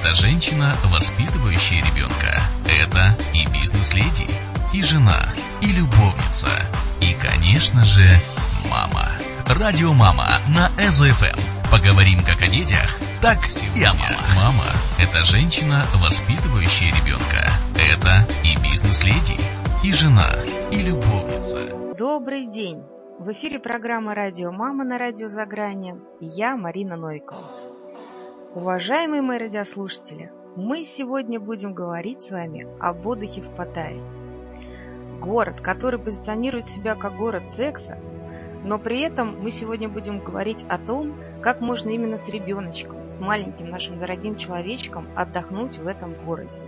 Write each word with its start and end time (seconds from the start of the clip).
это 0.00 0.14
женщина, 0.14 0.74
воспитывающая 0.84 1.78
ребенка. 1.78 2.38
Это 2.66 3.16
и 3.32 3.46
бизнес-леди, 3.46 4.28
и 4.72 4.82
жена, 4.82 5.22
и 5.62 5.66
любовница, 5.66 6.48
и, 7.00 7.14
конечно 7.14 7.82
же, 7.84 8.04
мама. 8.70 9.08
Радио 9.46 9.92
«Мама» 9.92 10.28
на 10.48 10.68
СФМ. 10.90 11.38
Поговорим 11.70 12.20
как 12.24 12.42
о 12.42 12.48
детях, 12.48 12.98
так 13.22 13.38
и 13.74 13.84
о 13.84 13.94
мамах. 13.94 14.36
Мама– 14.36 14.64
это 15.00 15.24
женщина, 15.24 15.84
воспитывающая 15.94 16.88
ребенка. 16.88 17.48
Это 17.76 18.26
и 18.44 18.56
бизнес-леди, 18.60 19.38
и 19.82 19.92
жена, 19.92 20.30
и 20.72 20.82
любовница. 20.82 21.94
Добрый 21.96 22.46
день! 22.46 22.82
В 23.18 23.32
эфире 23.32 23.58
программа 23.58 24.14
«Радио 24.14 24.52
Мама» 24.52 24.84
на 24.84 24.98
радио 24.98 25.28
«За 25.28 25.46
грани». 25.46 25.94
Я, 26.20 26.56
Марина 26.56 26.96
Нойкова. 26.96 27.65
Уважаемые 28.56 29.20
мои 29.20 29.36
радиослушатели, 29.36 30.32
мы 30.56 30.82
сегодня 30.82 31.38
будем 31.38 31.74
говорить 31.74 32.22
с 32.22 32.30
вами 32.30 32.66
об 32.80 33.06
отдыхе 33.06 33.42
в 33.42 33.54
Паттайе. 33.54 34.02
Город, 35.20 35.60
который 35.60 36.00
позиционирует 36.00 36.66
себя 36.66 36.94
как 36.94 37.18
город 37.18 37.50
секса, 37.50 37.98
но 38.64 38.78
при 38.78 39.00
этом 39.00 39.42
мы 39.42 39.50
сегодня 39.50 39.90
будем 39.90 40.20
говорить 40.20 40.64
о 40.70 40.78
том, 40.78 41.18
как 41.42 41.60
можно 41.60 41.90
именно 41.90 42.16
с 42.16 42.30
ребеночком, 42.30 43.10
с 43.10 43.20
маленьким 43.20 43.68
нашим 43.68 43.98
дорогим 43.98 44.36
человечком 44.36 45.06
отдохнуть 45.14 45.76
в 45.76 45.86
этом 45.86 46.14
городе. 46.24 46.58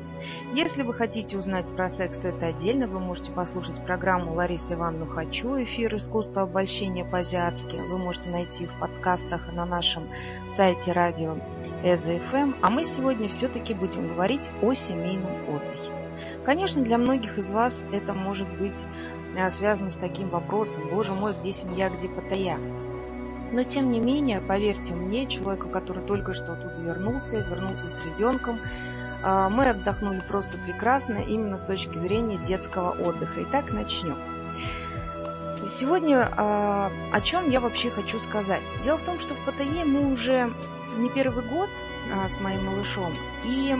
Если 0.54 0.82
вы 0.82 0.95
хотите 0.95 1.38
узнать 1.38 1.66
про 1.77 1.88
секс, 1.90 2.18
то 2.18 2.28
это 2.28 2.46
отдельно. 2.46 2.86
Вы 2.86 3.00
можете 3.00 3.32
послушать 3.32 3.84
программу 3.84 4.34
Ларисы 4.34 4.74
Ивановны 4.74 5.06
«Хочу», 5.06 5.62
эфир 5.62 5.96
«Искусство 5.96 6.42
обольщения 6.42 7.04
по-азиатски». 7.04 7.77
Вы 7.77 7.98
можете 7.98 8.30
найти 8.30 8.66
в 8.66 8.78
подкастах 8.80 9.52
на 9.52 9.64
нашем 9.64 10.08
сайте 10.46 10.92
радио 10.92 11.36
ЭЗФМ. 11.82 12.54
А 12.62 12.70
мы 12.70 12.84
сегодня 12.84 13.28
все-таки 13.28 13.74
будем 13.74 14.08
говорить 14.08 14.50
о 14.62 14.74
семейном 14.74 15.48
отдыхе. 15.48 15.92
Конечно, 16.44 16.82
для 16.82 16.98
многих 16.98 17.39
из 17.39 17.50
вас 17.50 17.86
это 17.92 18.12
может 18.12 18.48
быть 18.58 18.84
э, 19.36 19.50
связано 19.50 19.91
с 19.91 19.96
таким 19.96 20.30
вопросом 20.30 20.89
«Боже 20.91 21.12
мой, 21.12 21.33
где 21.41 21.52
семья, 21.52 21.91
где 21.91 22.08
Паттайя?». 22.08 22.58
Но 23.50 23.62
тем 23.62 23.91
не 23.91 24.00
менее, 24.00 24.41
поверьте 24.41 24.94
мне, 24.94 25.27
человеку, 25.27 25.69
который 25.69 26.05
только 26.05 26.33
что 26.34 26.55
тут 26.55 26.78
вернулся, 26.78 27.39
вернулся 27.39 27.89
с 27.89 28.05
ребенком, 28.05 28.61
мы 29.22 29.69
отдохнули 29.69 30.20
просто 30.20 30.58
прекрасно 30.58 31.19
именно 31.19 31.58
с 31.58 31.62
точки 31.62 31.98
зрения 31.98 32.38
детского 32.38 32.91
отдыха. 32.91 33.42
Итак, 33.44 33.72
начнем. 33.72 34.19
Сегодня 35.69 36.19
э, 36.19 36.30
о 36.36 37.20
чем 37.22 37.50
я 37.50 37.61
вообще 37.61 37.91
хочу 37.91 38.19
сказать. 38.20 38.62
Дело 38.83 38.96
в 38.96 39.02
том, 39.02 39.19
что 39.19 39.34
в 39.34 39.44
Паттайе 39.44 39.84
мы 39.84 40.11
уже 40.11 40.50
не 40.96 41.11
первый 41.11 41.44
год 41.44 41.69
с 42.28 42.41
моим 42.41 42.64
малышом, 42.64 43.12
и 43.44 43.77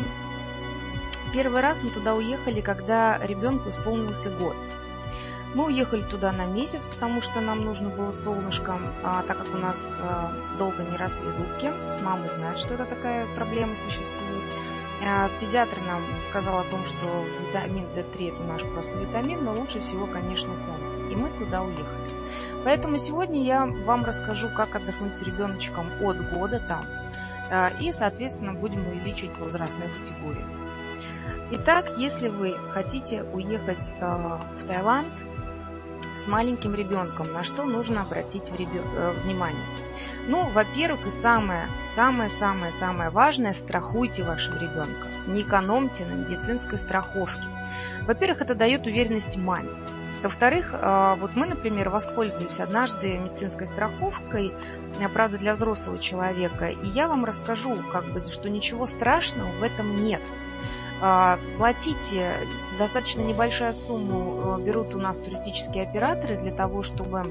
Первый 1.33 1.61
раз 1.61 1.83
мы 1.83 1.91
туда 1.91 2.15
уехали, 2.15 2.61
когда 2.61 3.19
ребенку 3.19 3.69
исполнился 3.69 4.31
год. 4.31 4.57
Мы 5.55 5.67
уехали 5.67 6.03
туда 6.03 6.33
на 6.33 6.47
месяц, 6.47 6.85
потому 6.85 7.21
что 7.21 7.41
нам 7.41 7.65
нужно 7.65 7.91
было 7.91 8.13
солнышко, 8.13 8.79
а, 9.03 9.23
так 9.23 9.39
как 9.39 9.55
у 9.55 9.59
нас 9.59 9.99
а, 10.01 10.33
долго 10.59 10.85
не 10.85 10.97
росли 10.97 11.31
зубки. 11.31 11.71
Мама 12.03 12.29
знает, 12.29 12.59
что 12.59 12.75
это 12.75 12.87
такая 12.87 13.27
проблема 13.35 13.75
существует. 13.77 14.43
А, 15.05 15.29
педиатр 15.41 15.79
нам 15.87 16.03
сказал 16.29 16.59
о 16.59 16.65
том, 16.65 16.85
что 16.85 17.25
витамин 17.41 17.85
D3 17.95 18.35
это 18.35 18.43
наш 18.43 18.65
просто 18.65 18.99
витамин, 18.99 19.45
но 19.45 19.55
лучше 19.55 19.81
всего, 19.81 20.07
конечно, 20.07 20.57
солнце. 20.57 21.01
И 21.01 21.15
мы 21.15 21.31
туда 21.39 21.63
уехали. 21.63 22.11
Поэтому 22.65 22.99
сегодня 22.99 23.45
я 23.45 23.65
вам 23.65 24.05
расскажу, 24.05 24.49
как 24.51 24.75
отдохнуть 24.75 25.17
с 25.17 25.23
ребеночком 25.23 25.87
от 26.03 26.31
года 26.31 26.61
там. 26.67 26.83
А, 27.51 27.71
и, 27.81 27.93
соответственно, 27.93 28.55
будем 28.55 28.87
увеличить 28.89 29.39
возрастную 29.39 29.91
категорию. 29.93 30.45
Итак, 31.51 31.87
если 31.97 32.29
вы 32.29 32.57
хотите 32.73 33.23
уехать 33.23 33.93
э, 34.01 34.05
в 34.05 34.67
Таиланд 34.67 35.09
с 36.19 36.27
маленьким 36.27 36.75
ребенком, 36.75 37.33
на 37.33 37.43
что 37.43 37.65
нужно 37.65 38.03
обратить 38.03 38.51
э, 38.51 39.13
внимание? 39.23 39.65
Ну, 40.27 40.49
во-первых, 40.51 41.07
и 41.07 41.11
самое, 41.11 41.69
самое, 41.87 42.29
самое, 42.29 42.73
самое 42.73 43.11
важное, 43.11 43.53
страхуйте 43.53 44.25
вашего 44.25 44.59
ребенка. 44.59 45.09
Не 45.27 45.43
экономьте 45.43 46.05
на 46.05 46.13
медицинской 46.13 46.79
страховке. 46.79 47.49
Во-первых, 48.07 48.43
это 48.43 48.55
дает 48.55 48.87
уверенность 48.87 49.37
маме. 49.37 49.71
Во-вторых, 50.23 50.71
э, 50.73 51.15
вот 51.19 51.37
мы, 51.37 51.47
например, 51.47 51.91
воспользовались 51.91 52.59
однажды 52.59 53.17
медицинской 53.19 53.67
страховкой, 53.67 54.53
правда, 55.13 55.39
для 55.39 55.55
взрослого 55.55 55.99
человека, 55.99 56.67
и 56.67 56.87
я 56.89 57.07
вам 57.07 57.25
расскажу, 57.25 57.77
как 57.93 58.13
бы, 58.13 58.25
что 58.27 58.51
ничего 58.51 58.87
страшного 58.87 59.53
в 59.53 59.63
этом 59.63 59.95
нет. 59.95 60.23
А, 61.01 61.39
платите 61.57 62.37
достаточно 62.79 63.21
небольшая 63.21 63.73
сумму 63.73 64.59
э, 64.59 64.63
берут 64.63 64.95
у 64.95 64.99
нас 64.99 65.17
туристические 65.19 65.85
операторы 65.85 66.37
для 66.37 66.53
того, 66.53 66.83
чтобы 66.83 67.23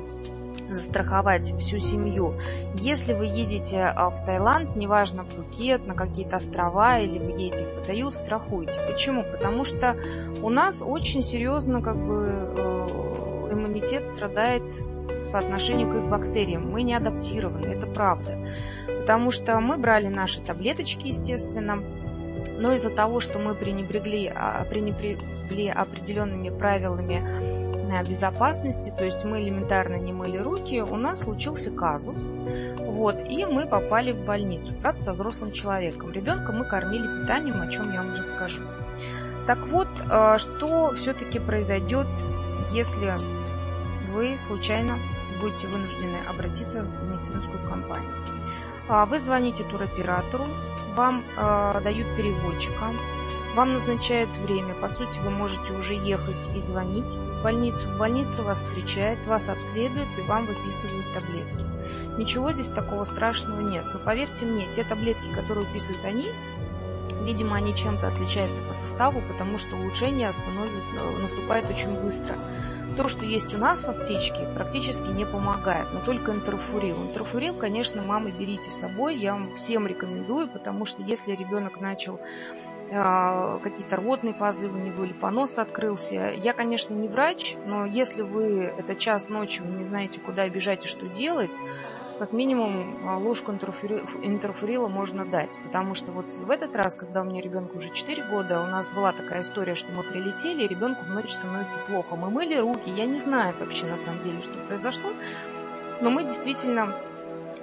застраховать 0.70 1.54
всю 1.60 1.80
семью. 1.80 2.36
Если 2.76 3.14
вы 3.14 3.26
едете 3.26 3.84
а, 3.84 4.10
в 4.10 4.26
Таиланд, 4.26 4.76
неважно 4.76 5.24
в 5.24 5.28
Пхукет, 5.28 5.86
на 5.88 5.94
какие-то 5.94 6.38
острова 6.38 7.00
или 7.00 7.20
вы 7.20 7.32
едете 7.32 7.66
в 7.66 7.76
Паттайю, 7.76 8.12
страхуйте. 8.12 8.80
Почему? 8.88 9.24
Потому 9.24 9.64
что 9.64 9.98
у 10.42 10.50
нас 10.50 10.82
очень 10.82 11.24
серьезно 11.24 11.82
как 11.82 11.98
бы 11.98 12.54
э, 12.58 13.50
иммунитет 13.52 14.08
страдает 14.08 14.64
по 15.32 15.40
отношению 15.40 15.90
к 15.90 15.96
их 15.96 16.10
бактериям. 16.10 16.70
Мы 16.70 16.84
не 16.84 16.94
адаптированы, 16.94 17.68
это 17.68 17.88
правда. 17.88 18.38
Потому 18.88 19.32
что 19.32 19.60
мы 19.60 19.78
брали 19.78 20.08
наши 20.08 20.42
таблеточки, 20.42 21.08
естественно, 21.08 21.84
но 22.58 22.74
из-за 22.74 22.90
того, 22.90 23.20
что 23.20 23.40
мы 23.40 23.56
пренебрегли, 23.56 24.32
а, 24.34 24.66
пренебрегли 24.66 25.70
определенными 25.70 26.50
правилами 26.50 27.22
э, 27.24 28.04
безопасности, 28.04 28.94
то 28.96 29.06
есть 29.06 29.24
мы 29.24 29.44
элементарно 29.44 29.96
не 29.96 30.12
мыли 30.12 30.38
руки, 30.38 30.82
у 30.82 30.96
нас 30.96 31.20
случился 31.22 31.72
казус, 31.72 32.20
вот, 32.80 33.18
и 33.28 33.46
мы 33.46 33.68
попали 33.68 34.12
в 34.12 34.26
больницу, 34.26 34.74
правда, 34.82 35.04
со 35.04 35.14
взрослым 35.14 35.52
человеком. 35.52 36.12
Ребенка 36.12 36.52
мы 36.52 36.66
кормили 36.66 37.22
питанием, 37.22 37.62
о 37.62 37.68
чем 37.68 37.92
я 37.94 38.02
вам 38.02 38.14
расскажу. 38.14 38.64
Так 39.46 39.66
вот, 39.68 39.88
э, 40.10 40.36
что 40.40 40.94
все-таки 40.96 41.40
произойдет, 41.40 42.08
если 42.72 43.14
вы 44.12 44.38
случайно 44.40 44.98
будете 45.40 45.68
вынуждены 45.68 46.18
обратиться 46.28 46.82
в 46.82 47.04
медицинскую 47.04 47.70
компанию? 47.70 48.17
А, 48.90 49.06
вы 49.06 49.20
звоните 49.20 49.64
туроператору, 49.64 50.46
вам 50.96 51.24
э, 51.36 51.82
дают 51.84 52.08
переводчика, 52.16 52.94
вам 53.54 53.74
назначают 53.74 54.30
время. 54.38 54.76
По 54.76 54.88
сути, 54.88 55.20
вы 55.20 55.30
можете 55.30 55.74
уже 55.74 55.94
ехать 55.96 56.50
и 56.56 56.62
звонить 56.62 57.16
в 57.16 57.44
больницу. 57.44 57.88
В 57.88 57.98
больнице 57.98 58.44
вас 58.44 58.64
встречает, 58.64 59.26
вас 59.26 59.50
обследуют 59.50 60.10
и 60.18 60.22
вам 60.22 60.46
выписывают 60.46 61.06
таблетки. 61.14 61.66
Ничего 62.18 62.54
здесь 62.54 62.68
такого 62.68 63.04
страшного 63.04 63.62
нет. 63.62 63.84
Но 63.94 64.00
поверьте 64.00 64.46
мне, 64.46 64.72
те 64.72 64.84
таблетки, 64.84 65.34
которые 65.34 65.66
выписывают 65.66 66.06
они, 66.06 66.32
видимо, 67.24 67.58
они 67.58 67.76
чем-то 67.76 68.08
отличаются 68.08 68.62
по 68.62 68.74
составу, 68.74 69.22
потому 69.28 69.58
что 69.58 69.76
улучшение 69.76 70.32
наступает 71.20 71.70
очень 71.70 72.00
быстро. 72.00 72.36
То, 72.98 73.08
что 73.08 73.26
есть 73.26 73.54
у 73.54 73.60
нас 73.60 73.84
в 73.84 73.90
аптечке, 73.90 74.48
практически 74.56 75.10
не 75.10 75.24
помогает, 75.24 75.88
но 75.94 76.00
только 76.02 76.32
интерфурил. 76.32 76.96
Интерфурил, 76.98 77.54
конечно, 77.54 78.02
мамы 78.02 78.32
берите 78.32 78.72
с 78.72 78.80
собой, 78.80 79.18
я 79.18 79.34
вам 79.34 79.56
всем 79.56 79.86
рекомендую, 79.86 80.48
потому 80.48 80.84
что 80.86 81.04
если 81.04 81.34
ребенок 81.34 81.80
начал 81.80 82.20
э, 82.90 83.60
какие-то 83.62 83.98
рвотные 83.98 84.34
позывы 84.34 84.80
у 84.80 84.84
него 84.84 85.04
или 85.04 85.14
понос 85.14 85.60
открылся. 85.60 86.32
Я, 86.32 86.54
конечно, 86.54 86.96
не 86.96 87.08
врач, 87.08 87.56
но 87.68 87.86
если 87.86 88.24
вы 88.24 88.64
это 88.64 88.96
час 88.96 89.30
ночи, 89.30 89.62
вы 89.62 89.78
не 89.78 89.86
знаете, 89.86 90.20
куда 90.20 90.50
бежать 90.50 90.86
и 90.86 90.88
что 90.88 91.08
делать, 91.08 91.56
как 92.18 92.34
минимум 92.34 93.08
а, 93.08 93.18
ложку 93.18 93.52
интерфурила 93.52 94.88
можно 94.88 95.26
дать. 95.26 95.58
Потому 95.64 95.94
что 95.94 96.12
вот 96.12 96.26
в 96.34 96.50
этот 96.50 96.76
раз, 96.76 96.96
когда 96.96 97.22
у 97.22 97.24
меня 97.24 97.42
ребенку 97.42 97.78
уже 97.78 97.90
4 97.90 98.24
года, 98.24 98.62
у 98.62 98.66
нас 98.66 98.90
была 98.90 99.12
такая 99.12 99.42
история, 99.42 99.76
что 99.76 99.92
мы 99.92 100.04
прилетели, 100.04 100.64
и 100.64 100.68
ребенку 100.68 101.06
в 101.06 101.10
ночь 101.10 101.32
становится 101.32 101.80
плохо. 101.80 102.16
Мы 102.16 102.30
мыли 102.30 102.56
руки, 102.56 102.90
я 102.90 103.06
не 103.06 103.18
знаю 103.18 103.56
вообще 103.60 103.88
на 103.88 103.98
самом 103.98 104.24
деле, 104.24 104.42
что 104.42 104.54
произошло, 104.68 105.12
но 106.02 106.10
мы 106.10 106.24
действительно 106.24 106.96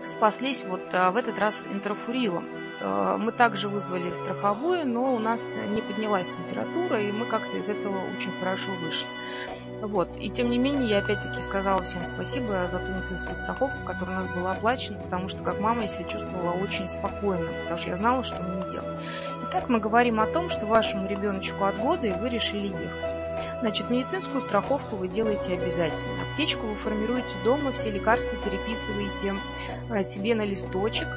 спаслись 0.06 0.64
вот 0.64 0.82
а, 0.93 1.11
в 1.11 1.17
этот 1.17 1.38
раз 1.38 1.67
интерфурилом. 1.70 2.46
А, 2.81 3.17
мы 3.17 3.32
также 3.32 3.69
вызвали 3.69 4.12
страховую, 4.12 4.87
но 4.87 5.14
у 5.14 5.19
нас 5.19 5.56
не 5.56 5.82
поднялась 5.82 6.29
температура, 6.29 7.02
и 7.02 7.12
мы 7.12 7.26
как-то 7.26 7.56
из 7.56 7.69
этого 7.69 7.99
очень 8.17 8.32
хорошо 8.38 8.73
вышли. 8.82 9.08
Вот. 9.84 10.16
И 10.16 10.31
тем 10.31 10.48
не 10.48 10.58
менее, 10.58 10.88
я 10.88 10.98
опять-таки 10.98 11.42
сказала 11.42 11.82
всем 11.82 12.06
спасибо 12.06 12.69
за 12.72 12.78
ту 12.78 12.86
медицинскую 12.86 13.36
страховку, 13.36 13.84
которая 13.84 14.19
у 14.19 14.22
нас 14.22 14.34
была 14.34 14.52
оплачена, 14.52 14.98
потому 14.98 15.28
что 15.28 15.42
как 15.42 15.60
мама 15.60 15.82
я 15.82 15.88
себя 15.88 16.08
чувствовала 16.08 16.52
очень 16.52 16.88
спокойно, 16.88 17.52
потому 17.52 17.76
что 17.76 17.90
я 17.90 17.96
знала, 17.96 18.25
что 18.25 18.42
мне 18.42 18.62
делать. 18.70 18.98
Итак, 19.48 19.69
мы 19.69 19.81
говорим 19.81 20.20
о 20.20 20.26
том, 20.26 20.48
что 20.48 20.64
вашему 20.64 21.06
ребеночку 21.06 21.64
от 21.64 21.78
года, 21.78 22.06
и 22.06 22.12
вы 22.12 22.31
решили 22.31 22.69
ехать. 22.69 23.14
Значит, 23.60 23.90
медицинскую 23.90 24.40
страховку 24.40 24.96
вы 24.96 25.08
делаете 25.08 25.54
обязательно. 25.54 26.22
Аптечку 26.31 26.66
вы 26.66 26.76
формируете 26.76 27.36
дома, 27.44 27.70
все 27.72 27.90
лекарства 27.90 28.36
переписываете 28.38 29.34
э, 29.90 30.02
себе 30.02 30.34
на 30.34 30.46
листочек, 30.46 31.08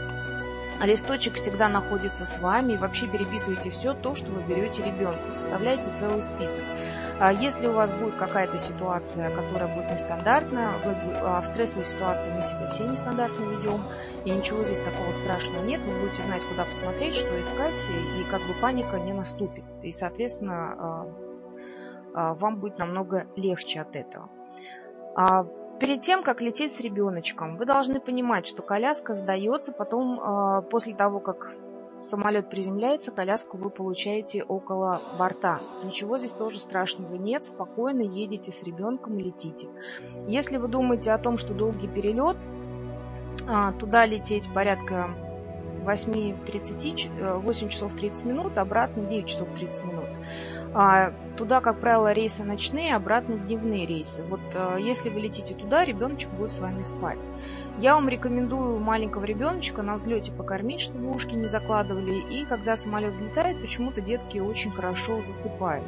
листочек 0.85 1.35
всегда 1.35 1.69
находится 1.69 2.25
с 2.25 2.39
вами. 2.39 2.73
И 2.73 2.77
вообще 2.77 3.07
переписывайте 3.07 3.69
все 3.69 3.93
то, 3.93 4.15
что 4.15 4.31
вы 4.31 4.43
берете 4.43 4.83
ребенку. 4.83 5.31
Составляйте 5.31 5.95
целый 5.95 6.21
список. 6.21 6.63
А 7.19 7.33
если 7.33 7.67
у 7.67 7.73
вас 7.73 7.91
будет 7.91 8.15
какая-то 8.15 8.59
ситуация, 8.59 9.35
которая 9.35 9.73
будет 9.73 9.89
нестандартная, 9.89 10.77
вы, 10.79 10.95
а, 11.15 11.41
в 11.41 11.47
стрессовой 11.47 11.85
ситуации 11.85 12.31
мы 12.31 12.41
себя 12.43 12.69
все 12.69 12.85
нестандартно 12.85 13.43
ведем, 13.43 13.81
и 14.23 14.29
ничего 14.29 14.63
здесь 14.63 14.79
такого 14.79 15.11
страшного 15.11 15.63
нет, 15.63 15.83
вы 15.83 15.99
будете 15.99 16.21
знать, 16.21 16.43
куда 16.43 16.65
посмотреть, 16.65 17.15
что 17.15 17.39
искать, 17.39 17.81
и 17.89 18.23
как 18.29 18.41
бы 18.41 18.53
паника 18.61 18.99
не 18.99 19.13
наступит. 19.13 19.63
И, 19.81 19.91
соответственно, 19.91 21.07
а, 22.13 22.33
вам 22.35 22.59
будет 22.59 22.77
намного 22.77 23.25
легче 23.35 23.81
от 23.81 23.95
этого. 23.95 24.29
Перед 25.79 26.01
тем, 26.01 26.23
как 26.23 26.41
лететь 26.41 26.71
с 26.71 26.79
ребеночком, 26.79 27.57
вы 27.57 27.65
должны 27.65 27.99
понимать, 27.99 28.47
что 28.47 28.63
коляска 28.63 29.13
сдается, 29.13 29.71
потом, 29.71 30.19
э, 30.19 30.61
после 30.63 30.95
того, 30.95 31.19
как 31.19 31.53
самолет 32.03 32.49
приземляется, 32.49 33.11
коляску 33.11 33.57
вы 33.57 33.69
получаете 33.69 34.43
около 34.43 35.01
борта. 35.19 35.59
Ничего 35.83 36.17
здесь 36.17 36.31
тоже 36.31 36.57
страшного 36.57 37.15
нет, 37.15 37.45
спокойно 37.45 38.01
едете 38.01 38.51
с 38.51 38.63
ребенком 38.63 39.19
летите. 39.19 39.67
Если 40.27 40.57
вы 40.57 40.67
думаете 40.67 41.11
о 41.11 41.19
том, 41.19 41.37
что 41.37 41.53
долгий 41.53 41.87
перелет, 41.87 42.37
э, 43.47 43.71
туда 43.79 44.07
лететь 44.07 44.51
порядка 44.51 45.11
8.30, 45.85 47.39
8 47.39 47.69
часов 47.69 47.93
30 47.93 48.25
минут, 48.25 48.57
обратно 48.57 49.03
9 49.03 49.27
часов 49.27 49.49
30 49.53 49.85
минут. 49.85 50.09
А, 50.79 51.11
туда, 51.37 51.59
как 51.59 51.79
правило, 51.79 52.13
рейсы 52.13 52.43
ночные, 52.43 52.95
обратно 52.95 53.35
дневные 53.35 53.87
рейсы. 53.87 54.23
Вот 54.25 54.41
а, 54.53 54.77
если 54.77 55.09
вы 55.09 55.21
летите 55.21 55.55
туда, 55.55 55.83
ребеночек 55.83 56.29
будет 56.29 56.51
с 56.51 56.59
вами 56.59 56.83
спать. 56.83 57.31
Я 57.79 57.95
вам 57.95 58.07
рекомендую 58.07 58.77
маленького 58.77 59.23
ребеночка 59.23 59.81
на 59.81 59.95
взлете 59.95 60.31
покормить, 60.31 60.81
чтобы 60.81 61.09
ушки 61.09 61.33
не 61.33 61.47
закладывали. 61.47 62.17
И 62.31 62.45
когда 62.45 62.77
самолет 62.77 63.15
взлетает, 63.15 63.59
почему-то 63.59 64.01
детки 64.01 64.37
очень 64.37 64.69
хорошо 64.69 65.23
засыпают. 65.25 65.83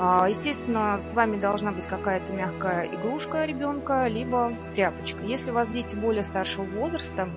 А, 0.00 0.28
естественно, 0.28 1.00
с 1.00 1.14
вами 1.14 1.38
должна 1.38 1.70
быть 1.70 1.86
какая-то 1.86 2.32
мягкая 2.32 2.86
игрушка 2.86 3.44
ребенка, 3.44 4.08
либо 4.08 4.52
тряпочка. 4.74 5.22
Если 5.22 5.52
у 5.52 5.54
вас 5.54 5.68
дети 5.68 5.94
более 5.94 6.24
старшего 6.24 6.64
возраста, 6.64 7.28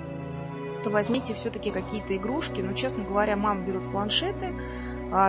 то 0.83 0.89
возьмите 0.89 1.35
все-таки 1.35 1.69
какие-то 1.69 2.15
игрушки. 2.17 2.61
Но, 2.61 2.73
честно 2.73 3.03
говоря, 3.03 3.35
мам 3.35 3.65
берут 3.65 3.91
планшеты, 3.91 4.55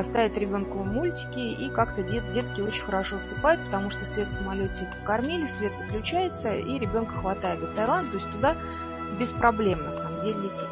ставят 0.02 0.36
ребенку 0.36 0.78
мультики, 0.78 1.38
и 1.38 1.70
как-то 1.70 2.02
дет, 2.02 2.30
детки 2.32 2.60
очень 2.60 2.82
хорошо 2.82 3.18
засыпают, 3.18 3.64
потому 3.64 3.90
что 3.90 4.04
свет 4.04 4.28
в 4.28 4.32
самолете 4.32 4.88
покормили, 5.00 5.46
свет 5.46 5.72
выключается, 5.76 6.54
и 6.54 6.78
ребенка 6.78 7.14
хватает 7.14 7.60
до 7.60 7.66
Таиланда, 7.68 8.10
то 8.10 8.16
есть 8.16 8.30
туда 8.30 8.56
без 9.18 9.30
проблем 9.30 9.84
на 9.84 9.92
самом 9.92 10.22
деле 10.22 10.40
лететь. 10.40 10.68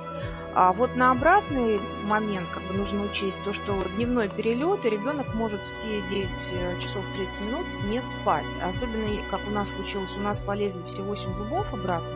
А 0.54 0.72
вот 0.72 0.96
на 0.96 1.12
обратный 1.12 1.78
момент 2.04 2.48
как 2.52 2.62
бы 2.64 2.74
нужно 2.74 3.04
учесть 3.04 3.42
то, 3.44 3.52
что 3.52 3.80
дневной 3.96 4.28
перелет, 4.28 4.84
и 4.84 4.90
ребенок 4.90 5.34
может 5.34 5.62
все 5.62 6.00
9 6.02 6.28
э, 6.52 6.80
часов 6.80 7.04
30 7.14 7.40
минут 7.42 7.66
не 7.84 8.02
спать. 8.02 8.46
Особенно, 8.62 9.22
как 9.30 9.40
у 9.46 9.50
нас 9.50 9.70
случилось, 9.70 10.16
у 10.16 10.20
нас 10.20 10.40
полезли 10.40 10.82
все 10.86 11.02
8 11.02 11.34
зубов 11.34 11.72
обратно. 11.72 12.08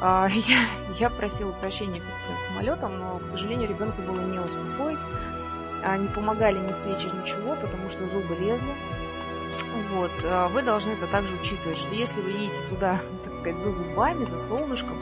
А, 0.00 0.28
я, 0.30 0.66
я 0.94 1.10
просила 1.10 1.52
прощения 1.52 2.00
перед 2.00 2.20
тем 2.20 2.38
самолетом, 2.38 2.98
но, 2.98 3.18
к 3.18 3.26
сожалению, 3.26 3.68
ребенка 3.68 4.02
было 4.02 4.20
не 4.20 4.38
успокоить. 4.38 5.00
А, 5.82 5.96
не 5.96 6.08
помогали 6.08 6.58
ни 6.58 6.72
свечи, 6.72 7.06
ничего, 7.06 7.56
потому 7.56 7.88
что 7.88 8.06
зубы 8.08 8.34
лезли. 8.34 8.74
Вот. 9.90 10.12
А, 10.24 10.48
вы 10.48 10.62
должны 10.62 10.92
это 10.92 11.06
также 11.06 11.36
учитывать, 11.36 11.78
что 11.78 11.94
если 11.94 12.20
вы 12.20 12.30
едете 12.30 12.66
туда, 12.68 13.00
так 13.24 13.34
сказать, 13.34 13.60
за 13.60 13.70
зубами, 13.70 14.24
за 14.24 14.38
солнышком, 14.38 14.98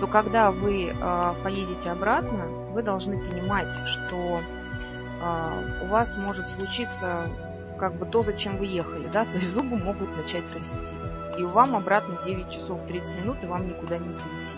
то 0.00 0.06
когда 0.08 0.50
вы 0.50 0.88
э, 0.88 1.34
поедете 1.44 1.90
обратно, 1.90 2.46
вы 2.72 2.82
должны 2.82 3.24
понимать, 3.24 3.74
что 3.86 4.40
у 5.82 5.86
вас 5.86 6.16
может 6.16 6.46
случиться 6.48 7.30
как 7.78 7.94
бы 7.94 8.06
то, 8.06 8.22
зачем 8.22 8.56
вы 8.56 8.66
ехали, 8.66 9.08
да, 9.08 9.24
то 9.32 9.38
есть 9.38 9.50
зубы 9.50 9.76
могут 9.76 10.16
начать 10.16 10.44
расти. 10.54 10.94
И 11.38 11.42
вам 11.42 11.74
обратно 11.74 12.18
9 12.24 12.50
часов 12.50 12.84
30 12.86 13.20
минут, 13.20 13.42
и 13.42 13.46
вам 13.46 13.68
никуда 13.68 13.98
не 13.98 14.12
зайти. 14.12 14.56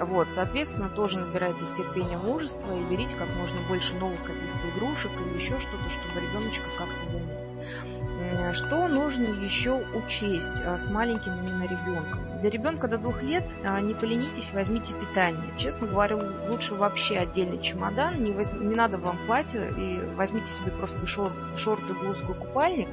Вот, 0.00 0.30
соответственно, 0.30 0.88
тоже 0.88 1.18
набирайтесь 1.18 1.68
терпения, 1.70 2.16
мужества 2.16 2.72
и 2.74 2.90
берите 2.90 3.16
как 3.16 3.28
можно 3.36 3.60
больше 3.68 3.96
новых 3.96 4.20
каких-то 4.22 4.70
игрушек 4.74 5.12
или 5.12 5.36
еще 5.36 5.58
что-то, 5.60 5.88
чтобы 5.90 6.20
ребеночка 6.20 6.64
как-то 6.76 7.06
занять. 7.06 7.50
Что 8.52 8.88
нужно 8.88 9.24
еще 9.24 9.84
учесть 9.94 10.60
а, 10.64 10.76
с 10.76 10.88
маленьким 10.88 11.32
именно 11.32 11.64
ребенком? 11.64 12.38
Для 12.40 12.50
ребенка 12.50 12.88
до 12.88 12.98
двух 12.98 13.22
лет 13.22 13.44
а, 13.64 13.80
не 13.80 13.94
поленитесь, 13.94 14.52
возьмите 14.52 14.94
питание. 14.94 15.52
Честно 15.56 15.86
говоря, 15.86 16.18
лучше 16.48 16.74
вообще 16.74 17.16
отдельный 17.16 17.60
чемодан, 17.60 18.22
не, 18.22 18.32
воз... 18.32 18.52
не 18.52 18.74
надо 18.74 18.98
вам 18.98 19.18
платье, 19.26 19.70
и 19.70 20.14
возьмите 20.14 20.46
себе 20.46 20.70
просто 20.70 21.06
шор... 21.06 21.30
шорты, 21.56 21.94
блузку, 21.94 22.34
купальник. 22.34 22.88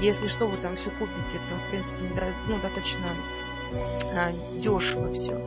Если 0.00 0.28
что, 0.28 0.46
вы 0.46 0.56
там 0.56 0.76
все 0.76 0.90
купите, 0.90 1.38
это, 1.44 1.54
в 1.54 1.70
принципе, 1.70 2.34
ну, 2.48 2.58
достаточно 2.60 3.06
а, 4.16 4.30
дешево 4.60 5.12
все. 5.14 5.38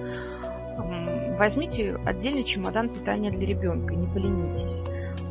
Возьмите 1.38 2.00
отдельный 2.06 2.44
чемодан 2.44 2.90
питания 2.90 3.32
для 3.32 3.46
ребенка, 3.46 3.96
не 3.96 4.08
поленитесь. 4.08 4.84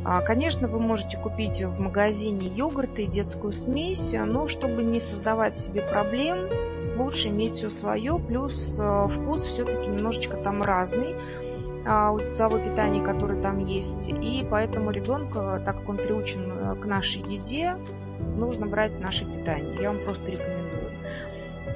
А, 0.05 0.21
конечно, 0.21 0.67
вы 0.67 0.79
можете 0.79 1.17
купить 1.17 1.61
в 1.61 1.79
магазине 1.79 2.47
йогурты 2.47 3.03
и 3.03 3.07
детскую 3.07 3.51
смесь, 3.51 4.13
но 4.13 4.47
чтобы 4.47 4.83
не 4.83 5.01
создавать 5.01 5.59
себе 5.59 5.81
проблем, 5.81 6.47
лучше 6.97 7.29
иметь 7.29 7.53
все 7.53 7.69
свое, 7.69 8.17
плюс 8.17 8.79
э, 8.79 9.07
вкус 9.09 9.43
все-таки 9.43 9.89
немножечко 9.89 10.37
там 10.37 10.63
разный 10.63 11.15
а, 11.85 12.11
у 12.11 12.19
того 12.37 12.57
питания, 12.57 13.03
которое 13.03 13.41
там 13.41 13.65
есть. 13.65 14.09
И 14.09 14.45
поэтому 14.49 14.91
ребенка, 14.91 15.61
так 15.63 15.79
как 15.79 15.89
он 15.89 15.97
приучен 15.97 16.51
э, 16.51 16.75
к 16.75 16.85
нашей 16.85 17.21
еде, 17.21 17.75
нужно 18.35 18.65
брать 18.65 18.99
наше 18.99 19.25
питание. 19.25 19.75
Я 19.79 19.91
вам 19.91 20.03
просто 20.03 20.31
рекомендую. 20.31 20.66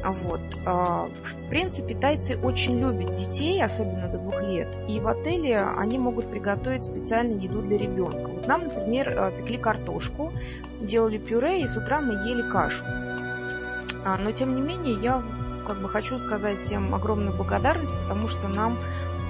Вот. 0.03 0.41
А, 0.65 1.07
в 1.07 1.49
принципе, 1.49 1.95
тайцы 1.95 2.37
очень 2.37 2.79
любят 2.79 3.15
детей, 3.15 3.63
особенно 3.63 4.09
до 4.09 4.17
двух 4.17 4.41
лет. 4.41 4.77
И 4.87 4.99
в 4.99 5.07
отеле 5.07 5.57
они 5.57 5.99
могут 5.99 6.29
приготовить 6.29 6.85
специальную 6.85 7.39
еду 7.39 7.61
для 7.61 7.77
ребенка. 7.77 8.29
Вот 8.29 8.47
нам, 8.47 8.63
например, 8.63 9.09
э, 9.09 9.31
пекли 9.37 9.57
картошку, 9.57 10.33
делали 10.81 11.17
пюре, 11.17 11.61
и 11.61 11.67
с 11.67 11.77
утра 11.77 12.01
мы 12.01 12.13
ели 12.27 12.49
кашу. 12.49 12.83
А, 12.85 14.17
но, 14.17 14.31
тем 14.31 14.55
не 14.55 14.61
менее, 14.61 14.95
я 14.95 15.23
как 15.67 15.77
бы 15.77 15.87
хочу 15.87 16.17
сказать 16.17 16.59
всем 16.59 16.93
огромную 16.95 17.35
благодарность, 17.35 17.93
потому 18.03 18.27
что 18.27 18.47
нам 18.47 18.79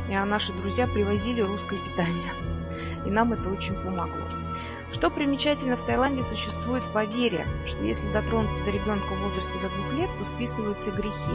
э, 0.09 0.24
наши 0.24 0.53
друзья 0.53 0.88
привозили 0.88 1.41
русское 1.41 1.77
питание. 1.77 2.40
И 3.06 3.09
нам 3.09 3.33
это 3.33 3.50
очень 3.50 3.75
помогло. 3.75 4.24
Что 4.92 5.09
примечательно, 5.09 5.77
в 5.77 5.86
Таиланде 5.86 6.22
существует 6.22 6.84
поверье, 6.93 7.48
что 7.65 7.84
если 7.84 8.12
дотронуться 8.12 8.63
до 8.63 8.72
ребенка 8.72 9.08
в 9.08 9.24
возрасте 9.24 9.60
до 9.60 9.70
двух 9.70 9.93
лет, 9.93 10.10
то 10.17 10.25
списываются 10.25 10.91
грехи. 10.91 11.34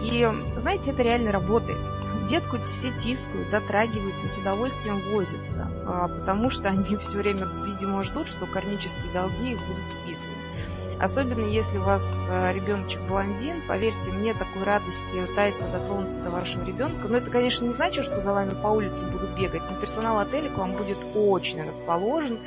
И, 0.00 0.28
знаете, 0.56 0.90
это 0.90 1.02
реально 1.02 1.32
работает. 1.32 1.80
Детку 2.28 2.58
все 2.66 2.90
тискают, 2.98 3.50
дотрагиваются, 3.50 4.28
с 4.28 4.38
удовольствием 4.38 5.00
возятся, 5.14 5.70
а, 5.86 6.08
потому 6.08 6.50
что 6.50 6.68
они 6.68 6.96
все 6.96 7.18
время, 7.18 7.46
видимо, 7.64 8.02
ждут, 8.02 8.28
что 8.28 8.46
кармические 8.46 9.12
долги 9.12 9.52
их 9.52 9.60
будут 9.60 9.88
списаны. 9.88 10.43
Особенно 11.04 11.44
если 11.44 11.76
у 11.76 11.82
вас 11.82 12.24
э, 12.30 12.50
ребеночек 12.54 13.02
блондин, 13.02 13.60
поверьте 13.68 14.10
мне, 14.10 14.32
такой 14.32 14.62
радости 14.62 15.26
тайца 15.36 15.70
дотронуться 15.70 16.18
до 16.18 16.30
вашего 16.30 16.64
ребенка. 16.64 17.08
Но 17.08 17.18
это, 17.18 17.30
конечно, 17.30 17.66
не 17.66 17.72
значит, 17.72 18.06
что 18.06 18.22
за 18.22 18.32
вами 18.32 18.54
по 18.54 18.68
улице 18.68 19.04
будут 19.04 19.36
бегать, 19.36 19.60
но 19.68 19.76
персонал 19.78 20.18
отеля 20.18 20.48
к 20.48 20.56
вам 20.56 20.72
будет 20.72 20.96
очень 21.14 21.62
расположен. 21.62 22.38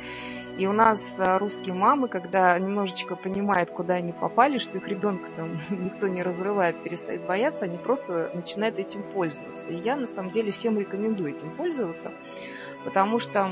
И 0.58 0.66
у 0.66 0.72
нас 0.72 1.20
э, 1.20 1.38
русские 1.38 1.76
мамы, 1.76 2.08
когда 2.08 2.58
немножечко 2.58 3.14
понимают, 3.14 3.70
куда 3.70 3.94
они 3.94 4.10
попали, 4.10 4.58
что 4.58 4.78
их 4.78 4.88
ребенка 4.88 5.30
там 5.36 5.60
никто 5.70 6.08
не 6.08 6.24
разрывает, 6.24 6.82
перестает 6.82 7.24
бояться, 7.24 7.64
они 7.64 7.78
просто 7.78 8.32
начинают 8.34 8.80
этим 8.80 9.04
пользоваться. 9.04 9.70
И 9.70 9.76
я 9.76 9.94
на 9.94 10.08
самом 10.08 10.32
деле 10.32 10.50
всем 10.50 10.80
рекомендую 10.80 11.36
этим 11.36 11.54
пользоваться, 11.54 12.10
потому 12.84 13.20
что 13.20 13.50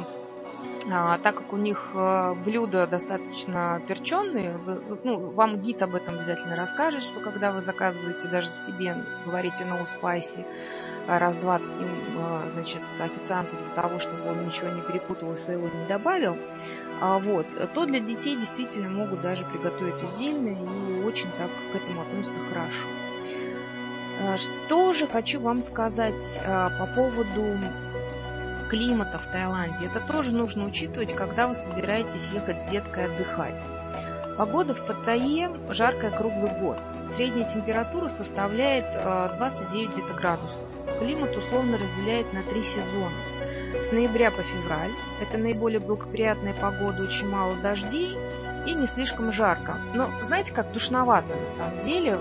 так 0.89 1.35
как 1.35 1.53
у 1.53 1.57
них 1.57 1.91
э, 1.95 2.35
блюда 2.45 2.87
достаточно 2.87 3.83
перченные, 3.89 4.57
ну, 5.03 5.31
вам 5.31 5.61
гид 5.61 5.83
об 5.83 5.97
этом 5.97 6.15
обязательно 6.15 6.55
расскажет, 6.55 7.03
что 7.03 7.19
когда 7.19 7.51
вы 7.51 7.63
заказываете 7.63 8.29
даже 8.29 8.53
себе, 8.53 8.97
говорите 9.25 9.65
no 9.65 9.85
spicy, 9.85 10.47
раз 11.09 11.37
20 11.39 11.77
э, 11.81 12.51
значит, 12.55 12.83
официанту 13.01 13.57
для 13.57 13.75
того, 13.75 13.99
чтобы 13.99 14.31
он 14.31 14.47
ничего 14.47 14.71
не 14.71 14.81
перепутал 14.81 15.33
и 15.33 15.37
своего 15.37 15.69
не 15.69 15.87
добавил, 15.89 16.37
а, 17.01 17.19
вот, 17.19 17.47
то 17.75 17.85
для 17.85 17.99
детей 17.99 18.37
действительно 18.37 18.89
могут 18.89 19.21
даже 19.21 19.45
приготовить 19.45 20.03
отдельно 20.05 20.51
и 20.51 21.03
очень 21.03 21.31
так 21.33 21.51
к 21.73 21.75
этому 21.75 22.03
относятся 22.03 22.39
хорошо. 22.49 22.87
А, 24.21 24.37
что 24.37 24.93
же 24.93 25.09
хочу 25.09 25.41
вам 25.41 25.63
сказать 25.63 26.41
по 26.45 26.87
поводу 26.95 27.59
климата 28.69 29.19
в 29.19 29.27
Таиланде. 29.27 29.87
Это 29.87 30.01
тоже 30.01 30.35
нужно 30.35 30.67
учитывать, 30.67 31.15
когда 31.15 31.49
вы 31.49 31.55
собираетесь 31.55 32.31
ехать 32.33 32.61
с 32.61 32.65
деткой 32.65 33.07
отдыхать. 33.07 33.67
Погода 34.37 34.75
в 34.75 34.87
Паттайе 34.87 35.51
жаркая 35.71 36.11
круглый 36.11 36.51
год. 36.61 36.79
Средняя 37.05 37.49
температура 37.49 38.09
составляет 38.09 38.93
29 38.93 39.93
где-то 39.93 40.13
градусов. 40.13 40.67
Климат 40.99 41.35
условно 41.37 41.79
разделяет 41.79 42.33
на 42.33 42.43
три 42.43 42.63
сезона. 42.63 43.17
С 43.81 43.91
ноября 43.93 44.31
по 44.31 44.43
февраль– 44.43 44.93
это 45.21 45.39
наиболее 45.39 45.81
благоприятная 45.81 46.55
погода, 46.55 47.03
очень 47.03 47.29
мало 47.29 47.55
дождей 47.57 48.19
и 48.67 48.75
не 48.75 48.87
слишком 48.87 49.33
жарко. 49.33 49.79
Но 49.95 50.11
знаете, 50.21 50.53
как 50.53 50.73
душновато 50.73 51.35
на 51.35 51.49
самом 51.49 51.79
деле. 51.81 52.19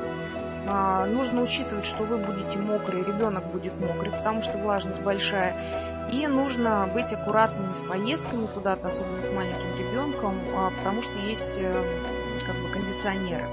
А, 0.67 1.05
нужно 1.05 1.41
учитывать, 1.41 1.85
что 1.85 2.03
вы 2.03 2.17
будете 2.17 2.57
мокрый, 2.57 3.03
ребенок 3.03 3.45
будет 3.51 3.79
мокрый, 3.79 4.11
потому 4.11 4.41
что 4.41 4.57
влажность 4.57 5.01
большая. 5.01 5.55
И 6.11 6.27
нужно 6.27 6.89
быть 6.93 7.11
аккуратными 7.11 7.73
с 7.73 7.83
поездками 7.83 8.47
куда-то, 8.53 8.87
особенно 8.87 9.21
с 9.21 9.31
маленьким 9.31 9.75
ребенком, 9.77 10.39
а, 10.53 10.71
потому 10.71 11.01
что 11.01 11.17
есть 11.19 11.57
э, 11.57 12.01
как 12.45 12.55
бы 12.61 12.69
кондиционеры. 12.71 13.45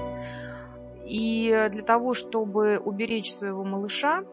И 1.05 1.69
для 1.71 1.83
того, 1.83 2.13
чтобы 2.13 2.77
уберечь 2.77 3.33
своего 3.33 3.63
малыша, 3.63 4.23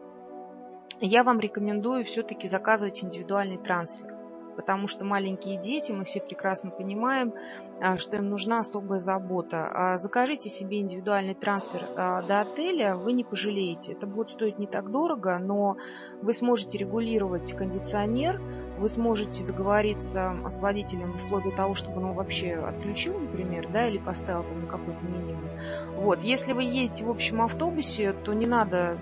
я 0.99 1.23
вам 1.23 1.39
рекомендую 1.39 2.05
все-таки 2.05 2.47
заказывать 2.47 3.03
индивидуальный 3.03 3.57
трансфер 3.57 4.10
потому 4.55 4.87
что 4.87 5.05
маленькие 5.05 5.57
дети, 5.57 5.91
мы 5.91 6.05
все 6.05 6.19
прекрасно 6.19 6.69
понимаем, 6.69 7.33
а, 7.79 7.97
что 7.97 8.17
им 8.17 8.29
нужна 8.29 8.59
особая 8.59 8.99
забота. 8.99 9.69
А, 9.71 9.97
закажите 9.97 10.49
себе 10.49 10.79
индивидуальный 10.79 11.33
трансфер 11.33 11.81
а, 11.95 12.21
до 12.21 12.41
отеля, 12.41 12.95
вы 12.95 13.13
не 13.13 13.23
пожалеете. 13.23 13.93
Это 13.93 14.07
будет 14.07 14.29
стоить 14.29 14.59
не 14.59 14.67
так 14.67 14.91
дорого, 14.91 15.37
но 15.39 15.77
вы 16.21 16.33
сможете 16.33 16.77
регулировать 16.77 17.53
кондиционер, 17.53 18.41
вы 18.77 18.87
сможете 18.87 19.43
договориться 19.43 20.35
с 20.49 20.59
водителем 20.59 21.17
вплоть 21.17 21.43
до 21.43 21.51
того, 21.51 21.73
чтобы 21.73 22.01
он 22.01 22.13
вообще 22.13 22.53
отключил, 22.55 23.17
например, 23.19 23.69
да, 23.71 23.87
или 23.87 23.99
поставил 23.99 24.43
там 24.43 24.67
какой-то 24.67 25.05
минимум. 25.05 25.49
Вот. 25.95 26.21
Если 26.23 26.53
вы 26.53 26.63
едете 26.63 27.05
в 27.05 27.09
общем 27.09 27.41
автобусе, 27.41 28.13
то 28.13 28.33
не 28.33 28.47
надо 28.47 28.97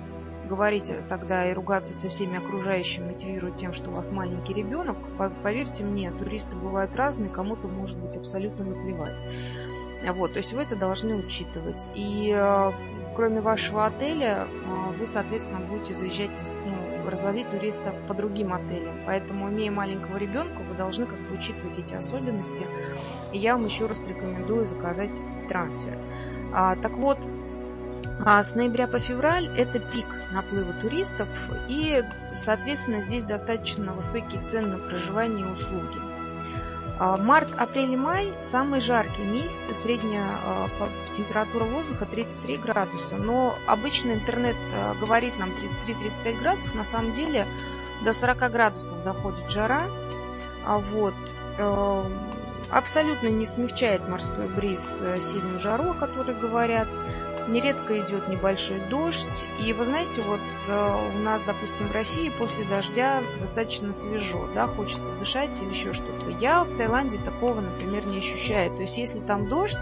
говорить 0.49 0.91
тогда 1.07 1.49
и 1.49 1.53
ругаться 1.53 1.93
со 1.93 2.09
всеми 2.09 2.37
окружающими, 2.37 3.11
мотивируя 3.11 3.51
тем, 3.51 3.71
что 3.71 3.91
у 3.91 3.93
вас 3.93 4.11
маленький 4.11 4.53
ребенок, 4.53 4.97
поверьте 5.43 5.83
мне, 5.83 6.11
туристы 6.11 6.55
бывают 6.55 6.95
разные, 6.95 7.29
кому-то 7.29 7.67
может 7.67 7.97
быть 7.99 8.17
абсолютно 8.17 8.65
наплевать. 8.65 9.23
Вот, 10.13 10.33
то 10.33 10.39
есть 10.39 10.53
вы 10.53 10.61
это 10.61 10.75
должны 10.75 11.15
учитывать. 11.15 11.89
И 11.93 12.33
э, 12.33 12.71
кроме 13.15 13.41
вашего 13.41 13.85
отеля, 13.85 14.47
э, 14.47 14.97
вы, 14.97 15.05
соответственно, 15.05 15.59
будете 15.59 15.93
заезжать, 15.93 16.31
ну, 16.65 17.09
развозить 17.09 17.49
туристов 17.49 17.93
по 18.07 18.13
другим 18.13 18.53
отелям. 18.53 18.95
Поэтому, 19.05 19.49
имея 19.49 19.71
маленького 19.71 20.17
ребенка, 20.17 20.61
вы 20.61 20.75
должны 20.75 21.05
как 21.05 21.19
бы 21.27 21.35
учитывать 21.35 21.77
эти 21.79 21.95
особенности. 21.95 22.65
И 23.33 23.37
я 23.37 23.57
вам 23.57 23.65
еще 23.65 23.87
раз 23.87 24.05
рекомендую 24.07 24.67
заказать 24.67 25.19
трансфер. 25.49 25.97
А, 26.53 26.75
так 26.77 26.93
вот, 26.93 27.17
а 28.25 28.43
с 28.43 28.53
ноября 28.53 28.87
по 28.87 28.99
февраль 28.99 29.47
это 29.55 29.79
пик 29.79 30.05
наплыва 30.31 30.73
туристов 30.73 31.27
и, 31.67 32.03
соответственно, 32.35 33.01
здесь 33.01 33.23
достаточно 33.23 33.93
высокие 33.93 34.43
цены 34.43 34.77
на 34.77 34.77
проживание 34.77 35.47
и 35.47 35.51
услуги. 35.51 35.99
А 37.01 37.15
март, 37.15 37.53
апрель 37.55 37.93
и 37.93 37.95
май– 37.95 38.33
самые 38.41 38.81
жаркие 38.81 39.25
месяцы, 39.25 39.73
средняя 39.73 40.29
а, 40.43 40.67
температура 41.13 41.63
воздуха 41.63 42.05
33 42.05 42.57
градуса. 42.57 43.15
Но 43.15 43.57
обычно 43.67 44.11
интернет 44.11 44.57
а, 44.75 44.95
говорит 44.95 45.39
нам 45.39 45.51
33-35 45.51 46.39
градусов, 46.41 46.75
на 46.75 46.83
самом 46.83 47.13
деле 47.13 47.45
до 48.03 48.11
40 48.11 48.51
градусов 48.51 49.01
доходит 49.05 49.49
жара. 49.49 49.83
Вот. 50.65 51.15
Абсолютно 52.71 53.27
не 53.27 53.45
смягчает 53.45 54.07
морской 54.07 54.47
бриз 54.47 54.87
э, 55.01 55.17
сильную 55.17 55.59
жару, 55.59 55.91
о 55.91 55.93
которой 55.95 56.35
говорят. 56.39 56.87
Нередко 57.47 57.97
идет 57.97 58.27
небольшой 58.27 58.79
дождь. 58.89 59.43
И 59.59 59.73
вы 59.73 59.85
знаете, 59.85 60.21
вот 60.21 60.39
э, 60.67 61.09
у 61.15 61.23
нас, 61.23 61.41
допустим, 61.41 61.87
в 61.87 61.91
России 61.91 62.31
после 62.37 62.65
дождя 62.65 63.23
достаточно 63.39 63.91
свежо, 63.91 64.47
да, 64.53 64.67
хочется 64.67 65.11
дышать 65.13 65.59
или 65.61 65.69
еще 65.69 65.93
что-то. 65.93 66.29
Я 66.39 66.63
в 66.63 66.77
Таиланде 66.77 67.17
такого, 67.17 67.61
например, 67.61 68.05
не 68.05 68.19
ощущаю. 68.19 68.75
То 68.75 68.83
есть, 68.83 68.99
если 68.99 69.19
там 69.19 69.49
дождь, 69.49 69.79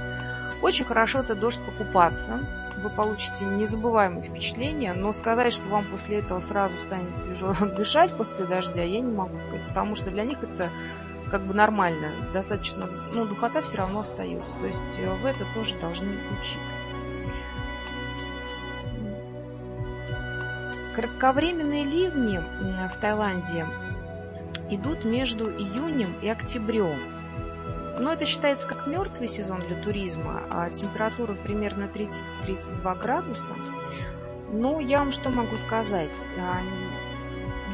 очень 0.62 0.86
хорошо 0.86 1.20
это 1.20 1.36
дождь 1.36 1.60
покупаться. 1.65 2.39
Вы 2.82 2.89
получите 2.89 3.46
незабываемые 3.46 4.24
впечатления, 4.24 4.94
но 4.94 5.12
сказать, 5.12 5.51
что 5.51 5.67
вам 5.67 5.84
после 5.84 6.20
этого 6.20 6.39
сразу 6.39 6.77
станет 6.77 7.17
свежо 7.17 7.53
дышать 7.77 8.15
после 8.15 8.46
дождя, 8.46 8.84
я 8.84 9.01
не 9.01 9.12
могу 9.12 9.39
сказать, 9.41 9.67
потому 9.67 9.96
что 9.96 10.10
для 10.10 10.24
них 10.24 10.41
это 10.41 10.70
как 11.29 11.46
бы 11.46 11.53
нормально, 11.53 12.12
достаточно, 12.34 12.88
ну, 13.13 13.25
духота 13.25 13.62
все 13.62 13.77
равно 13.77 14.00
остается. 14.00 14.55
То 14.57 14.67
есть 14.67 15.00
э, 15.00 15.10
в 15.10 15.25
это 15.25 15.46
тоже 15.53 15.77
должны 15.77 16.17
учитывать. 16.39 16.77
Кратковременные 20.96 21.84
ливни 21.84 22.39
в 22.39 23.00
Таиланде 23.00 23.67
идут 24.69 25.05
между 25.05 25.46
июнем 25.46 26.15
и 26.22 26.29
октябрем. 26.29 27.00
Но 28.00 28.13
это 28.13 28.25
считается 28.25 28.67
как 28.67 28.88
мертвый 28.88 29.27
сезон 29.27 29.62
для 29.62 29.81
туризма, 29.81 30.43
а 30.50 30.69
температура 30.69 31.34
примерно 31.34 31.84
30-32 31.84 33.00
градуса. 33.00 33.53
Ну, 34.51 34.79
я 34.79 35.00
вам 35.00 35.12
что 35.12 35.29
могу 35.29 35.55
сказать? 35.57 36.31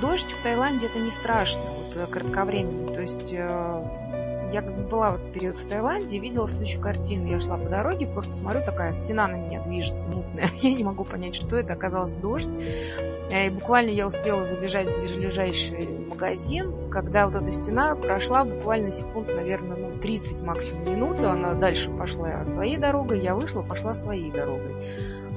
Дождь 0.03 0.33
в 0.33 0.43
Таиланде 0.43 0.87
это 0.87 0.99
не 0.99 1.11
страшно, 1.11 1.61
вот 1.61 1.95
э, 1.95 2.05
кратковременный. 2.11 2.93
То 2.93 2.99
есть 2.99 3.31
э, 3.31 4.49
я 4.51 4.61
как 4.61 4.75
бы 4.75 4.83
была 4.83 5.11
в 5.11 5.31
период 5.31 5.55
в 5.55 5.69
Таиланде 5.69 6.19
видела 6.19 6.49
следующую 6.49 6.81
картину. 6.81 7.27
Я 7.27 7.39
шла 7.39 7.57
по 7.57 7.69
дороге, 7.69 8.05
просто 8.05 8.33
смотрю, 8.33 8.65
такая 8.65 8.91
стена 8.91 9.29
на 9.29 9.37
меня 9.37 9.61
движется, 9.61 10.09
мутная. 10.09 10.49
Я 10.61 10.73
не 10.73 10.83
могу 10.83 11.05
понять, 11.05 11.35
что 11.35 11.55
это. 11.55 11.71
Оказалось 11.71 12.15
дождь. 12.15 12.49
Э, 13.31 13.47
и 13.47 13.49
буквально 13.49 13.91
я 13.91 14.05
успела 14.05 14.43
забежать 14.43 14.89
в 14.89 15.17
ближайший 15.17 15.87
магазин, 16.09 16.89
когда 16.91 17.25
вот 17.25 17.41
эта 17.41 17.49
стена 17.53 17.95
прошла 17.95 18.43
буквально 18.43 18.91
секунд, 18.91 19.29
наверное, 19.33 19.77
ну, 19.77 19.99
30 20.01 20.41
максимум 20.41 20.85
минут. 20.85 21.19
Она 21.23 21.53
дальше 21.53 21.89
пошла 21.91 22.45
своей 22.45 22.75
дорогой, 22.75 23.21
я 23.21 23.35
вышла, 23.35 23.61
пошла 23.61 23.93
своей 23.93 24.29
дорогой. 24.31 24.75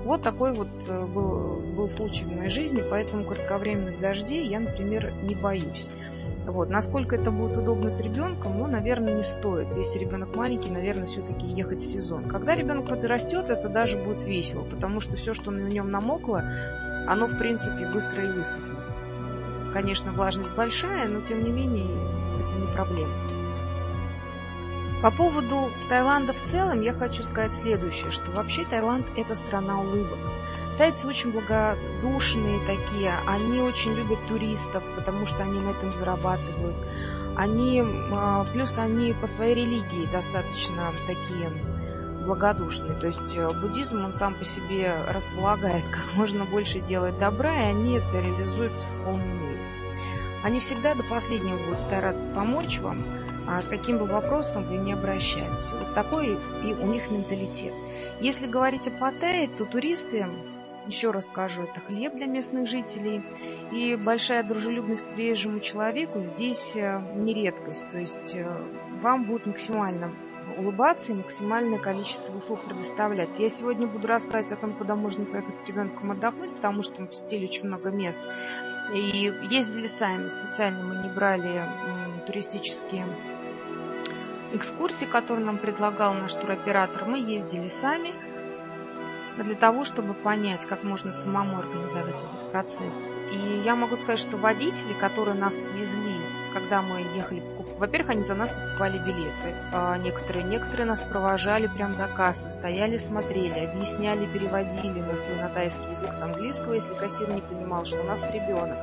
Вот 0.03 0.23
такой 0.23 0.53
вот 0.53 0.69
был, 0.89 1.63
был 1.77 1.89
случай 1.89 2.25
в 2.25 2.33
моей 2.33 2.51
жизни, 2.51 2.83
поэтому 2.89 3.25
кратковременных 3.25 4.01
дождей 4.01 4.47
я, 4.49 4.61
например, 4.61 5.13
не 5.23 5.35
боюсь. 5.35 5.89
Вот. 6.47 6.71
Насколько 6.71 7.17
это 7.17 7.31
будет 7.31 7.59
удобно 7.59 7.91
с 7.91 8.01
ребенком, 8.01 8.59
ну, 8.59 8.67
наверное, 8.67 9.17
не 9.17 9.25
стоит. 9.25 9.77
Если 9.77 9.99
ребенок 9.99 10.35
маленький, 10.37 10.71
наверное, 10.71 11.07
все-таки 11.07 11.47
ехать 11.47 11.81
в 11.81 11.87
сезон. 11.87 12.29
Когда 12.29 12.55
ребенок 12.55 12.87
подрастет, 12.87 13.51
это 13.51 13.69
даже 13.69 13.99
будет 13.99 14.25
весело, 14.25 14.63
потому 14.65 15.01
что 15.01 15.17
все, 15.17 15.35
что 15.35 15.51
на 15.51 15.69
нем 15.69 15.91
намокло, 15.91 16.45
оно, 17.09 17.27
в 17.27 17.37
принципе, 17.37 17.91
быстро 17.93 18.25
и 18.25 18.33
высохнет. 18.33 18.97
Конечно, 19.73 20.13
влажность 20.13 20.55
большая, 20.57 21.09
но, 21.09 21.21
тем 21.21 21.45
не 21.45 21.51
менее, 21.51 21.85
это 21.85 22.61
не 22.61 22.73
проблема. 22.73 23.13
По 25.03 25.11
поводу 25.11 25.71
Таиланда 25.91 26.33
в 26.33 26.43
целом 26.43 26.81
я 26.81 26.95
хочу 26.95 27.23
сказать 27.23 27.55
следующее, 27.55 28.11
что 28.11 28.31
вообще 28.33 28.65
Таиланд 28.65 29.11
это 29.17 29.35
страна 29.35 29.81
улыбок. 29.81 30.19
Тайцы 30.79 31.07
очень 31.07 31.33
благодушные 31.33 32.61
такие, 32.67 33.13
они 33.27 33.61
очень 33.61 33.93
любят 33.93 34.27
туристов, 34.27 34.83
потому 34.95 35.27
что 35.27 35.43
они 35.43 35.61
на 35.61 35.71
этом 35.71 35.93
зарабатывают. 35.93 36.77
Они, 37.37 37.83
а, 38.15 38.45
плюс 38.45 38.79
они 38.79 39.13
по 39.13 39.27
своей 39.27 39.55
религии 39.55 40.11
достаточно 40.11 40.91
такие 41.07 41.51
благодушные. 42.25 42.95
То 42.95 43.07
есть 43.07 43.37
э, 43.37 43.49
буддизм, 43.61 44.05
он 44.05 44.13
сам 44.13 44.35
по 44.35 44.45
себе 44.45 44.93
располагает 45.09 45.85
как 45.91 46.15
можно 46.15 46.45
больше 46.45 46.81
делать 46.81 47.19
добра, 47.19 47.55
и 47.55 47.71
они 47.71 47.99
это 47.99 48.21
реализуют 48.21 48.73
в 48.81 49.05
полной 49.05 49.27
мере. 49.27 49.61
Они 50.43 50.61
всегда 50.61 50.95
до 50.95 51.03
последнего 51.05 51.59
будут 51.59 51.81
стараться 51.81 52.29
помочь 52.31 52.79
вам, 52.81 53.05
а 53.47 53.61
с 53.61 53.69
каким 53.69 53.99
бы 53.99 54.07
вопросом 54.07 54.65
вы 54.65 54.77
не 54.77 54.93
обращались. 54.93 55.73
Вот 55.73 55.95
такой 55.95 56.39
и 56.65 56.75
у 56.75 56.87
них 56.87 57.11
менталитет. 57.11 57.73
Если 58.21 58.47
говорить 58.47 58.89
о 58.89 58.91
Паттайе, 58.91 59.49
то 59.49 59.65
туристы, 59.65 60.27
еще 60.87 61.11
раз 61.11 61.27
скажу, 61.27 61.63
это 61.63 61.81
хлеб 61.81 62.15
для 62.15 62.27
местных 62.27 62.67
жителей. 62.67 63.23
И 63.73 63.97
большая 63.97 64.43
дружелюбность 64.43 65.03
к 65.03 65.15
приезжему 65.15 65.61
человеку 65.61 66.25
здесь 66.25 66.77
э, 66.77 67.01
не 67.17 67.35
редкость. 67.35 67.91
То 67.91 67.99
есть 67.99 68.35
э, 68.35 68.47
вам 69.03 69.25
будут 69.25 69.47
максимально 69.47 70.13
улыбаться 70.57 71.13
и 71.13 71.15
максимальное 71.15 71.79
количество 71.79 72.37
услуг 72.37 72.61
предоставлять. 72.61 73.39
Я 73.39 73.49
сегодня 73.49 73.87
буду 73.87 74.07
рассказывать 74.07 74.53
о 74.53 74.57
том, 74.57 74.73
куда 74.75 74.95
можно 74.95 75.25
поехать 75.25 75.55
с 75.63 75.67
ребенком 75.67 76.13
отдохнуть, 76.13 76.55
потому 76.57 76.83
что 76.83 77.03
мы 77.03 77.09
посетили 77.09 77.47
очень 77.47 77.67
много 77.67 77.91
мест. 77.91 78.21
И 78.95 79.33
ездили 79.51 79.87
сами, 79.87 80.29
специально 80.29 80.83
мы 80.83 81.03
не 81.03 81.13
брали 81.13 81.63
туристические 82.27 83.07
экскурсии, 84.53 85.07
которые 85.07 85.45
нам 85.45 85.59
предлагал 85.59 86.15
наш 86.15 86.33
туроператор, 86.35 87.05
мы 87.05 87.19
ездили 87.19 87.69
сами. 87.69 88.15
Для 89.45 89.55
того, 89.55 89.85
чтобы 89.85 90.15
понять, 90.15 90.65
как 90.65 90.83
можно 90.83 91.13
самому 91.13 91.59
организовать 91.59 92.15
этот 92.15 92.51
процесс. 92.51 93.15
И 93.31 93.63
я 93.65 93.75
могу 93.75 93.97
сказать, 93.97 94.19
что 94.19 94.37
водители, 94.37 94.93
которые 94.95 95.35
нас 95.35 95.55
везли, 95.75 96.21
когда 96.53 96.81
мы 96.81 97.01
ехали, 97.15 97.43
во-первых, 97.79 98.11
они 98.11 98.23
за 98.23 98.35
нас 98.35 98.51
покупали 98.51 98.99
билеты, 98.99 99.55
а 99.73 99.99
некоторые, 99.99 100.45
некоторые 100.45 100.87
нас 100.87 101.03
провожали 101.03 101.67
прямо 101.67 101.95
до 101.95 102.09
кассы, 102.09 102.49
стояли, 102.49 102.97
смотрели, 102.97 103.67
объясняли, 103.67 104.27
переводили 104.27 105.01
на 105.01 105.17
свой 105.17 105.37
на 105.37 105.51
тайский 105.51 105.91
язык 105.91 106.13
с 106.13 106.23
английского, 106.23 106.73
если 106.73 106.95
кассир 106.95 107.29
не 107.29 107.43
понимал, 107.43 107.85
что 107.85 108.01
у 108.01 108.05
нас 108.05 108.29
ребенок. 108.31 108.79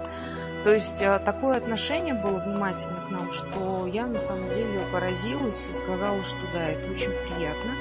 То 0.64 0.74
есть 0.74 1.02
а, 1.02 1.20
такое 1.20 1.58
отношение 1.58 2.14
было 2.14 2.38
внимательно 2.38 3.02
к 3.08 3.10
нам, 3.10 3.32
что 3.34 3.88
я 3.88 4.06
на 4.06 4.20
самом 4.20 4.48
деле 4.54 4.80
поразилась 4.92 5.68
и 5.70 5.74
сказала, 5.74 6.24
что 6.24 6.38
да, 6.54 6.70
это 6.70 6.90
очень 6.90 7.12
приятно. 7.12 7.72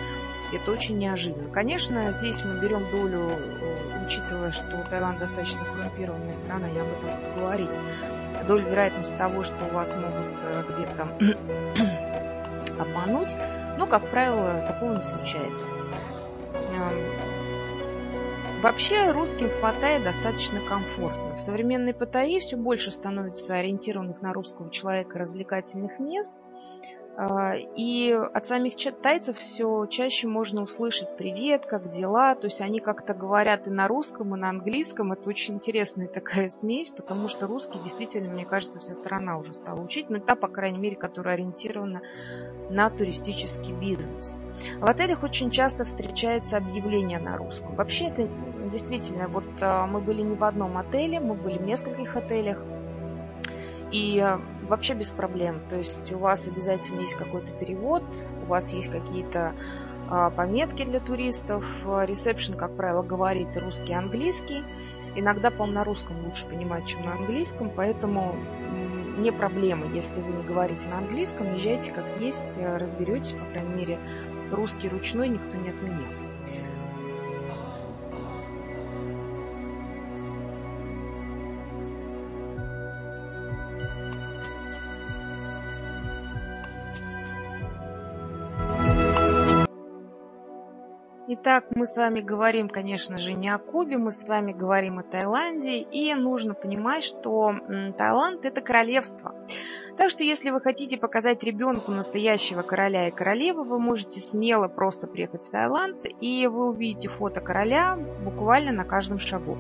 Это 0.53 0.71
очень 0.71 0.99
неожиданно. 0.99 1.51
Конечно, 1.51 2.13
здесь 2.13 2.45
мы 2.45 2.61
берем 2.61 2.89
долю, 2.91 3.31
э, 3.31 4.05
учитывая, 4.05 4.51
что 4.51 4.85
Таиланд 4.91 5.19
достаточно 5.19 5.65
коррумпированная 5.65 6.35
страна, 6.35 6.69
я 6.69 6.83
об 6.83 6.89
буду 6.89 7.09
говорить, 7.39 7.79
долю 8.47 8.69
вероятности 8.69 9.17
того, 9.17 9.43
что 9.43 9.57
вас 9.73 9.97
могут 9.97 10.43
э, 10.43 10.63
где-то 10.69 11.09
обмануть, 12.79 13.35
но, 13.79 13.87
как 13.87 14.11
правило, 14.11 14.61
такого 14.69 14.95
не 14.95 15.03
случается. 15.03 15.73
Эм, 16.75 17.17
вообще 18.61 19.11
русским 19.11 19.49
в 19.49 19.59
Паттайе 19.59 20.01
достаточно 20.01 20.61
комфортно. 20.61 21.37
В 21.37 21.41
современной 21.41 21.95
Паттайе 21.95 22.41
все 22.41 22.59
больше 22.59 22.91
становится 22.91 23.55
ориентированных 23.55 24.21
на 24.21 24.35
русского 24.35 24.71
человека 24.71 25.19
развлекательных 25.19 25.99
мест– 25.99 26.35
и 27.77 28.19
от 28.33 28.47
самих 28.47 28.75
тайцев 29.03 29.37
все 29.37 29.87
чаще 29.87 30.29
можно 30.29 30.63
услышать 30.63 31.15
«привет», 31.17 31.67
«как 31.67 31.91
дела?». 31.91 32.35
То 32.35 32.47
есть 32.47 32.63
они 32.63 32.81
как-то 32.81 33.13
говорят 33.13 33.67
и 33.67 33.71
на 33.71 33.87
русском, 33.87 34.35
и 34.35 34.39
на 34.39 34.49
английском. 34.49 35.13
Это 35.13 35.29
очень 35.29 35.57
интересная 35.57 36.09
такая 36.09 36.49
смесь, 36.51 36.89
потому 36.89 37.29
что 37.29 37.47
русский 37.47 37.79
действительно, 37.81 38.33
мне 38.33 38.47
кажется, 38.47 38.81
вся 38.81 38.95
страна 38.95 39.37
уже 39.37 39.53
стала 39.53 39.81
учить. 39.81 40.09
Но 40.09 40.21
та, 40.21 40.37
по 40.37 40.49
крайней 40.49 40.79
мере, 40.79 40.97
которая 40.97 41.35
ориентирована 41.35 42.01
на 42.71 42.89
туристический 42.89 43.75
бизнес. 43.75 44.39
В 44.79 44.89
отелях 44.89 45.23
очень 45.23 45.51
часто 45.51 45.85
встречается 45.85 46.57
объявление 46.57 47.19
на 47.19 47.37
русском. 47.37 47.75
Вообще 47.75 48.07
это 48.07 48.27
действительно, 48.71 49.29
вот 49.29 49.45
а, 49.61 49.87
мы 49.87 50.01
были 50.01 50.23
не 50.23 50.35
в 50.35 50.45
одном 50.45 50.79
отеле, 50.79 51.21
мы 51.21 51.35
были 51.35 51.59
в 51.59 51.63
нескольких 51.63 52.17
отелях. 52.17 52.59
И 53.93 54.19
а, 54.19 54.41
вообще 54.69 54.95
без 54.95 55.11
проблем. 55.11 55.61
То 55.69 55.77
есть 55.77 56.11
у 56.13 56.19
вас 56.19 56.49
обязательно 56.49 57.01
есть 57.01 57.15
какой-то 57.15 57.53
перевод, 57.53 58.03
у 58.43 58.47
вас 58.47 58.73
есть 58.73 58.91
какие-то 58.91 59.55
а, 60.09 60.31
пометки 60.31 60.85
для 60.85 60.99
туристов. 60.99 61.65
Ресепшн, 61.85 62.55
как 62.55 62.77
правило, 62.77 63.03
говорит 63.03 63.57
русский 63.57 63.93
и 63.93 63.97
английский. 63.97 64.65
Иногда, 65.15 65.51
по-моему, 65.51 65.75
на 65.75 65.85
русском 65.85 66.25
лучше 66.25 66.47
понимать, 66.47 66.87
чем 66.87 67.05
на 67.05 67.13
английском, 67.13 67.71
поэтому 67.77 68.35
не 69.19 69.31
проблема, 69.31 69.87
если 69.89 70.23
вы 70.23 70.33
не 70.33 70.43
говорите 70.43 70.89
на 70.89 70.99
английском, 70.99 71.53
езжайте 71.53 71.93
как 71.93 72.07
есть, 72.19 72.59
разберетесь, 72.59 73.33
по 73.33 73.45
крайней 73.45 73.75
мере, 73.75 73.99
русский 74.51 74.89
ручной 74.89 75.29
никто 75.29 75.55
не 75.59 75.69
отменял. 75.69 76.32
Итак, 91.35 91.65
мы 91.75 91.87
с 91.87 91.97
вами 91.97 92.21
говорим, 92.21 92.69
конечно 92.69 93.17
же, 93.17 93.33
не 93.33 93.49
о 93.49 93.57
Кубе, 93.57 93.97
мы 93.97 94.13
с 94.13 94.29
вами 94.29 94.53
говорим 94.53 94.99
о 94.99 95.03
Таиланде, 95.03 95.79
и 95.79 96.13
нужно 96.13 96.53
понимать, 96.53 97.05
что 97.05 97.55
Таиланд– 97.97 98.45
это 98.45 98.61
королевство. 98.61 99.35
Так 99.97 100.11
что, 100.11 100.25
если 100.25 100.51
вы 100.51 100.61
хотите 100.61 100.99
показать 100.99 101.43
ребенку 101.43 101.91
настоящего 101.91 102.61
короля 102.61 103.09
и 103.09 103.11
королевы, 103.11 103.65
вы 103.65 103.79
можете 103.79 104.21
смело 104.21 104.69
просто 104.69 105.07
приехать 105.07 105.43
в 105.43 105.51
Таиланд, 105.51 106.05
и 106.21 106.47
вы 106.47 106.69
увидите 106.69 107.09
фото 107.09 107.41
короля 107.41 107.97
буквально 108.23 108.73
на 108.73 108.85
каждом 108.85 109.19
шагу. 109.19 109.57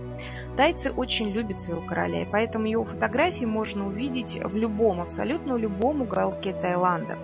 Тайцы 0.57 0.91
очень 0.91 1.31
любят 1.31 1.59
своего 1.59 1.87
короля, 1.87 2.23
и 2.23 2.26
поэтому 2.31 2.67
его 2.67 2.85
фотографии 2.85 3.47
можно 3.47 3.87
увидеть 3.87 4.38
в 4.43 4.55
любом, 4.57 5.00
абсолютно 5.00 5.55
любом 5.55 6.02
уголке 6.02 6.52
Таиланда. 6.52 7.19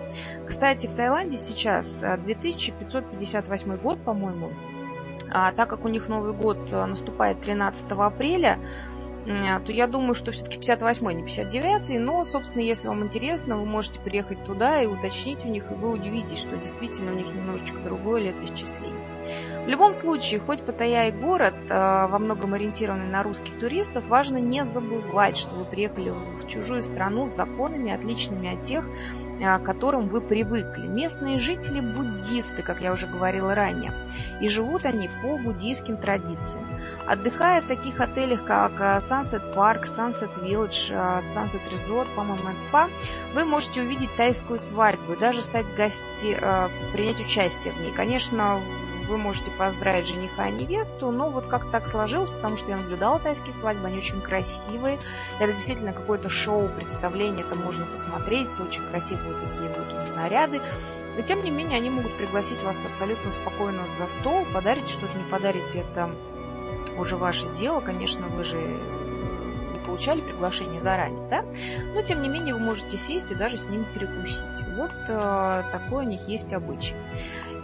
Кстати, 0.47 0.87
в 0.87 0.95
Таиланде 0.95 1.37
сейчас 1.37 2.03
2558 2.23 3.77
год, 3.77 4.03
по-моему, 4.03 4.38
а 5.31 5.51
так 5.51 5.69
как 5.69 5.85
у 5.85 5.87
них 5.87 6.07
Новый 6.09 6.33
год 6.33 6.71
наступает 6.71 7.41
13 7.41 7.91
апреля, 7.91 8.57
а, 9.27 9.59
то 9.59 9.71
я 9.71 9.87
думаю, 9.87 10.13
что 10.13 10.31
все-таки 10.31 10.57
58-й, 10.57 11.15
не 11.15 11.23
59-й. 11.23 11.97
Но, 11.99 12.23
собственно, 12.23 12.61
если 12.61 12.87
вам 12.87 13.03
интересно, 13.03 13.57
вы 13.57 13.65
можете 13.65 13.99
приехать 13.99 14.43
туда 14.43 14.81
и 14.81 14.87
уточнить 14.87 15.45
у 15.45 15.49
них, 15.49 15.69
и 15.71 15.75
вы 15.75 15.91
удивитесь, 15.91 16.39
что 16.39 16.55
действительно 16.57 17.11
у 17.11 17.15
них 17.15 17.33
немножечко 17.33 17.79
другое 17.79 18.21
летоисчисление. 18.21 18.99
В 19.65 19.67
любом 19.67 19.93
случае, 19.93 20.39
хоть 20.39 20.63
Паттайя 20.63 21.09
и 21.09 21.11
город, 21.11 21.55
а, 21.69 22.07
во 22.07 22.17
многом 22.17 22.53
ориентированный 22.53 23.07
на 23.07 23.21
русских 23.21 23.59
туристов, 23.59 24.07
важно 24.07 24.37
не 24.37 24.65
забывать, 24.65 25.37
что 25.37 25.53
вы 25.55 25.65
приехали 25.65 26.09
в 26.09 26.47
чужую 26.47 26.81
страну 26.81 27.27
с 27.27 27.35
законами, 27.35 27.93
отличными 27.93 28.53
от 28.53 28.63
тех, 28.63 28.85
к 29.39 29.59
которым 29.59 30.09
вы 30.09 30.21
привыкли. 30.21 30.87
Местные 30.87 31.39
жители 31.39 31.79
буддисты, 31.79 32.61
как 32.61 32.81
я 32.81 32.91
уже 32.91 33.07
говорила 33.07 33.55
ранее, 33.55 33.93
и 34.41 34.47
живут 34.47 34.85
они 34.85 35.09
по 35.21 35.37
буддийским 35.37 35.97
традициям. 35.97 36.67
Отдыхая 37.05 37.61
в 37.61 37.65
таких 37.65 37.99
отелях, 38.01 38.45
как 38.45 38.79
а, 38.79 38.97
Sunset 38.97 39.53
Park, 39.53 39.83
Sunset 39.83 40.39
Village, 40.43 40.91
а, 40.93 41.19
Sunset 41.19 41.61
Resort, 41.71 42.07
по-моему, 42.15 42.49
Spa, 42.57 42.89
вы 43.33 43.45
можете 43.45 43.81
увидеть 43.81 44.15
тайскую 44.15 44.57
свадьбу 44.57 45.13
и 45.13 45.17
даже 45.17 45.41
стать 45.41 45.75
гости, 45.75 46.37
принять 46.93 47.19
участие 47.19 47.73
в 47.73 47.79
ней. 47.79 47.93
Конечно, 47.93 48.61
вы 49.09 49.17
можете 49.17 49.51
поздравить 49.51 50.07
жениха 50.07 50.47
и 50.47 50.51
невесту, 50.51 51.11
но 51.11 51.29
вот 51.29 51.47
как 51.47 51.69
так 51.71 51.87
сложилось, 51.87 52.29
потому 52.29 52.55
что 52.55 52.69
я 52.69 52.77
наблюдала 52.77 53.19
тайские 53.19 53.51
свадьбы, 53.51 53.87
они 53.87 53.97
очень 53.97 54.21
красивые. 54.21 54.99
Это 55.39 55.51
действительно 55.53 55.91
какое-то 55.91 56.29
шоу, 56.29 56.69
представление, 56.69 57.45
это 57.45 57.57
можно 57.57 57.85
посмотреть, 57.85 58.59
очень 58.59 58.87
красивые 58.89 59.33
такие 59.39 59.69
них 59.69 60.15
наряды. 60.15 60.61
Но 61.15 61.23
тем 61.23 61.43
не 61.43 61.51
менее, 61.51 61.77
они 61.77 61.89
могут 61.89 62.15
пригласить 62.17 62.63
вас 62.63 62.85
абсолютно 62.85 63.31
спокойно 63.31 63.83
за 63.97 64.07
стол, 64.07 64.45
подарить 64.53 64.89
что-то, 64.89 65.17
не 65.17 65.23
подарите, 65.25 65.79
это 65.79 66.11
уже 66.97 67.17
ваше 67.17 67.49
дело. 67.49 67.81
Конечно, 67.81 68.27
вы 68.27 68.43
же 68.43 68.79
получали 69.85 70.21
приглашение 70.21 70.79
заранее, 70.79 71.27
да? 71.29 71.45
Но 71.93 72.01
тем 72.03 72.21
не 72.21 72.29
менее, 72.29 72.53
вы 72.53 72.59
можете 72.59 72.95
сесть 72.95 73.31
и 73.31 73.35
даже 73.35 73.57
с 73.57 73.67
ними 73.67 73.85
перекусить. 73.93 74.43
Вот 74.75 74.91
э, 75.07 75.63
такой 75.71 76.05
у 76.05 76.07
них 76.07 76.27
есть 76.27 76.53
обычай. 76.53 76.95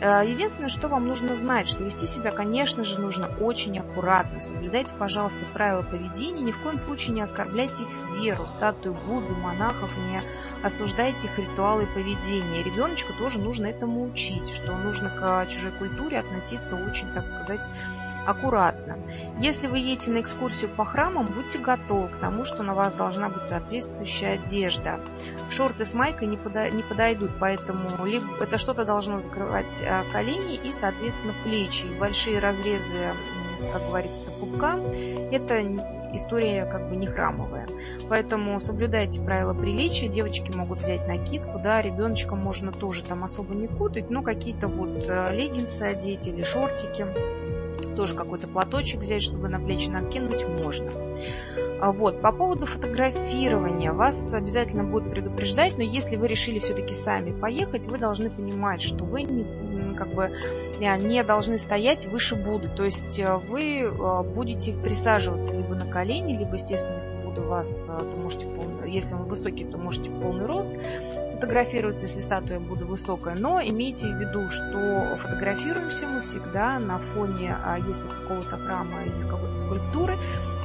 Э, 0.02 0.24
единственное, 0.26 0.70
что 0.70 0.88
вам 0.88 1.08
нужно 1.08 1.36
знать, 1.36 1.68
что 1.68 1.84
вести 1.84 2.06
себя, 2.06 2.32
конечно 2.32 2.84
же, 2.84 3.00
нужно 3.00 3.30
очень 3.40 3.80
аккуратно. 3.80 4.40
Соблюдайте, 4.40 4.94
пожалуйста, 4.96 5.40
правила 5.54 5.84
поведения, 5.84 6.42
ни 6.42 6.52
в 6.52 6.62
коем 6.62 6.80
случае 6.80 7.16
не 7.16 7.22
оскорбляйте 7.22 7.84
их 7.84 8.20
веру, 8.20 8.46
статую 8.46 8.96
Будды, 9.08 9.34
монахов, 9.34 9.96
не 9.98 10.22
осуждайте 10.64 11.28
их 11.28 11.38
ритуалы 11.38 11.84
и 11.84 11.88
поведение. 11.88 12.64
Ребеночку 12.64 13.14
тоже 13.14 13.40
нужно 13.40 13.68
этому 13.68 14.04
учить, 14.04 14.50
что 14.50 14.76
нужно 14.76 15.10
к 15.10 15.46
чужой 15.48 15.72
культуре 15.72 16.20
относиться 16.20 16.76
очень, 16.76 17.12
так 17.14 17.28
сказать, 17.28 17.62
аккуратно. 18.26 18.98
Если 19.40 19.68
вы 19.68 19.80
едете 19.80 20.12
на 20.12 20.22
экскурсию 20.22 20.70
по 20.70 20.86
храмам, 20.86 21.26
будьте 21.26 21.60
готовы 21.60 22.10
к 22.10 22.18
тому, 22.18 22.46
что 22.46 22.64
на 22.64 22.74
вас 22.74 22.94
должна 22.94 23.30
быть 23.30 23.46
соответствующая 23.46 24.34
одежда. 24.34 25.00
Шорты 25.50 25.86
с 25.86 25.94
майкой 25.94 26.28
не, 26.28 26.38
подойдут, 26.38 27.32
поэтому 27.40 28.06
либо 28.06 28.26
это 28.42 28.58
что-то 28.58 28.86
должно 28.86 29.20
закрывать 29.20 29.84
а, 29.84 30.04
колени 30.12 30.56
и, 30.56 30.72
соответственно, 30.72 31.34
плечи. 31.44 31.86
большие 32.00 32.40
разрезы, 32.40 33.14
как 33.72 33.82
говорится, 33.84 34.32
пупка– 34.40 34.80
это 35.32 35.62
история 36.16 36.66
как 36.66 36.90
бы 36.90 36.96
не 36.96 37.08
храмовая. 37.08 37.68
Поэтому 38.10 38.60
соблюдайте 38.60 39.22
правила 39.22 39.54
приличия. 39.54 40.08
Девочки 40.08 40.52
могут 40.56 40.80
взять 40.80 41.08
накидку, 41.08 41.60
да, 41.60 41.82
ребеночка 41.82 42.36
можно 42.36 42.72
тоже 42.72 43.04
там 43.04 43.24
особо 43.24 43.54
не 43.54 43.68
кутать, 43.68 44.10
но 44.10 44.24
какие-то 44.24 44.68
вот 44.68 45.06
э, 45.08 45.36
леггинсы 45.36 45.82
одеть 45.82 46.28
или 46.28 46.44
шортики 46.44 47.06
тоже 47.96 48.16
какой-то 48.16 48.48
платочек 48.48 49.02
взять, 49.02 49.22
чтобы 49.22 49.48
на 49.50 49.60
плечи 49.60 49.90
накинуть, 49.90 50.46
можно. 50.48 50.90
А 51.82 51.92
вот, 51.92 52.22
по 52.22 52.32
поводу 52.32 52.66
фотографирования, 52.66 53.92
вас 53.92 54.34
обязательно 54.34 54.84
будут 54.84 55.12
предупреждать, 55.12 55.78
но 55.78 55.84
если 55.84 56.16
вы 56.16 56.28
решили 56.28 56.60
все-таки 56.60 56.94
сами 56.94 57.32
поехать, 57.32 57.88
вы 57.88 57.98
должны 57.98 58.30
понимать, 58.30 58.82
что 58.82 59.04
вы 59.04 59.24
не, 59.24 59.94
как 59.96 60.14
бы 60.14 60.32
э, 60.80 60.98
не 60.98 61.24
должны 61.24 61.58
стоять 61.58 62.06
выше 62.06 62.36
Будды, 62.36 62.70
то 62.70 62.84
есть 62.84 63.20
э, 63.20 63.38
вы 63.50 63.82
э, 63.82 64.24
будете 64.24 64.74
присаживаться 64.74 65.56
либо 65.56 65.76
на 65.76 65.86
колени, 65.86 66.38
либо, 66.38 66.54
естественно, 66.54 66.96
если 66.96 67.25
у 67.38 67.44
вас, 67.44 67.86
то 67.86 68.18
можете, 68.18 68.46
полный, 68.48 68.92
если 68.92 69.16
он 69.16 69.24
высокий, 69.24 69.66
то 69.66 69.78
можете 69.78 70.10
в 70.10 70.22
полный 70.22 70.46
рост 70.46 70.74
сфотографироваться, 71.28 72.06
если 72.06 72.20
статуя 72.20 72.60
будет 72.60 72.88
высокая. 72.88 73.36
Но 73.38 73.62
имейте 73.62 74.08
в 74.08 74.18
виду, 74.20 74.50
что 74.50 75.18
фотографируемся 75.18 76.08
мы 76.08 76.22
всегда 76.22 76.80
на 76.80 77.00
фоне, 77.00 77.56
а 77.64 77.78
если 77.78 78.08
какого-то 78.08 78.58
храма 78.58 79.04
или 79.04 79.22
какой-то 79.22 79.58
скульптуры, 79.58 80.18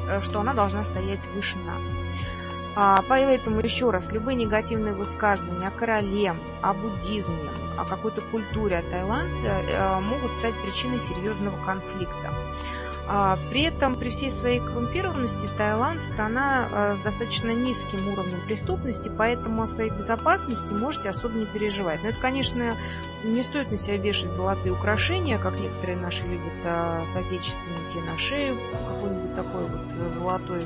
э, 0.09 0.21
что 0.21 0.41
она 0.41 0.55
должна 0.55 0.85
стоять 0.85 1.27
выше 1.35 1.59
нас. 1.59 1.85
А, 2.77 3.03
поэтому 3.09 3.61
еще 3.61 3.91
раз, 3.91 4.13
любые 4.13 4.37
негативные 4.37 4.95
высказывания 4.95 5.69
о 5.69 5.71
короле, 5.71 6.37
о 6.63 6.73
буддизме, 6.73 7.51
о 7.77 7.85
какой-то 7.85 8.21
культуре 8.21 8.79
о 8.79 8.83
Таиланде 8.83 9.49
э, 9.49 10.01
могут 10.01 10.33
стать 10.35 10.55
причиной 10.63 11.01
серьезного 11.01 11.63
конфликта. 11.65 12.33
А, 13.13 13.37
при 13.51 13.63
этом, 13.63 13.97
при 13.97 14.11
всей 14.11 14.31
своей 14.31 14.61
коррумпированности, 14.61 15.49
Таиланд– 15.59 16.01
страна 16.13 16.95
с 16.95 17.03
достаточно 17.03 17.51
низким 17.51 18.07
уровнем 18.07 18.41
преступности, 18.47 19.11
поэтому 19.19 19.63
о 19.63 19.67
своей 19.67 19.91
безопасности 19.91 20.73
можете 20.73 21.09
особо 21.09 21.35
не 21.35 21.45
переживать. 21.45 22.05
Но 22.05 22.11
это, 22.11 22.21
конечно, 22.21 22.77
не 23.25 23.43
стоит 23.43 23.73
на 23.73 23.77
себя 23.77 23.97
вешать 23.97 24.33
золотые 24.33 24.73
украшения, 24.73 25.39
как 25.39 25.59
некоторые 25.59 25.99
наши 25.99 26.25
любят 26.25 26.53
э, 26.63 27.05
соотечественники 27.07 27.99
на 28.09 28.17
шею, 28.17 28.57
какой-нибудь 28.71 29.35
такой 29.35 29.67
вот 29.67 30.13
золотой 30.13 30.63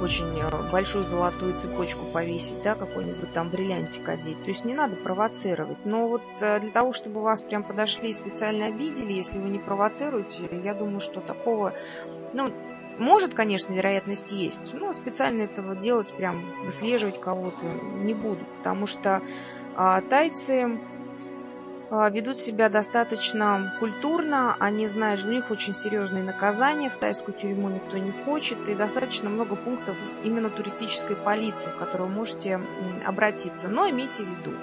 очень 0.00 0.38
э, 0.38 0.70
большую 0.70 1.02
золотую 1.02 1.56
цепочку 1.56 2.04
повесить, 2.12 2.62
да, 2.62 2.74
какой-нибудь 2.74 3.32
там 3.32 3.48
бриллиантик 3.48 4.08
одеть. 4.08 4.42
То 4.42 4.48
есть 4.48 4.64
не 4.64 4.74
надо 4.74 4.96
провоцировать. 4.96 5.84
Но 5.84 6.08
вот 6.08 6.22
э, 6.40 6.60
для 6.60 6.70
того, 6.70 6.92
чтобы 6.92 7.20
вас 7.20 7.42
прям 7.42 7.64
подошли 7.64 8.10
и 8.10 8.12
специально 8.12 8.66
обидели, 8.66 9.12
если 9.12 9.38
вы 9.38 9.48
не 9.48 9.58
провоцируете, 9.58 10.48
я 10.64 10.74
думаю, 10.74 11.00
что 11.00 11.20
такого, 11.20 11.74
ну, 12.32 12.48
может, 12.98 13.34
конечно, 13.34 13.72
вероятность 13.72 14.32
есть, 14.32 14.74
но 14.74 14.92
специально 14.92 15.42
этого 15.42 15.76
делать, 15.76 16.12
прям 16.12 16.42
выслеживать 16.64 17.20
кого-то 17.20 17.66
не 18.02 18.12
буду, 18.12 18.40
потому 18.58 18.86
что 18.86 19.22
а, 19.76 20.00
тайцы 20.00 20.80
ведут 21.90 22.38
себя 22.38 22.68
достаточно 22.68 23.74
культурно, 23.78 24.56
они 24.58 24.86
знают, 24.86 25.20
что 25.20 25.30
у 25.30 25.32
них 25.32 25.50
очень 25.50 25.74
серьезные 25.74 26.22
наказания, 26.22 26.90
в 26.90 26.96
тайскую 26.96 27.34
тюрьму 27.34 27.68
никто 27.68 27.96
не 27.96 28.12
хочет, 28.12 28.68
и 28.68 28.74
достаточно 28.74 29.30
много 29.30 29.56
пунктов 29.56 29.96
именно 30.22 30.50
туристической 30.50 31.16
полиции, 31.16 31.70
в 31.70 31.78
которую 31.78 32.10
вы 32.10 32.16
можете 32.16 32.60
обратиться. 33.06 33.68
Но 33.68 33.88
имейте 33.88 34.22
в 34.22 34.26
виду, 34.26 34.56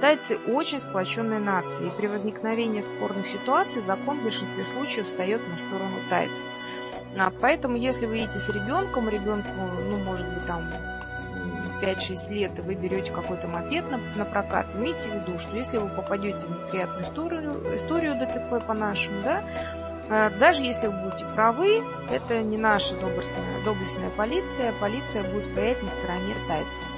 тайцы 0.00 0.38
очень 0.46 0.80
сплоченная 0.80 1.38
нация, 1.38 1.88
и 1.88 1.90
при 1.90 2.06
возникновении 2.06 2.80
спорных 2.80 3.26
ситуаций 3.26 3.82
закон 3.82 4.20
в 4.20 4.24
большинстве 4.24 4.64
случаев 4.64 5.06
встает 5.06 5.46
на 5.48 5.58
сторону 5.58 5.98
тайцев. 6.08 6.46
А, 7.18 7.30
поэтому, 7.40 7.76
если 7.76 8.06
вы 8.06 8.16
едете 8.16 8.38
с 8.38 8.48
ребенком, 8.48 9.08
ребенку, 9.08 9.50
ну, 9.90 9.98
может 9.98 10.26
быть, 10.26 10.46
там 10.46 10.64
5-6 11.80 12.32
лет, 12.32 12.58
и 12.58 12.62
вы 12.62 12.74
берете 12.74 13.12
какой-то 13.12 13.48
мопед 13.48 13.90
на, 13.90 13.98
на 14.16 14.24
прокат, 14.24 14.74
имейте 14.74 15.10
в 15.10 15.14
виду, 15.14 15.38
что 15.38 15.56
если 15.56 15.78
вы 15.78 15.88
попадете 15.88 16.46
в 16.46 16.50
неприятную 16.50 17.02
историю, 17.02 17.76
историю 17.76 18.18
ДТП 18.18 18.64
по-нашему, 18.66 19.22
да, 19.22 19.44
э, 20.08 20.30
даже 20.38 20.64
если 20.64 20.88
вы 20.88 20.94
будете 21.04 21.26
правы, 21.26 21.82
это 22.10 22.42
не 22.42 22.58
наша 22.58 22.96
доблестная, 22.96 23.62
доблестная 23.64 24.10
полиция, 24.10 24.72
полиция 24.80 25.22
будет 25.22 25.46
стоять 25.46 25.82
на 25.82 25.88
стороне 25.88 26.34
тайцев. 26.48 26.88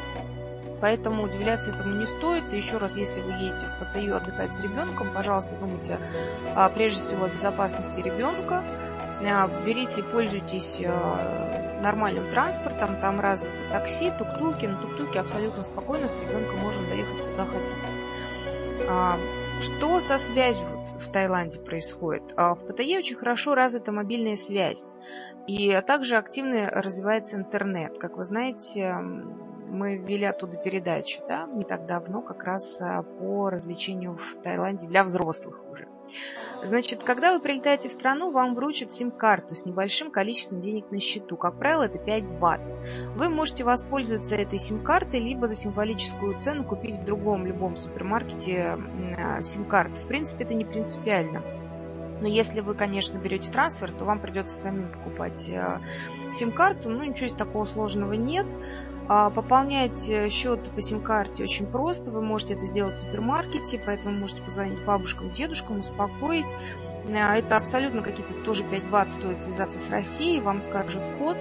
Поэтому 0.81 1.23
удивляться 1.23 1.71
этому 1.71 1.95
не 1.95 2.07
стоит. 2.07 2.53
И 2.53 2.57
еще 2.59 2.77
раз, 2.77 2.95
если 2.95 3.23
вы 3.23 3.33
едете 3.33 3.65
в 3.67 3.85
ПТЮ 3.87 4.17
отдыхать 4.17 4.53
с 4.53 4.61
ребенком, 4.63 5.15
пожалуйста, 5.15 5.55
думайте 5.59 5.99
а, 6.55 6.69
прежде 6.69 7.01
всего 7.01 7.25
о 7.25 7.29
безопасности 7.29 8.01
ребенка. 8.01 8.63
А, 9.23 9.49
берите 9.65 10.01
и 10.01 10.03
пользуйтесь 10.03 10.83
а, 10.85 11.81
нормальным 11.83 12.31
транспортом, 12.31 13.01
там 13.01 13.21
развито 13.21 13.69
такси, 13.71 14.13
тук-туки. 14.19 14.67
На 14.67 14.77
тук-туке 14.81 15.21
абсолютно 15.21 15.63
спокойно 15.63 16.09
с 16.09 16.19
ребенком 16.19 16.59
можно 16.59 16.87
доехать 16.87 17.21
куда 17.31 17.47
хотите. 17.47 17.77
А, 18.89 19.19
что 19.61 20.01
со 20.01 20.19
связью 20.19 20.67
в 20.99 21.11
Таиланде 21.11 21.61
происходит? 21.61 22.35
В 22.37 22.59
ПТЕ 22.67 22.99
очень 22.99 23.17
хорошо 23.17 23.55
развита 23.55 23.93
мобильная 23.93 24.37
связь. 24.37 24.95
И 25.47 25.81
также 25.87 26.17
активно 26.17 26.71
развивается 26.71 27.37
интернет. 27.37 27.99
Как 27.99 28.17
вы 28.17 28.25
знаете, 28.25 28.93
мы 28.95 29.97
ввели 29.97 30.25
оттуда 30.25 30.57
передачу, 30.57 31.23
да, 31.29 31.47
не 31.47 31.65
так 31.65 31.87
давно, 31.87 32.23
как 32.23 32.45
раз 32.45 32.81
а, 32.81 33.03
по 33.03 33.51
развлечению 33.51 34.17
в 34.17 34.43
Таиланде 34.43 34.87
для 34.87 35.05
взрослых 35.05 35.61
уже. 35.71 35.89
Значит, 36.63 37.03
когда 37.03 37.35
вы 37.35 37.41
прилетаете 37.41 37.89
в 37.89 37.93
страну, 37.93 38.31
вам 38.31 38.55
вручат 38.55 38.93
сим-карту 38.93 39.55
с 39.55 39.67
небольшим 39.67 40.11
количеством 40.11 40.61
денег 40.61 40.91
на 40.91 41.01
счету. 41.01 41.37
Как 41.37 41.59
правило, 41.59 41.83
это 41.83 41.99
5 41.99 42.25
бат. 42.39 42.61
Вы 43.17 43.29
можете 43.29 43.65
воспользоваться 43.65 44.35
этой 44.35 44.59
сим-картой, 44.59 45.21
либо 45.21 45.47
за 45.47 45.55
символическую 45.55 46.39
цену 46.39 46.65
купить 46.65 46.99
в 46.99 47.05
другом 47.05 47.47
любом 47.47 47.77
супермаркете 47.77 48.79
а, 49.19 49.43
сим-карты. 49.43 50.01
В 50.01 50.07
принципе, 50.07 50.45
это 50.45 50.55
не 50.55 50.65
принципиально. 50.65 51.43
Но 52.25 52.29
если 52.29 52.61
вы, 52.61 52.75
конечно, 52.75 53.19
берете 53.19 53.53
трансфер, 53.53 53.93
то 53.93 54.07
вам 54.07 54.19
придется 54.19 54.59
самим 54.59 54.89
покупать 54.89 55.51
а, 55.55 55.83
сим-карту. 56.33 56.89
Ну, 56.89 57.05
ничего 57.05 57.27
из 57.27 57.35
такого 57.35 57.67
сложного 57.67 58.15
нет. 58.15 58.47
А 59.09 59.29
пополнять 59.29 60.09
э, 60.09 60.31
счет 60.31 60.71
по 60.71 60.81
сим-карте 60.81 61.43
очень 61.43 61.67
просто. 61.67 62.11
Вы 62.11 62.23
можете 62.23 62.55
это 62.55 62.65
сделать 62.65 62.95
в 62.95 63.01
супермаркете, 63.01 63.79
поэтому 63.85 64.21
можете 64.21 64.41
позвонить 64.41 64.83
бабушкам, 64.87 65.33
дедушкам, 65.33 65.81
успокоить. 65.81 66.51
Э, 67.09 67.35
это 67.35 67.57
абсолютно 67.57 68.01
какие-то 68.01 68.33
тоже 68.43 68.65
5 68.65 68.85
бат 68.89 69.13
стоит 69.13 69.43
связаться 69.43 69.79
с 69.79 69.91
Россией, 69.91 70.41
вам 70.41 70.63
скажут 70.63 71.03
код. 71.19 71.37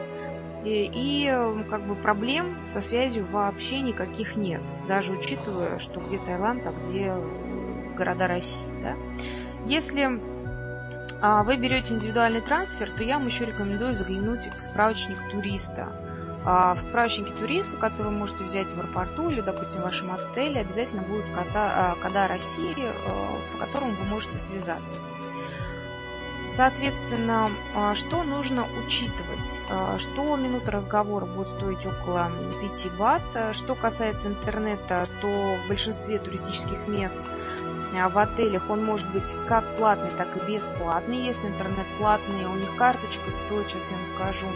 И, 0.65 0.91
и 0.93 1.29
э, 1.31 1.63
как 1.69 1.87
бы 1.87 1.95
проблем 1.95 2.57
со 2.71 2.81
связью 2.81 3.25
вообще 3.27 3.79
никаких 3.79 4.35
нет. 4.35 4.61
Даже 4.89 5.13
учитывая, 5.13 5.79
что 5.79 6.01
где 6.01 6.17
Таиланд, 6.17 6.67
а 6.67 6.73
где 6.73 7.15
города 7.95 8.27
России. 8.27 8.67
Да? 8.81 8.95
Если 9.65 10.32
вы 11.23 11.55
берете 11.55 11.93
индивидуальный 11.93 12.41
трансфер, 12.41 12.91
то 12.91 13.01
я 13.01 13.17
вам 13.17 13.27
еще 13.27 13.45
рекомендую 13.45 13.95
заглянуть 13.95 14.53
в 14.53 14.59
справочник 14.59 15.17
туриста. 15.31 15.87
А, 16.45 16.73
в 16.73 16.81
справочнике 16.81 17.33
туриста, 17.33 17.77
который 17.77 18.07
вы 18.07 18.17
можете 18.17 18.43
взять 18.43 18.73
в 18.73 18.77
аэропорту 18.77 19.29
или, 19.29 19.39
допустим, 19.39 19.79
в 19.79 19.83
вашем 19.83 20.11
отеле, 20.11 20.59
обязательно 20.59 21.01
будет 21.03 21.25
кода, 21.29 21.51
а, 21.55 21.95
кода 22.01 22.27
России, 22.27 22.75
а, 22.77 23.37
по 23.53 23.65
которому 23.65 23.93
вы 23.93 24.03
можете 24.03 24.37
связаться. 24.37 25.01
Соответственно, 26.55 27.49
что 27.95 28.23
нужно 28.23 28.67
учитывать? 28.85 29.61
Что 29.97 30.35
минута 30.35 30.71
разговора 30.71 31.25
будет 31.25 31.47
стоить 31.49 31.85
около 31.85 32.31
5 32.61 32.91
бат. 32.97 33.23
Что 33.53 33.73
касается 33.75 34.29
интернета, 34.29 35.07
то 35.21 35.27
в 35.27 35.67
большинстве 35.67 36.19
туристических 36.19 36.87
мест 36.87 37.17
в 37.91 38.17
отелях 38.17 38.69
он 38.69 38.83
может 38.83 39.11
быть 39.11 39.35
как 39.47 39.75
платный, 39.77 40.09
так 40.17 40.35
и 40.37 40.51
бесплатный. 40.51 41.25
Если 41.25 41.47
интернет 41.47 41.85
платный, 41.97 42.45
у 42.45 42.55
них 42.55 42.75
карточка 42.75 43.31
стоит, 43.31 43.69
сейчас 43.69 43.89
я 43.91 43.97
вам 43.97 44.05
скажу, 44.07 44.47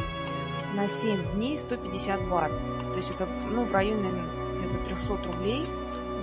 на 0.75 0.87
7 0.87 1.33
дней 1.33 1.57
150 1.57 2.27
бат. 2.27 2.51
То 2.79 2.95
есть 2.95 3.11
это 3.11 3.27
ну, 3.49 3.63
в 3.65 3.71
районе 3.71 4.25
где-то 4.57 4.85
300 4.85 5.17
рублей. 5.25 5.65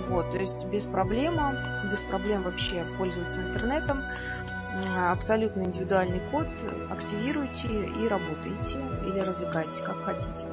Вот, 0.07 0.31
то 0.31 0.37
есть 0.37 0.65
без 0.65 0.85
проблем, 0.85 1.35
без 1.91 2.01
проблем 2.01 2.43
вообще 2.43 2.85
пользоваться 2.97 3.41
интернетом. 3.41 4.03
Абсолютно 5.09 5.63
индивидуальный 5.63 6.21
код. 6.31 6.47
Активируйте 6.89 7.67
и 7.67 8.07
работайте 8.07 8.79
или 9.05 9.19
развлекайтесь, 9.19 9.81
как 9.81 10.03
хотите. 10.03 10.47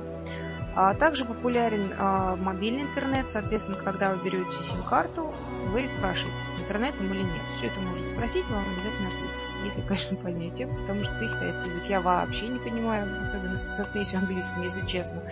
А 0.75 0.95
также 0.95 1.27
популярен 1.27 1.93
а, 1.99 2.35
мобильный 2.37 2.83
интернет, 2.83 3.31
соответственно, 3.31 3.77
когда 3.77 4.15
вы 4.15 4.25
берете 4.25 4.63
сим-карту, 4.63 5.31
вы 5.69 5.87
спрашиваете, 5.87 6.45
с 6.45 6.55
интернетом 6.55 7.13
или 7.13 7.23
нет. 7.23 7.43
Все 7.59 7.67
это 7.67 7.79
можно 7.81 8.05
спросить, 8.07 8.49
вам 8.49 8.65
обязательно 8.73 9.09
ответят. 9.09 9.43
Если, 9.65 9.81
конечно, 9.87 10.17
поймете, 10.17 10.67
потому 10.67 11.05
что 11.05 11.19
их 11.23 11.39
тайский 11.39 11.69
язык 11.69 11.85
я 11.91 12.01
вообще 12.01 12.49
не 12.49 12.59
понимаю, 12.59 13.21
особенно 13.21 13.59
со 13.59 13.85
смесью 13.85 14.21
английским, 14.21 14.63
если 14.63 14.87
честно. 14.87 15.23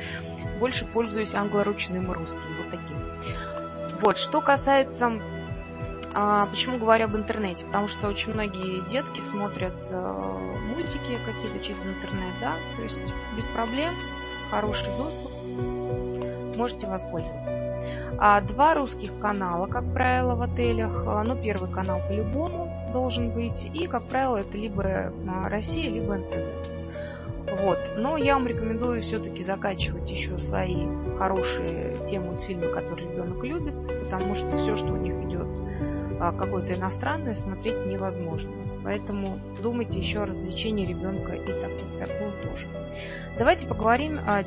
Больше 0.59 0.85
пользуюсь 0.85 1.35
англоручным 1.35 2.13
и 2.13 2.15
русским, 2.15 2.57
вот 2.59 2.71
таким. 2.71 2.99
Вот, 4.01 4.19
что 4.19 4.41
касается 4.41 5.21
а, 6.13 6.47
почему 6.47 6.79
говорю 6.79 7.05
об 7.05 7.17
интернете? 7.17 7.67
Потому 7.67 7.87
что 7.87 8.09
очень 8.09 8.33
многие 8.33 8.89
детки 8.89 9.21
смотрят 9.21 9.75
а, 9.91 10.39
мультики 10.39 11.19
какие-то 11.25 11.59
через 11.61 11.85
интернет, 11.87 12.35
да, 12.41 12.57
то 12.77 12.83
есть 12.83 13.03
без 13.37 13.47
проблем, 13.47 13.95
хороший 14.51 14.89
доступ, 14.99 15.31
можете 16.57 16.87
воспользоваться. 16.87 17.63
А 18.19 18.41
два 18.41 18.75
русских 18.75 19.19
канала, 19.19 19.67
как 19.67 19.85
правило, 19.93 20.35
в 20.35 20.43
отелях. 20.43 21.05
А, 21.07 21.23
ну, 21.25 21.41
первый 21.41 21.71
канал 21.71 22.01
по-любому 22.07 22.91
должен 22.93 23.31
быть. 23.31 23.71
И, 23.73 23.87
как 23.87 24.03
правило, 24.05 24.37
это 24.37 24.59
либо 24.59 24.83
а, 24.85 25.49
Россия, 25.49 25.91
либо 25.91 26.17
НТВ. 26.17 26.37
Вот. 27.59 27.93
Но 27.97 28.17
я 28.17 28.35
вам 28.35 28.47
рекомендую 28.47 29.03
все-таки 29.03 29.43
закачивать 29.43 30.11
еще 30.11 30.39
свои 30.39 30.87
хорошие 31.19 31.95
те 32.09 32.21
мультфильмы, 32.21 32.69
которые 32.69 33.11
ребенок 33.11 33.45
любит, 33.45 33.75
потому 34.05 34.35
что 34.35 34.57
все, 34.59 34.77
что 34.77 34.89
у 34.89 34.97
них 34.97 35.15
идет 35.25 35.49
а, 36.21 36.33
какое-то 36.33 36.75
иностранное, 36.75 37.35
смотреть 37.35 37.87
невозможно. 37.87 38.53
Поэтому 38.85 39.39
думайте 39.63 39.99
еще 39.99 40.21
о 40.21 40.27
развлечении 40.27 40.87
ребенка 40.87 41.33
и 41.33 41.47
такую, 41.47 41.99
такую 41.99 42.33
тоже. 42.43 42.67
Давайте 43.39 43.67
поговорим 43.67 44.19
а, 44.27 44.43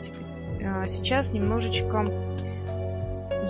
сейчас 0.87 1.31
немножечко 1.31 2.05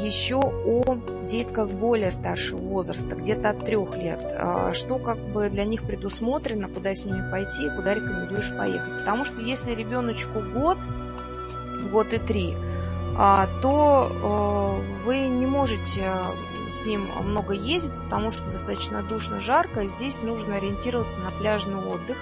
еще 0.01 0.39
о 0.39 0.97
детках 1.29 1.69
более 1.71 2.12
старшего 2.12 2.60
возраста, 2.60 3.15
где-то 3.15 3.49
от 3.51 3.65
трех 3.65 3.95
лет. 3.97 4.19
А, 4.23 4.71
что 4.73 4.97
как 4.97 5.17
бы 5.17 5.49
для 5.49 5.65
них 5.65 5.84
предусмотрено, 5.84 6.67
куда 6.67 6.93
с 6.93 7.06
ними 7.06 7.29
пойти, 7.29 7.69
куда 7.75 7.93
рекомендуешь 7.93 8.56
поехать. 8.56 8.99
Потому 8.99 9.23
что 9.23 9.41
если 9.41 9.73
ребеночку 9.73 10.39
год, 10.39 10.77
год 11.91 12.13
и 12.13 12.17
три, 12.17 12.56
а, 13.15 13.47
то 13.62 14.82
э, 14.82 15.03
вы 15.06 15.27
не 15.27 15.45
можете 15.45 16.12
с 16.71 16.84
ним 16.86 17.08
много 17.23 17.53
ездить, 17.53 17.93
потому 18.06 18.32
что 18.32 18.49
достаточно 18.49 19.03
душно, 19.03 19.39
жарко, 19.39 19.82
и 19.82 19.88
здесь 19.88 20.19
нужно 20.21 20.56
ориентироваться 20.56 21.21
на 21.21 21.29
пляжный 21.29 21.75
отдых. 21.75 22.17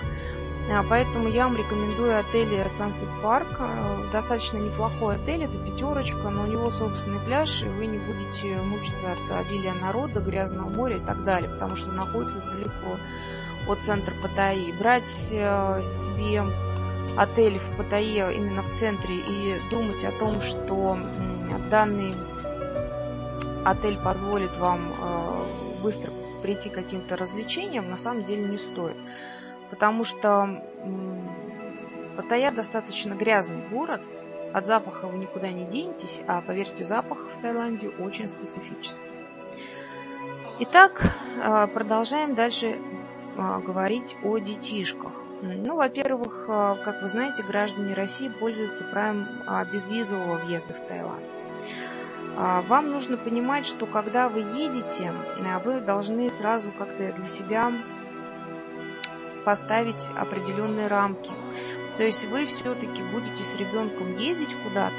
А, 0.69 0.83
поэтому 0.87 1.27
я 1.27 1.45
вам 1.47 1.57
рекомендую 1.57 2.17
отель 2.17 2.53
Sunset 2.65 3.09
Park. 3.21 3.55
А, 3.59 4.09
достаточно 4.11 4.57
неплохой 4.57 5.15
отель, 5.15 5.43
это 5.43 5.57
пятерочка, 5.57 6.29
но 6.29 6.43
у 6.43 6.47
него 6.47 6.69
собственный 6.69 7.19
пляж, 7.19 7.63
и 7.63 7.67
вы 7.67 7.87
не 7.87 7.97
будете 7.97 8.55
мучиться 8.61 9.13
от 9.13 9.45
обилия 9.45 9.73
народа, 9.73 10.19
грязного 10.19 10.69
моря 10.69 10.97
и 10.97 11.05
так 11.05 11.23
далее, 11.23 11.49
потому 11.49 11.75
что 11.75 11.91
находится 11.91 12.39
далеко 12.39 12.97
от 13.67 13.83
центра 13.83 14.13
Паттайи. 14.21 14.71
Брать 14.71 15.29
э, 15.31 15.81
себе 15.83 16.43
отель 17.17 17.59
в 17.59 17.77
Паттайе 17.77 18.33
именно 18.35 18.61
в 18.61 18.69
центре 18.71 19.17
и 19.17 19.59
думать 19.69 20.03
о 20.03 20.11
том, 20.11 20.41
что 20.41 20.97
данный 21.69 22.13
отель 23.65 23.97
позволит 23.97 24.55
вам 24.57 24.93
э, 24.97 25.43
быстро 25.83 26.11
прийти 26.41 26.69
к 26.69 26.73
каким-то 26.73 27.17
развлечениям, 27.17 27.89
на 27.89 27.97
самом 27.97 28.23
деле 28.25 28.43
не 28.43 28.57
стоит 28.57 28.97
потому 29.71 30.03
что 30.03 30.61
Паттайя 32.15 32.51
достаточно 32.51 33.13
грязный 33.13 33.67
город, 33.69 34.01
от 34.53 34.67
запаха 34.67 35.07
вы 35.07 35.17
никуда 35.17 35.49
не 35.49 35.65
денетесь, 35.65 36.21
а 36.27 36.41
поверьте, 36.41 36.83
запах 36.83 37.29
в 37.29 37.41
Таиланде 37.41 37.89
очень 37.89 38.27
специфический. 38.27 39.05
Итак, 40.59 41.01
а, 41.41 41.67
продолжаем 41.67 42.35
дальше 42.35 42.77
а, 43.37 43.59
говорить 43.59 44.17
о 44.23 44.37
детишках. 44.37 45.13
Ну, 45.41 45.75
во-первых, 45.77 46.45
а, 46.49 46.75
как 46.75 47.01
вы 47.01 47.07
знаете, 47.07 47.41
граждане 47.43 47.93
России 47.93 48.27
пользуются 48.27 48.83
правом 48.83 49.27
безвизового 49.71 50.37
въезда 50.37 50.73
в 50.73 50.81
Таиланд. 50.81 51.23
Вам 52.35 52.91
нужно 52.91 53.17
понимать, 53.17 53.65
что 53.65 53.85
когда 53.85 54.29
вы 54.29 54.39
едете, 54.39 55.11
вы 55.65 55.81
должны 55.81 56.29
сразу 56.29 56.71
как-то 56.71 57.11
для 57.11 57.27
себя 57.27 57.73
поставить 59.43 60.09
определенные 60.15 60.87
рамки. 60.87 61.31
То 61.97 62.03
есть 62.03 62.25
вы 62.25 62.45
все-таки 62.45 63.03
будете 63.03 63.43
с 63.43 63.55
ребенком 63.57 64.15
ездить 64.15 64.55
куда-то, 64.63 64.95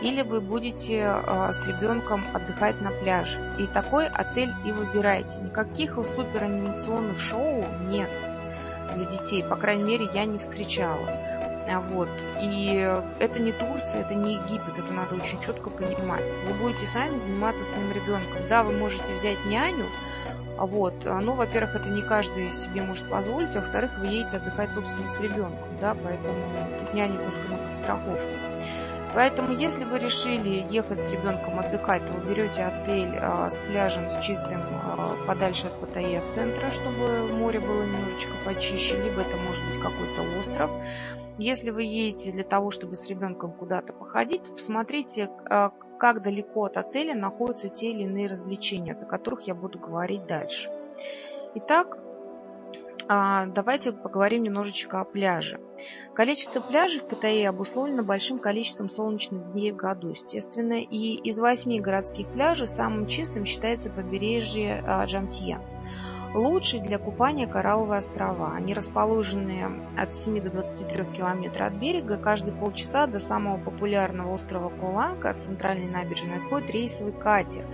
или 0.00 0.22
вы 0.22 0.40
будете 0.40 0.96
э, 0.98 1.52
с 1.52 1.66
ребенком 1.66 2.24
отдыхать 2.32 2.80
на 2.80 2.90
пляже. 2.90 3.52
И 3.58 3.66
такой 3.66 4.06
отель 4.08 4.52
и 4.64 4.72
выбирайте. 4.72 5.40
Никаких 5.40 5.94
супер 5.94 6.44
анимационных 6.44 7.18
шоу 7.18 7.64
нет 7.82 8.10
для 8.94 9.06
детей, 9.06 9.42
по 9.42 9.56
крайней 9.56 9.84
мере, 9.84 10.08
я 10.12 10.24
не 10.24 10.38
встречала. 10.38 11.08
А 11.66 11.80
вот. 11.80 12.10
И 12.42 12.76
это 13.18 13.38
не 13.40 13.52
Турция, 13.52 14.02
это 14.02 14.14
не 14.14 14.34
Египет, 14.34 14.76
это 14.76 14.92
надо 14.92 15.14
очень 15.14 15.40
четко 15.40 15.70
понимать. 15.70 16.36
Вы 16.46 16.54
будете 16.54 16.86
сами 16.86 17.16
заниматься 17.16 17.64
своим 17.64 17.90
ребенком. 17.90 18.46
Да, 18.48 18.62
вы 18.62 18.76
можете 18.76 19.14
взять 19.14 19.44
няню, 19.46 19.86
вот. 20.58 20.94
Ну, 21.04 21.34
во-первых, 21.34 21.76
это 21.76 21.88
не 21.88 22.02
каждый 22.02 22.50
себе 22.52 22.82
может 22.82 23.08
позволить, 23.08 23.56
а 23.56 23.60
во-вторых, 23.60 23.98
вы 23.98 24.06
едете 24.06 24.36
отдыхать, 24.36 24.72
собственно, 24.72 25.08
с 25.08 25.20
ребенком, 25.20 25.68
да, 25.80 25.94
поэтому 25.94 26.38
тут 26.80 26.94
няня 26.94 27.18
только 27.18 27.50
на 27.50 27.58
подстраховку. 27.58 28.28
Поэтому, 29.14 29.52
если 29.52 29.84
вы 29.84 30.00
решили 30.00 30.66
ехать 30.68 30.98
с 30.98 31.12
ребенком 31.12 31.60
отдыхать, 31.60 32.04
то 32.04 32.12
вы 32.14 32.34
берете 32.34 32.64
отель 32.64 33.16
а, 33.20 33.48
с 33.48 33.60
пляжем, 33.60 34.10
с 34.10 34.18
чистым, 34.18 34.60
а, 34.60 35.14
подальше 35.28 35.68
от 35.68 35.80
Паттайя 35.80 36.20
центра, 36.28 36.68
чтобы 36.72 37.28
море 37.28 37.60
было 37.60 37.84
немножечко 37.84 38.32
почище, 38.44 39.00
либо 39.00 39.20
это 39.20 39.36
может 39.36 39.64
быть 39.66 39.78
какой-то 39.78 40.22
остров. 40.40 40.70
Если 41.38 41.70
вы 41.70 41.84
едете 41.84 42.32
для 42.32 42.42
того, 42.42 42.72
чтобы 42.72 42.96
с 42.96 43.06
ребенком 43.08 43.52
куда-то 43.52 43.92
походить, 43.92 44.50
посмотрите, 44.50 45.30
а, 45.48 45.70
как 45.98 46.22
далеко 46.22 46.64
от 46.64 46.76
отеля 46.76 47.14
находятся 47.14 47.68
те 47.68 47.90
или 47.90 48.02
иные 48.02 48.26
развлечения, 48.26 48.92
о 48.92 49.04
которых 49.04 49.42
я 49.42 49.54
буду 49.54 49.78
говорить 49.78 50.26
дальше. 50.26 50.70
Итак, 51.54 51.98
а, 53.06 53.46
давайте 53.46 53.92
поговорим 53.92 54.42
немножечко 54.42 55.00
о 55.00 55.04
пляже. 55.04 55.60
Количество 56.14 56.60
пляжей 56.60 57.00
в 57.00 57.08
Паттайе 57.08 57.48
обусловлено 57.48 58.02
большим 58.02 58.38
количеством 58.38 58.88
солнечных 58.88 59.52
дней 59.52 59.72
в 59.72 59.76
году, 59.76 60.10
естественно, 60.10 60.74
и 60.74 61.14
из 61.16 61.38
восьми 61.38 61.80
городских 61.80 62.28
пляжей 62.28 62.66
самым 62.66 63.06
чистым 63.06 63.44
считается 63.44 63.90
побережье 63.90 64.82
а, 64.86 65.06
Лучшие 66.34 66.82
для 66.82 66.98
купания 66.98 67.46
коралловые 67.46 67.98
острова. 67.98 68.54
Они 68.56 68.74
расположены 68.74 69.80
от 69.96 70.16
7 70.16 70.40
до 70.40 70.50
23 70.50 71.04
километров 71.16 71.68
от 71.68 71.74
берега. 71.74 72.16
Каждые 72.16 72.56
полчаса 72.56 73.06
до 73.06 73.20
самого 73.20 73.56
популярного 73.56 74.32
острова 74.32 74.68
Коланка 74.68 75.30
от 75.30 75.40
центральной 75.40 75.86
набережной 75.86 76.38
отходит 76.38 76.70
рейсовый 76.70 77.12
катер. 77.12 77.64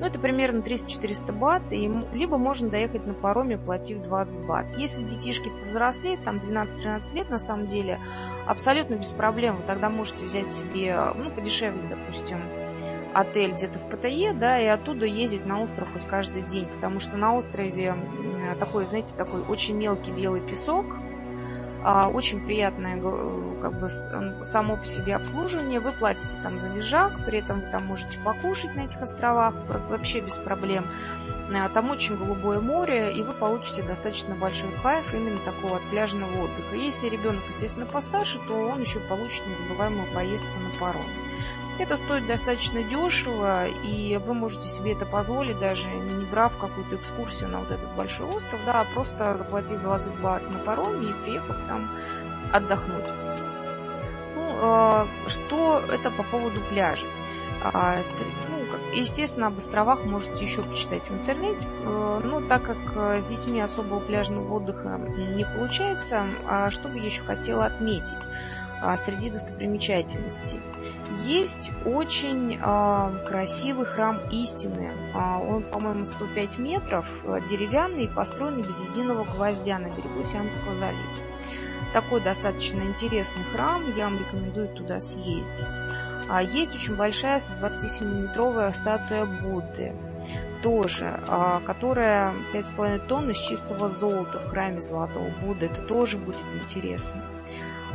Ну, 0.00 0.04
это 0.04 0.18
примерно 0.18 0.58
300-400 0.58 1.32
бат, 1.32 1.62
и 1.70 1.88
либо 2.12 2.36
можно 2.36 2.68
доехать 2.68 3.06
на 3.06 3.14
пароме, 3.14 3.56
платив 3.56 4.02
20 4.02 4.44
бат. 4.44 4.66
Если 4.76 5.04
детишки 5.04 5.48
повзрослеют, 5.62 6.24
там 6.24 6.38
12-13 6.38 7.14
лет 7.14 7.30
на 7.30 7.38
самом 7.38 7.68
деле, 7.68 8.00
абсолютно 8.44 8.96
без 8.96 9.12
проблем. 9.12 9.58
Вы 9.58 9.62
тогда 9.62 9.88
можете 9.88 10.24
взять 10.24 10.50
себе, 10.50 10.98
ну, 11.14 11.30
подешевле, 11.30 11.82
допустим, 11.88 12.40
отель 13.14 13.52
где-то 13.52 13.78
в 13.78 13.90
Паттайе, 13.90 14.32
да, 14.32 14.60
и 14.60 14.66
оттуда 14.66 15.06
ездить 15.06 15.46
на 15.46 15.62
остров 15.62 15.92
хоть 15.92 16.06
каждый 16.06 16.42
день, 16.42 16.66
потому 16.66 17.00
что 17.00 17.16
на 17.16 17.34
острове 17.34 17.96
такой, 18.58 18.84
знаете, 18.86 19.14
такой 19.16 19.42
очень 19.42 19.76
мелкий 19.76 20.12
белый 20.12 20.40
песок, 20.40 20.86
а, 21.82 22.08
очень 22.08 22.44
приятное 22.44 23.00
как 23.60 23.80
бы 23.80 23.88
само 24.44 24.76
по 24.76 24.84
себе 24.84 25.16
обслуживание. 25.16 25.80
Вы 25.80 25.92
платите 25.92 26.36
там 26.42 26.58
за 26.58 26.70
лежак, 26.70 27.24
при 27.24 27.38
этом 27.38 27.60
вы 27.60 27.70
там 27.70 27.86
можете 27.86 28.18
покушать 28.18 28.74
на 28.74 28.80
этих 28.80 29.00
островах 29.00 29.54
вообще 29.88 30.20
без 30.20 30.36
проблем. 30.36 30.86
А, 31.52 31.68
там 31.70 31.90
очень 31.90 32.16
голубое 32.16 32.60
море, 32.60 33.12
и 33.12 33.22
вы 33.22 33.32
получите 33.32 33.82
достаточно 33.82 34.34
большой 34.34 34.70
кайф 34.82 35.12
именно 35.14 35.38
такого 35.38 35.76
от 35.76 35.82
пляжного 35.84 36.44
отдыха. 36.44 36.76
Если 36.76 37.08
ребенок, 37.08 37.42
естественно, 37.48 37.86
постарше, 37.86 38.38
то 38.46 38.54
он 38.54 38.82
еще 38.82 39.00
получит 39.00 39.46
незабываемую 39.46 40.06
поездку 40.12 40.58
на 40.60 40.78
паром. 40.78 41.04
Это 41.80 41.96
стоит 41.96 42.26
достаточно 42.26 42.82
дешево, 42.82 43.66
и 43.66 44.18
вы 44.18 44.34
можете 44.34 44.68
себе 44.68 44.92
это 44.92 45.06
позволить, 45.06 45.58
даже 45.58 45.88
не 45.88 46.26
брав 46.26 46.54
какую-то 46.58 46.96
экскурсию 46.96 47.48
на 47.48 47.60
вот 47.60 47.70
этот 47.70 47.88
большой 47.96 48.26
остров, 48.26 48.60
да, 48.66 48.82
а 48.82 48.84
просто 48.84 49.34
заплатив 49.38 49.80
20 49.80 50.20
бат 50.20 50.42
на 50.52 50.58
пароме 50.58 51.08
и 51.08 51.12
приехав 51.24 51.56
там 51.66 51.90
отдохнуть. 52.52 53.08
Ну, 54.34 54.58
э, 54.60 55.06
что 55.26 55.82
это 55.90 56.10
по 56.10 56.22
поводу 56.22 56.60
пляжа? 56.68 57.06
А, 57.62 57.96
ну, 58.48 58.78
естественно, 58.94 59.48
об 59.48 59.58
островах 59.58 60.04
можете 60.04 60.44
еще 60.44 60.62
почитать 60.62 61.08
в 61.08 61.12
интернете. 61.12 61.68
Э, 61.82 62.20
но 62.24 62.40
так 62.40 62.62
как 62.62 62.78
э, 62.94 63.20
с 63.20 63.26
детьми 63.26 63.60
особого 63.60 64.00
пляжного 64.00 64.54
отдыха 64.54 64.98
не 64.98 65.44
получается, 65.44 66.26
а 66.46 66.70
что 66.70 66.88
бы 66.88 66.98
я 66.98 67.04
еще 67.04 67.22
хотела 67.22 67.66
отметить? 67.66 68.28
А, 68.82 68.96
среди 68.96 69.28
достопримечательностей. 69.28 70.58
Есть 71.26 71.70
очень 71.84 72.58
красивый 73.26 73.84
храм 73.84 74.20
истины. 74.30 74.92
Он, 75.14 75.64
по-моему, 75.64 76.06
105 76.06 76.56
метров, 76.56 77.06
деревянный, 77.50 78.08
построенный 78.08 78.62
без 78.62 78.80
единого 78.80 79.24
гвоздя 79.24 79.78
на 79.78 79.88
берегу 79.90 80.24
Сиамского 80.24 80.74
залива. 80.74 81.02
Такой 81.92 82.20
достаточно 82.20 82.82
интересный 82.82 83.42
храм, 83.52 83.82
я 83.96 84.04
вам 84.04 84.18
рекомендую 84.18 84.68
туда 84.68 85.00
съездить. 85.00 85.80
Есть 86.52 86.74
очень 86.74 86.94
большая 86.94 87.40
127-метровая 87.40 88.72
статуя 88.72 89.26
Будды, 89.26 89.92
тоже, 90.62 91.20
которая 91.66 92.32
5,5 92.52 93.06
тонн 93.08 93.30
из 93.30 93.38
чистого 93.38 93.88
золота 93.88 94.38
в 94.38 94.50
храме 94.50 94.80
Золотого 94.80 95.30
Будды. 95.42 95.66
Это 95.66 95.82
тоже 95.82 96.18
будет 96.18 96.54
интересно. 96.54 97.24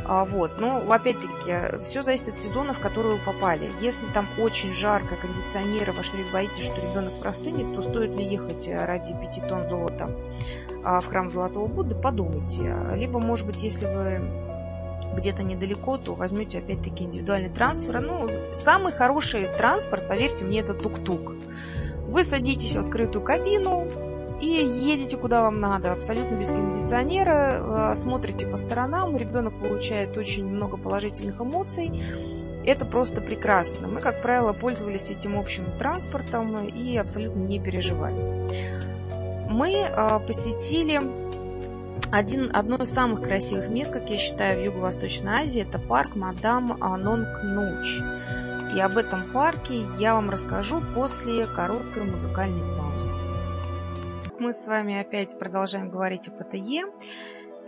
А, 0.08 0.24
вот. 0.24 0.60
Но, 0.60 0.82
опять-таки, 0.88 1.82
все 1.82 2.00
зависит 2.00 2.28
от 2.28 2.38
сезона, 2.38 2.72
в 2.72 2.80
который 2.80 3.12
вы 3.12 3.18
попали. 3.18 3.70
Если 3.80 4.06
там 4.06 4.28
очень 4.38 4.72
жарко, 4.72 5.16
кондиционеры, 5.16 5.92
ваш 5.92 6.12
боитесь, 6.32 6.64
что 6.64 6.80
ребенок 6.80 7.12
простынет, 7.20 7.74
то 7.74 7.82
стоит 7.82 8.14
ли 8.16 8.24
ехать 8.24 8.68
э, 8.68 8.84
ради 8.84 9.14
5 9.18 9.48
тонн 9.48 9.66
золота 9.66 10.10
а, 10.84 11.00
в 11.00 11.06
храм 11.06 11.28
Золотого 11.28 11.66
Будды, 11.66 11.96
подумайте. 11.96 12.76
Либо, 12.94 13.18
может 13.18 13.46
быть, 13.46 13.60
если 13.62 13.86
вы 13.86 14.20
где-то 15.16 15.42
недалеко, 15.42 15.98
то 15.98 16.14
возьмете 16.14 16.58
опять-таки 16.58 17.04
индивидуальный 17.04 17.50
трансфер. 17.50 18.00
Ну, 18.00 18.28
самый 18.54 18.92
хороший 18.92 19.48
транспорт, 19.56 20.06
поверьте 20.06 20.44
мне, 20.44 20.60
это 20.60 20.74
тук-тук. 20.74 21.34
Вы 22.06 22.22
садитесь 22.22 22.76
в 22.76 22.80
открытую 22.80 23.24
кабину, 23.24 23.88
и 24.40 24.46
едете 24.46 25.16
куда 25.16 25.42
вам 25.42 25.60
надо, 25.60 25.92
абсолютно 25.92 26.36
без 26.36 26.48
кондиционера, 26.48 27.92
э, 27.92 27.94
смотрите 27.94 28.46
по 28.46 28.56
сторонам, 28.56 29.16
ребенок 29.16 29.58
получает 29.58 30.16
очень 30.16 30.44
много 30.44 30.76
положительных 30.76 31.40
эмоций, 31.40 31.90
это 32.64 32.84
просто 32.84 33.20
прекрасно. 33.20 33.88
Мы, 33.88 34.00
как 34.00 34.20
правило, 34.20 34.52
пользовались 34.52 35.10
этим 35.10 35.38
общим 35.38 35.64
транспортом 35.78 36.66
и 36.66 36.96
абсолютно 36.96 37.40
не 37.40 37.60
переживали. 37.60 38.50
Мы 39.48 39.72
э, 39.72 40.20
посетили 40.26 41.00
один, 42.12 42.50
одно 42.54 42.76
из 42.76 42.92
самых 42.92 43.22
красивых 43.22 43.68
мест, 43.68 43.90
как 43.90 44.10
я 44.10 44.18
считаю, 44.18 44.60
в 44.60 44.64
Юго-Восточной 44.64 45.42
Азии, 45.42 45.62
это 45.62 45.78
парк 45.78 46.14
Мадам 46.14 46.76
Анонг 46.82 47.42
Нуч. 47.42 48.00
И 48.74 48.80
об 48.80 48.98
этом 48.98 49.22
парке 49.32 49.82
я 49.98 50.14
вам 50.14 50.28
расскажу 50.28 50.82
после 50.94 51.46
короткой 51.46 52.04
музыкальной 52.04 52.76
паузы 52.76 53.10
мы 54.40 54.52
с 54.52 54.66
вами 54.66 55.00
опять 55.00 55.38
продолжаем 55.38 55.90
говорить 55.90 56.28
о 56.28 56.30
ПТЕ. 56.30 56.84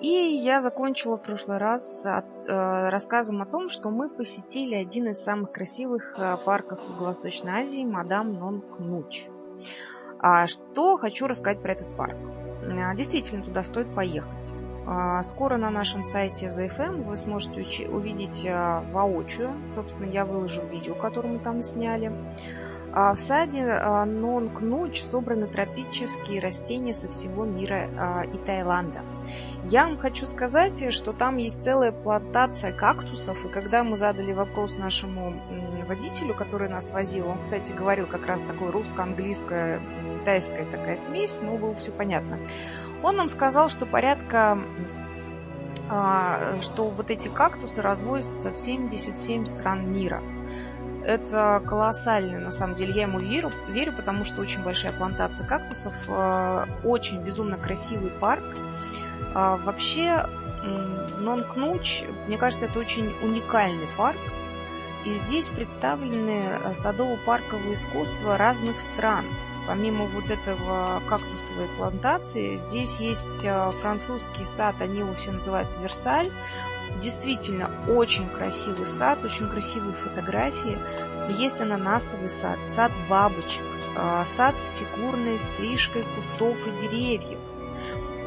И 0.00 0.08
я 0.08 0.60
закончила 0.60 1.16
в 1.16 1.22
прошлый 1.22 1.58
раз 1.58 2.06
от, 2.06 2.48
э, 2.48 2.88
рассказом 2.88 3.42
о 3.42 3.46
том, 3.46 3.68
что 3.68 3.90
мы 3.90 4.08
посетили 4.08 4.74
один 4.74 5.08
из 5.08 5.18
самых 5.18 5.50
красивых 5.50 6.14
э, 6.16 6.36
парков 6.44 6.80
Юго-Восточной 6.88 7.62
Азии, 7.62 7.84
Мадам 7.84 8.32
Нонг 8.34 8.78
Нуч. 8.78 9.26
А 10.20 10.46
что 10.46 10.96
хочу 10.96 11.26
рассказать 11.26 11.60
про 11.62 11.72
этот 11.72 11.96
парк. 11.96 12.16
А, 12.62 12.94
действительно, 12.94 13.42
туда 13.42 13.64
стоит 13.64 13.92
поехать. 13.92 14.52
А, 14.86 15.22
скоро 15.24 15.56
на 15.56 15.70
нашем 15.70 16.04
сайте 16.04 16.46
ZFM 16.46 17.02
вы 17.02 17.16
сможете 17.16 17.88
увидеть 17.88 18.46
воочию. 18.92 19.52
Собственно, 19.74 20.08
я 20.08 20.24
выложу 20.24 20.64
видео, 20.66 20.94
которое 20.94 21.30
мы 21.30 21.38
там 21.40 21.60
сняли. 21.60 22.12
А 22.92 23.14
в 23.14 23.20
саде 23.20 23.64
а, 23.64 24.04
Нонг-Нуч 24.06 25.02
собраны 25.02 25.46
тропические 25.46 26.40
растения 26.40 26.94
со 26.94 27.08
всего 27.08 27.44
мира 27.44 27.88
а, 27.96 28.22
и 28.22 28.38
Таиланда. 28.38 29.00
Я 29.64 29.84
вам 29.84 29.98
хочу 29.98 30.24
сказать, 30.24 30.92
что 30.92 31.12
там 31.12 31.36
есть 31.36 31.62
целая 31.62 31.92
плантация 31.92 32.72
кактусов, 32.72 33.44
и 33.44 33.48
когда 33.48 33.84
мы 33.84 33.96
задали 33.96 34.32
вопрос 34.32 34.78
нашему 34.78 35.34
водителю, 35.86 36.34
который 36.34 36.68
нас 36.68 36.90
возил, 36.90 37.28
он, 37.28 37.42
кстати, 37.42 37.72
говорил 37.72 38.06
как 38.06 38.26
раз 38.26 38.42
такое 38.42 38.70
русско-английская, 38.70 39.80
тайская 40.24 40.64
такая 40.64 40.96
смесь, 40.96 41.40
но 41.42 41.56
было 41.56 41.74
все 41.74 41.92
понятно. 41.92 42.38
Он 43.02 43.16
нам 43.16 43.28
сказал, 43.28 43.68
что 43.68 43.86
порядка 43.86 44.58
что 46.60 46.90
вот 46.90 47.10
эти 47.10 47.28
кактусы 47.28 47.80
разводятся 47.80 48.50
в 48.50 48.58
77 48.58 49.46
стран 49.46 49.90
мира 49.90 50.22
это 51.08 51.62
колоссально, 51.66 52.38
на 52.38 52.50
самом 52.50 52.74
деле. 52.74 52.92
Я 52.92 53.02
ему 53.02 53.18
верю, 53.18 53.50
верю, 53.68 53.94
потому 53.94 54.24
что 54.24 54.42
очень 54.42 54.62
большая 54.62 54.92
плантация 54.92 55.46
кактусов, 55.46 55.94
э, 56.06 56.66
очень 56.84 57.22
безумно 57.22 57.56
красивый 57.56 58.10
парк. 58.10 58.44
А, 59.34 59.56
вообще, 59.56 60.26
Нонкнуч, 61.18 62.04
мне 62.26 62.36
кажется, 62.36 62.66
это 62.66 62.78
очень 62.78 63.14
уникальный 63.22 63.88
парк. 63.96 64.18
И 65.06 65.10
здесь 65.10 65.48
представлены 65.48 66.44
э, 66.44 66.74
садово-парковые 66.74 67.72
искусства 67.72 68.36
разных 68.36 68.78
стран. 68.78 69.24
Помимо 69.66 70.04
вот 70.04 70.30
этого 70.30 71.00
кактусовой 71.08 71.68
плантации, 71.78 72.56
здесь 72.56 73.00
есть 73.00 73.44
э, 73.46 73.70
французский 73.80 74.44
сад, 74.44 74.74
они 74.80 74.98
его 74.98 75.14
все 75.14 75.32
называют 75.32 75.74
Версаль. 75.80 76.28
Действительно, 77.00 77.70
очень 77.88 78.28
красивый 78.28 78.86
сад, 78.86 79.24
очень 79.24 79.48
красивые 79.48 79.94
фотографии. 79.96 80.78
Есть 81.38 81.60
ананасовый 81.60 82.28
сад, 82.28 82.58
сад 82.66 82.92
бабочек, 83.08 83.62
а, 83.96 84.24
сад 84.24 84.56
с 84.58 84.70
фигурной 84.70 85.38
стрижкой 85.38 86.02
кустов 86.02 86.56
и 86.66 86.80
деревьев. 86.80 87.38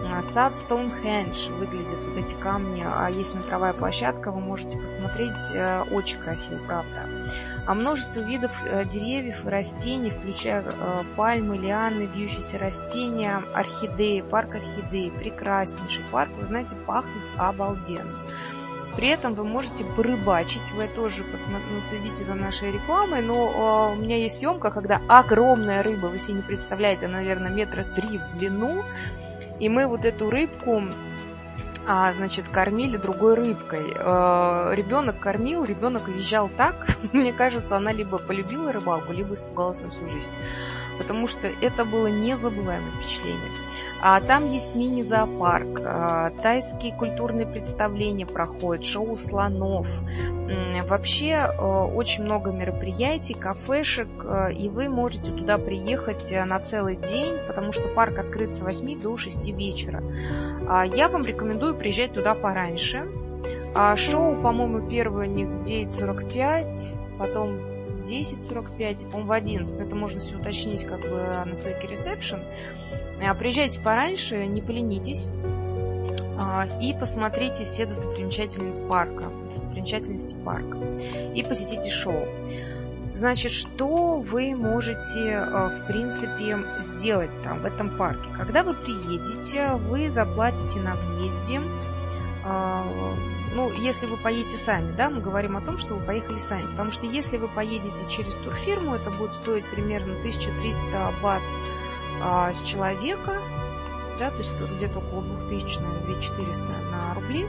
А, 0.03 0.21
сад 0.21 0.55
Стоунхендж 0.55 1.49
выглядит, 1.51 2.03
вот 2.03 2.17
эти 2.17 2.33
камни, 2.33 2.83
а 2.85 3.09
есть 3.09 3.31
смотровая 3.31 3.73
площадка, 3.73 4.31
вы 4.31 4.41
можете 4.41 4.77
посмотреть, 4.77 5.37
э, 5.53 5.83
очень 5.91 6.19
красиво, 6.19 6.59
правда. 6.65 7.07
А 7.65 7.73
множество 7.73 8.19
видов 8.19 8.51
э, 8.65 8.83
деревьев 8.85 9.45
и 9.45 9.49
растений, 9.49 10.09
включая 10.09 10.63
э, 10.63 11.03
пальмы, 11.15 11.57
лианы, 11.57 12.07
вьющиеся 12.07 12.57
растения, 12.57 13.41
орхидеи, 13.53 14.21
парк 14.21 14.55
орхидеи, 14.55 15.11
прекраснейший 15.11 16.03
парк, 16.11 16.31
вы 16.37 16.45
знаете, 16.45 16.75
пахнет 16.75 17.23
обалденно. 17.37 18.11
При 18.95 19.07
этом 19.07 19.33
вы 19.35 19.43
можете 19.43 19.85
порыбачить, 19.85 20.71
вы 20.71 20.87
тоже 20.87 21.23
посмотрите, 21.23 21.81
следите 21.81 22.23
за 22.23 22.33
нашей 22.33 22.71
рекламой, 22.71 23.21
но 23.21 23.89
э, 23.89 23.93
у 23.93 23.95
меня 23.95 24.17
есть 24.17 24.39
съемка, 24.39 24.69
когда 24.69 25.01
огромная 25.07 25.81
рыба, 25.81 26.07
вы 26.07 26.17
себе 26.17 26.35
не 26.35 26.41
представляете, 26.41 27.07
наверное, 27.07 27.51
метра 27.51 27.83
три 27.83 28.17
в 28.17 28.37
длину, 28.37 28.83
и 29.59 29.69
мы 29.69 29.87
вот 29.87 30.05
эту 30.05 30.29
рыбку 30.29 30.83
а, 31.87 32.13
значит, 32.13 32.47
кормили 32.47 32.97
другой 32.97 33.35
рыбкой. 33.35 33.93
Э, 33.95 34.71
ребенок 34.75 35.19
кормил, 35.19 35.63
ребенок 35.63 36.07
визжал 36.07 36.49
так, 36.49 36.87
мне 37.13 37.33
кажется, 37.33 37.77
она 37.77 37.91
либо 37.91 38.17
полюбила 38.17 38.71
рыбалку, 38.71 39.13
либо 39.13 39.33
испугалась 39.33 39.81
на 39.81 39.89
всю 39.89 40.07
жизнь. 40.07 40.31
Потому 40.97 41.27
что 41.27 41.47
это 41.47 41.85
было 41.85 42.07
незабываемое 42.07 42.91
впечатление. 43.01 43.49
А 44.01 44.19
там 44.19 44.51
есть 44.51 44.75
мини-зоопарк, 44.75 45.81
а, 45.83 46.31
тайские 46.41 46.93
культурные 46.93 47.45
представления 47.45 48.25
проходят, 48.25 48.83
шоу 48.83 49.15
слонов. 49.15 49.87
Вообще 50.87 51.35
а, 51.35 51.85
очень 51.85 52.23
много 52.23 52.51
мероприятий, 52.51 53.35
кафешек, 53.35 54.09
а, 54.25 54.49
и 54.49 54.69
вы 54.69 54.89
можете 54.89 55.31
туда 55.31 55.59
приехать 55.59 56.31
на 56.31 56.59
целый 56.59 56.95
день, 56.95 57.35
потому 57.47 57.71
что 57.71 57.89
парк 57.89 58.17
открыт 58.17 58.53
с 58.53 58.61
8 58.61 58.99
до 58.99 59.15
6 59.17 59.47
вечера. 59.51 60.03
Я 60.93 61.07
вам 61.09 61.21
рекомендую 61.21 61.75
приезжать 61.75 62.13
туда 62.13 62.33
пораньше. 62.33 63.07
Шоу, 63.95 64.41
по-моему, 64.41 64.89
первое 64.89 65.27
не 65.27 65.45
в 65.45 65.63
9.45, 65.63 67.17
потом 67.17 67.57
10.45, 68.03 69.11
по-моему, 69.11 69.27
в 69.27 69.31
11, 69.31 69.77
но 69.77 69.83
это 69.83 69.95
можно 69.95 70.19
все 70.19 70.35
уточнить 70.37 70.83
как 70.85 71.01
бы 71.01 71.33
на 71.45 71.55
стойке 71.55 71.87
ресепшн. 71.87 72.39
А, 73.23 73.35
приезжайте 73.35 73.79
пораньше, 73.79 74.47
не 74.47 74.61
поленитесь 74.61 75.27
а, 76.39 76.67
и 76.81 76.93
посмотрите 76.93 77.65
все 77.65 77.85
достопримечательности 77.85 78.87
парка, 78.87 79.25
достопримечательности 79.45 80.35
парка 80.43 80.77
и 81.35 81.43
посетите 81.43 81.89
шоу. 81.89 82.25
Значит, 83.13 83.51
что 83.51 84.19
вы 84.19 84.55
можете, 84.55 85.35
а, 85.35 85.69
в 85.69 85.87
принципе, 85.87 86.57
сделать 86.79 87.29
там, 87.43 87.61
в 87.61 87.65
этом 87.65 87.95
парке? 87.95 88.29
Когда 88.35 88.63
вы 88.63 88.73
приедете, 88.73 89.73
вы 89.73 90.09
заплатите 90.09 90.79
на 90.79 90.95
въезде, 90.95 91.61
ну, 93.53 93.71
если 93.73 94.07
вы 94.07 94.17
поедете 94.17 94.57
сами, 94.57 94.95
да, 94.95 95.11
мы 95.11 95.21
говорим 95.21 95.57
о 95.57 95.61
том, 95.61 95.77
что 95.77 95.93
вы 95.93 96.03
поехали 96.03 96.39
сами, 96.39 96.61
потому 96.61 96.89
что 96.89 97.05
если 97.05 97.37
вы 97.37 97.47
поедете 97.47 98.03
через 98.09 98.33
турфирму, 98.35 98.95
это 98.95 99.11
будет 99.11 99.33
стоить 99.33 99.69
примерно 99.69 100.17
1300 100.17 101.13
бат 101.21 101.41
а, 102.21 102.53
с 102.53 102.61
человека, 102.61 103.41
да, 104.19 104.29
то 104.29 104.37
есть 104.37 104.55
где-то 104.55 104.99
около 104.99 105.23
2000, 105.23 105.79
наверное, 105.79 106.05
2400 106.05 106.63
на 106.91 107.13
рубли. 107.15 107.47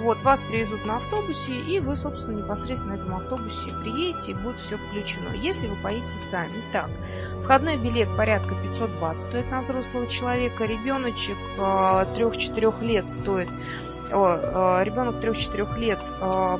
Вот, 0.00 0.22
вас 0.22 0.42
привезут 0.42 0.84
на 0.86 0.96
автобусе, 0.96 1.54
и 1.54 1.80
вы, 1.80 1.96
собственно, 1.96 2.38
непосредственно 2.38 2.96
на 2.96 3.00
этом 3.00 3.14
автобусе 3.16 3.70
приедете, 3.82 4.32
и 4.32 4.34
будет 4.34 4.60
все 4.60 4.76
включено. 4.76 5.34
Если 5.34 5.66
вы 5.66 5.76
поедете 5.76 6.18
сами. 6.18 6.62
Так, 6.72 6.90
входной 7.42 7.76
билет 7.76 8.14
порядка 8.16 8.54
500 8.54 8.90
бат 9.00 9.20
стоит 9.20 9.50
на 9.50 9.60
взрослого 9.60 10.06
человека, 10.06 10.64
ребеночек 10.64 11.36
3-4 11.58 12.74
а, 12.80 12.84
лет 12.84 13.10
стоит 13.10 13.50
о, 14.12 14.78
а, 14.78 14.84
ребенок 14.84 15.16
3-4 15.16 15.78
лет 15.78 16.00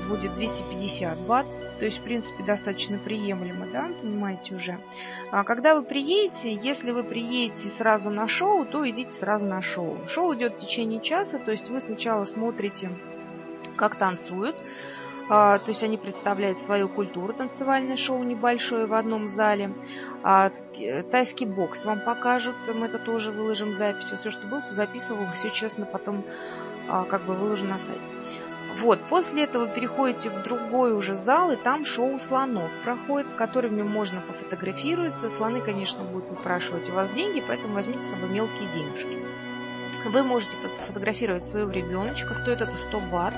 будет 0.08 0.34
250 0.34 1.18
бат, 1.26 1.46
то 1.78 1.84
есть, 1.84 1.98
в 1.98 2.02
принципе, 2.02 2.44
достаточно 2.44 2.98
приемлемо, 2.98 3.66
да, 3.66 3.90
понимаете 4.00 4.54
уже. 4.54 4.78
А 5.30 5.44
когда 5.44 5.74
вы 5.74 5.82
приедете, 5.82 6.52
если 6.52 6.92
вы 6.92 7.02
приедете 7.02 7.68
сразу 7.68 8.10
на 8.10 8.28
шоу, 8.28 8.64
то 8.64 8.88
идите 8.88 9.10
сразу 9.10 9.46
на 9.46 9.60
шоу. 9.60 10.06
Шоу 10.06 10.34
идет 10.34 10.54
в 10.54 10.58
течение 10.58 11.00
часа, 11.00 11.38
то 11.38 11.50
есть 11.50 11.68
вы 11.68 11.80
сначала 11.80 12.24
смотрите, 12.24 12.90
как 13.76 13.96
танцуют, 13.96 14.56
а, 15.28 15.58
то 15.58 15.70
есть 15.70 15.82
они 15.82 15.96
представляют 15.96 16.58
свою 16.58 16.88
культуру, 16.88 17.32
танцевальное 17.32 17.96
шоу 17.96 18.22
небольшое 18.22 18.86
в 18.86 18.94
одном 18.94 19.28
зале. 19.28 19.72
А, 20.22 20.50
тайский 21.10 21.46
бокс 21.46 21.84
вам 21.84 22.00
покажут, 22.00 22.56
мы 22.74 22.86
это 22.86 22.98
тоже 22.98 23.32
выложим 23.32 23.72
запись. 23.72 24.12
Все, 24.18 24.30
что 24.30 24.46
было, 24.46 24.60
все 24.60 24.74
записывал, 24.74 25.30
все 25.30 25.50
честно 25.50 25.86
потом 25.86 26.24
а, 26.88 27.04
как 27.04 27.24
бы 27.24 27.34
выложим 27.34 27.70
на 27.70 27.78
сайт. 27.78 28.00
Вот, 28.78 29.00
после 29.08 29.44
этого 29.44 29.68
переходите 29.68 30.30
в 30.30 30.42
другой 30.42 30.92
уже 30.94 31.14
зал, 31.14 31.52
и 31.52 31.56
там 31.56 31.84
шоу 31.84 32.18
слонов 32.18 32.70
проходит, 32.82 33.28
с 33.28 33.34
которыми 33.34 33.82
можно 33.82 34.20
пофотографироваться. 34.20 35.30
Слоны, 35.30 35.60
конечно, 35.60 36.02
будут 36.04 36.30
выпрашивать 36.30 36.90
у 36.90 36.92
вас 36.92 37.10
деньги, 37.10 37.42
поэтому 37.46 37.74
возьмите 37.74 38.02
с 38.02 38.10
собой 38.10 38.28
мелкие 38.30 38.68
денежки. 38.72 39.18
Вы 40.04 40.22
можете 40.22 40.56
фотографировать 40.86 41.44
своего 41.44 41.70
ребеночка, 41.70 42.34
стоит 42.34 42.60
это 42.60 42.76
100 42.76 43.00
бат. 43.10 43.34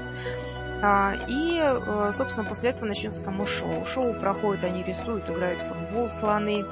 А, 0.82 1.14
и, 1.26 1.58
э, 1.58 2.10
собственно, 2.12 2.46
после 2.46 2.70
этого 2.70 2.86
начнется 2.86 3.20
само 3.20 3.46
шоу. 3.46 3.84
Шоу 3.84 4.14
проходит, 4.14 4.64
они 4.64 4.82
рисуют, 4.82 5.30
играют 5.30 5.62
в 5.62 5.68
футбол 5.68 6.10
слоны. 6.10 6.64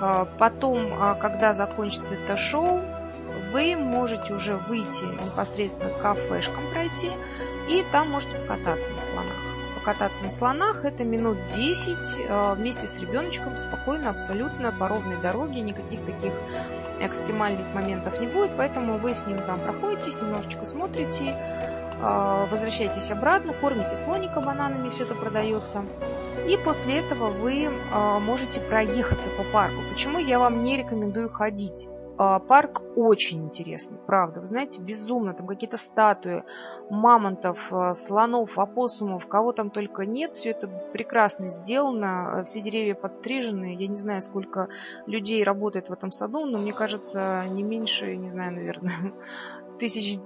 А, 0.00 0.24
потом, 0.24 0.92
а, 0.94 1.14
когда 1.14 1.52
закончится 1.52 2.14
это 2.14 2.36
шоу, 2.36 2.80
вы 3.52 3.76
можете 3.76 4.34
уже 4.34 4.56
выйти 4.56 5.04
непосредственно 5.04 5.90
к 5.90 6.00
кафешкам 6.00 6.68
пройти, 6.72 7.10
и 7.68 7.84
там 7.92 8.10
можете 8.10 8.38
покататься 8.38 8.92
на 8.92 8.98
слонах. 8.98 9.36
Покататься 9.74 10.24
на 10.24 10.30
слонах 10.30 10.84
это 10.84 11.04
минут 11.04 11.38
10 11.54 12.56
вместе 12.56 12.86
с 12.86 13.00
ребеночком 13.00 13.56
спокойно, 13.56 14.10
абсолютно 14.10 14.72
по 14.72 14.88
ровной 14.88 15.20
дороге, 15.20 15.60
никаких 15.60 16.04
таких 16.04 16.32
экстремальных 17.00 17.72
моментов 17.74 18.20
не 18.20 18.26
будет, 18.26 18.50
поэтому 18.56 18.98
вы 18.98 19.14
с 19.14 19.26
ним 19.26 19.38
там 19.38 19.60
проходитесь, 19.60 20.20
немножечко 20.20 20.66
смотрите, 20.66 21.36
а, 22.00 22.46
возвращаетесь 22.46 23.10
обратно, 23.10 23.52
кормите 23.52 23.96
слоника 23.96 24.40
бананами, 24.40 24.90
все 24.90 25.04
это 25.04 25.14
продается. 25.14 25.84
И 26.46 26.56
после 26.56 26.98
этого 26.98 27.28
вы 27.30 27.68
а, 27.92 28.18
можете 28.20 28.60
проехаться 28.60 29.30
по 29.30 29.42
парку. 29.44 29.82
Почему 29.90 30.18
я 30.18 30.38
вам 30.38 30.62
не 30.62 30.76
рекомендую 30.76 31.30
ходить? 31.30 31.88
А, 32.18 32.40
парк 32.40 32.82
очень 32.96 33.44
интересный, 33.44 33.96
правда. 33.96 34.40
Вы 34.40 34.46
знаете, 34.48 34.82
безумно. 34.82 35.34
Там 35.34 35.46
какие-то 35.46 35.76
статуи 35.76 36.42
мамонтов, 36.90 37.72
слонов, 37.94 38.58
опоссумов, 38.58 39.28
кого 39.28 39.52
там 39.52 39.70
только 39.70 40.04
нет. 40.04 40.34
Все 40.34 40.50
это 40.50 40.66
прекрасно 40.66 41.48
сделано. 41.48 42.42
Все 42.44 42.60
деревья 42.60 42.94
подстрижены. 42.94 43.76
Я 43.78 43.86
не 43.86 43.96
знаю, 43.96 44.20
сколько 44.20 44.68
людей 45.06 45.44
работает 45.44 45.88
в 45.88 45.92
этом 45.92 46.10
саду, 46.10 46.44
но 46.44 46.58
мне 46.58 46.72
кажется, 46.72 47.44
не 47.50 47.62
меньше, 47.62 48.16
не 48.16 48.30
знаю, 48.30 48.52
наверное, 48.52 49.14
тысяч 49.78 50.18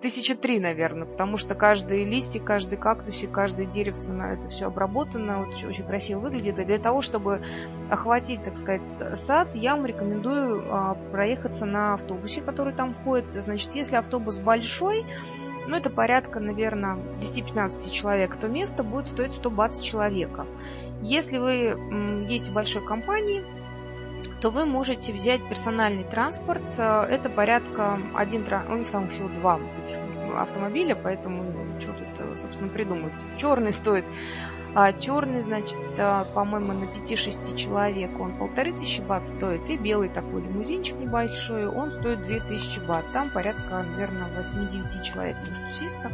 тысяча 0.00 0.34
три, 0.34 0.58
наверное, 0.60 1.06
потому 1.06 1.36
что 1.36 1.54
каждый 1.54 2.04
листик, 2.04 2.44
каждый 2.44 2.76
кактусик, 2.76 3.30
каждое 3.30 3.66
деревце 3.66 4.12
на 4.12 4.32
это 4.32 4.48
все 4.48 4.66
обработано, 4.66 5.42
очень, 5.42 5.68
очень 5.68 5.84
красиво 5.84 6.20
выглядит. 6.20 6.58
И 6.58 6.64
для 6.64 6.78
того, 6.78 7.00
чтобы 7.00 7.42
охватить, 7.90 8.42
так 8.42 8.56
сказать, 8.56 8.82
сад, 9.14 9.54
я 9.54 9.76
вам 9.76 9.86
рекомендую 9.86 10.64
а, 10.70 10.94
проехаться 11.12 11.66
на 11.66 11.94
автобусе, 11.94 12.40
который 12.40 12.74
там 12.74 12.94
входит. 12.94 13.32
Значит, 13.32 13.74
если 13.74 13.96
автобус 13.96 14.38
большой, 14.38 15.04
ну, 15.66 15.76
это 15.76 15.90
порядка, 15.90 16.40
наверное, 16.40 16.96
10-15 17.20 17.90
человек, 17.90 18.36
то 18.36 18.48
место 18.48 18.82
будет 18.82 19.06
стоить 19.06 19.34
100 19.34 19.50
бат 19.50 19.76
с 19.76 19.80
человека. 19.80 20.46
Если 21.02 21.38
вы 21.38 21.76
едете 22.28 22.50
большой 22.52 22.84
компании, 22.84 23.44
то 24.40 24.50
вы 24.50 24.64
можете 24.66 25.12
взять 25.12 25.46
персональный 25.48 26.04
транспорт. 26.04 26.62
Э, 26.78 27.02
это 27.02 27.28
порядка 27.28 28.00
один, 28.14 28.44
у 28.68 28.76
них 28.76 28.90
там 28.90 29.08
всего 29.08 29.28
два 29.28 29.60
автомобиля, 30.36 30.94
поэтому 30.94 31.42
ну, 31.42 31.80
что 31.80 31.92
тут, 31.92 32.08
э, 32.18 32.36
собственно, 32.36 32.70
придумать. 32.70 33.14
Черный 33.36 33.72
стоит 33.72 34.04
а 34.72 34.92
черный, 34.92 35.40
значит, 35.40 35.80
э, 35.96 36.24
по-моему, 36.32 36.72
на 36.72 36.84
5-6 36.84 37.56
человек 37.56 38.20
он 38.20 38.38
полторы 38.38 38.72
тысячи 38.72 39.00
бат 39.00 39.26
стоит. 39.26 39.68
И 39.68 39.76
белый 39.76 40.08
такой 40.08 40.42
лимузинчик 40.42 40.96
небольшой, 40.96 41.66
он 41.66 41.90
стоит 41.90 42.22
2000 42.22 42.86
бат. 42.86 43.04
Там 43.12 43.30
порядка, 43.30 43.82
наверное, 43.82 44.28
8-9 44.38 45.02
человек 45.02 45.36
может 45.38 45.68
усесться. 45.70 46.12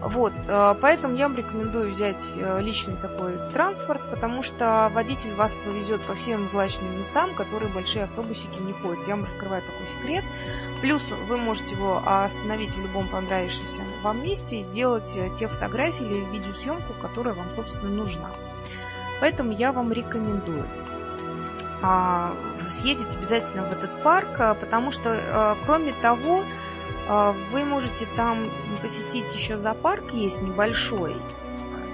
Вот, 0.00 0.32
э, 0.48 0.74
поэтому 0.80 1.14
я 1.14 1.28
вам 1.28 1.36
рекомендую 1.36 1.90
взять 1.90 2.22
э, 2.36 2.60
личный 2.62 2.96
такой 2.96 3.36
транспорт, 3.52 4.00
потому 4.10 4.40
что 4.40 4.90
водитель 4.94 5.34
вас 5.34 5.54
повезет 5.54 6.00
по 6.06 6.14
всем 6.14 6.48
злачным 6.48 6.98
местам, 6.98 7.34
которые 7.34 7.70
большие 7.70 8.04
автобусики 8.04 8.62
не 8.62 8.72
ходят. 8.72 9.06
Я 9.06 9.16
вам 9.16 9.24
раскрываю 9.24 9.62
такой 9.62 9.86
секрет. 9.86 10.24
Плюс 10.80 11.02
вы 11.28 11.36
можете 11.36 11.74
его 11.74 12.00
остановить 12.02 12.74
в 12.74 12.80
любом 12.80 13.08
понравившемся 13.08 13.82
вам 14.02 14.22
месте 14.22 14.60
и 14.60 14.62
сделать 14.62 15.12
э, 15.16 15.30
те 15.34 15.48
фотографии 15.48 16.06
или 16.06 16.24
видеосъемку, 16.24 16.94
которая 17.02 17.34
вам, 17.34 17.50
собственно, 17.52 17.90
нужна. 17.90 18.30
Поэтому 19.20 19.52
я 19.52 19.70
вам 19.70 19.92
рекомендую 19.92 20.66
а, 21.82 22.34
съездить 22.70 23.14
обязательно 23.16 23.64
в 23.64 23.72
этот 23.72 24.02
парк, 24.02 24.58
потому 24.60 24.90
что, 24.90 25.56
кроме 25.66 25.92
того, 25.92 26.42
вы 27.50 27.64
можете 27.64 28.06
там 28.16 28.44
посетить 28.82 29.34
еще 29.34 29.58
зоопарк, 29.58 30.12
есть 30.12 30.40
небольшой. 30.42 31.16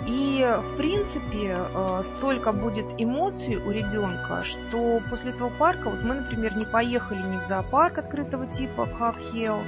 И, 0.07 0.47
в 0.59 0.77
принципе, 0.77 1.57
а, 1.75 2.03
столько 2.05 2.53
будет 2.53 2.87
эмоций 2.99 3.57
у 3.57 3.71
ребенка, 3.71 4.43
что 4.43 5.01
после 5.11 5.33
этого 5.33 5.49
парка, 5.49 5.91
вот 5.91 6.03
мы, 6.03 6.17
например, 6.17 6.57
не 6.57 6.65
поехали 6.65 7.23
ни 7.23 7.39
в 7.39 7.43
зоопарк 7.43 7.99
открытого 7.99 8.47
типа 8.47 8.87
Хакхел, 8.87 9.63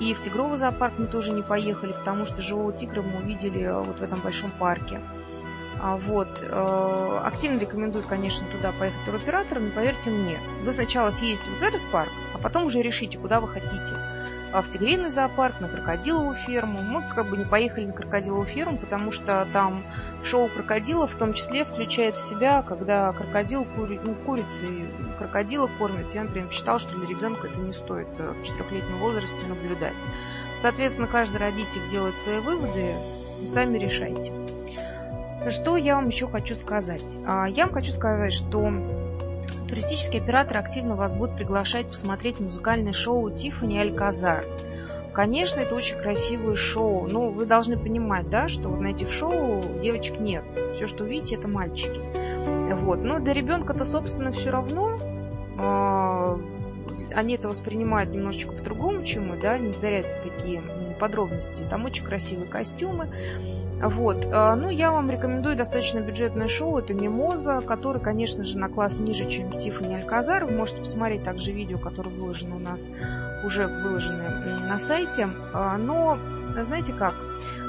и 0.00 0.14
в 0.14 0.22
тигровый 0.22 0.56
зоопарк 0.56 0.94
мы 0.98 1.06
тоже 1.06 1.32
не 1.32 1.42
поехали, 1.42 1.92
потому 1.92 2.24
что 2.24 2.40
живого 2.40 2.72
тигра 2.72 3.02
мы 3.02 3.18
увидели 3.18 3.70
вот 3.70 4.00
в 4.00 4.02
этом 4.02 4.18
большом 4.20 4.50
парке. 4.50 5.00
А, 5.82 5.96
вот. 5.96 6.28
Э, 6.42 7.20
активно 7.24 7.58
рекомендую, 7.58 8.04
конечно, 8.04 8.46
туда 8.48 8.72
поехать 8.72 9.04
туроператором, 9.06 9.68
но 9.68 9.74
поверьте 9.74 10.10
мне, 10.10 10.38
вы 10.62 10.72
сначала 10.72 11.10
съездите 11.10 11.50
вот 11.50 11.60
в 11.60 11.62
этот 11.62 11.80
парк, 11.90 12.10
а 12.34 12.38
потом 12.38 12.66
уже 12.66 12.82
решите, 12.82 13.18
куда 13.18 13.40
вы 13.40 13.48
хотите. 13.48 13.94
А 14.52 14.62
в 14.62 14.68
Тигриный 14.68 15.10
зоопарк, 15.10 15.60
на 15.60 15.68
крокодиловую 15.68 16.34
ферму. 16.34 16.80
Мы 16.82 17.02
как 17.08 17.30
бы 17.30 17.36
не 17.36 17.44
поехали 17.44 17.86
на 17.86 17.92
крокодиловую 17.92 18.46
ферму, 18.46 18.78
потому 18.78 19.12
что 19.12 19.46
там 19.52 19.84
шоу 20.24 20.48
крокодилов 20.48 21.14
в 21.14 21.16
том 21.16 21.34
числе 21.34 21.64
включает 21.64 22.16
в 22.16 22.28
себя, 22.28 22.62
когда 22.62 23.12
крокодил 23.12 23.64
кури... 23.64 24.00
ну, 24.04 24.14
курицы 24.14 24.88
крокодила 25.18 25.68
кормят. 25.78 26.12
Я, 26.12 26.24
например, 26.24 26.50
считал, 26.50 26.80
что 26.80 26.98
для 26.98 27.06
ребенка 27.06 27.46
это 27.46 27.58
не 27.60 27.72
стоит 27.72 28.08
э, 28.18 28.32
в 28.32 28.42
четырехлетнем 28.42 28.98
возрасте 28.98 29.46
наблюдать. 29.46 29.94
Соответственно, 30.58 31.06
каждый 31.06 31.36
родитель 31.36 31.88
делает 31.88 32.18
свои 32.18 32.40
выводы, 32.40 32.92
сами 33.46 33.78
решайте. 33.78 34.32
Что 35.48 35.76
я 35.76 35.96
вам 35.96 36.08
еще 36.08 36.28
хочу 36.28 36.54
сказать? 36.54 37.18
А, 37.26 37.46
я 37.46 37.64
вам 37.64 37.74
хочу 37.74 37.92
сказать, 37.92 38.32
что 38.32 38.70
туристические 39.68 40.22
операторы 40.22 40.60
активно 40.60 40.96
вас 40.96 41.14
будут 41.14 41.36
приглашать 41.36 41.86
посмотреть 41.86 42.40
музыкальное 42.40 42.92
шоу 42.92 43.30
Тиффани 43.30 43.78
Альказар. 43.78 44.44
Конечно, 45.14 45.60
это 45.60 45.74
очень 45.74 45.98
красивое 45.98 46.54
шоу, 46.54 47.08
но 47.08 47.30
вы 47.30 47.46
должны 47.46 47.76
понимать, 47.76 48.28
да, 48.28 48.48
что 48.48 48.68
на 48.68 48.88
этих 48.88 49.10
шоу 49.10 49.62
девочек 49.82 50.20
нет. 50.20 50.44
Все, 50.74 50.86
что 50.86 51.04
видите, 51.04 51.36
это 51.36 51.48
мальчики. 51.48 52.00
Вот. 52.74 53.02
Но 53.02 53.18
для 53.18 53.32
ребенка-то, 53.32 53.84
собственно, 53.84 54.32
все 54.32 54.50
равно. 54.50 54.98
Они 57.14 57.34
это 57.34 57.48
воспринимают 57.48 58.10
немножечко 58.10 58.52
по-другому, 58.52 59.04
чем 59.04 59.28
мы, 59.28 59.38
да, 59.38 59.58
не 59.58 59.70
ударяются 59.70 60.20
такие 60.20 60.62
подробности. 60.98 61.64
Там 61.68 61.84
очень 61.84 62.04
красивые 62.04 62.48
костюмы. 62.48 63.08
Вот. 63.82 64.26
А, 64.30 64.54
ну, 64.56 64.68
я 64.68 64.92
вам 64.92 65.10
рекомендую 65.10 65.56
достаточно 65.56 66.00
бюджетное 66.00 66.48
шоу. 66.48 66.78
Это 66.78 66.92
«Мимоза», 66.92 67.60
который, 67.66 68.00
конечно 68.00 68.44
же, 68.44 68.58
на 68.58 68.68
класс 68.68 68.98
ниже, 68.98 69.28
чем 69.28 69.50
Тиффани 69.50 69.94
Альказар. 69.94 70.44
Вы 70.44 70.52
можете 70.52 70.80
посмотреть 70.80 71.22
также 71.22 71.52
видео, 71.52 71.78
которые 71.78 72.14
выложены 72.14 72.56
у 72.56 72.58
нас, 72.58 72.90
уже 73.42 73.66
выложены 73.66 74.58
на 74.60 74.78
сайте. 74.78 75.30
А, 75.54 75.78
но, 75.78 76.18
знаете 76.62 76.92
как? 76.92 77.14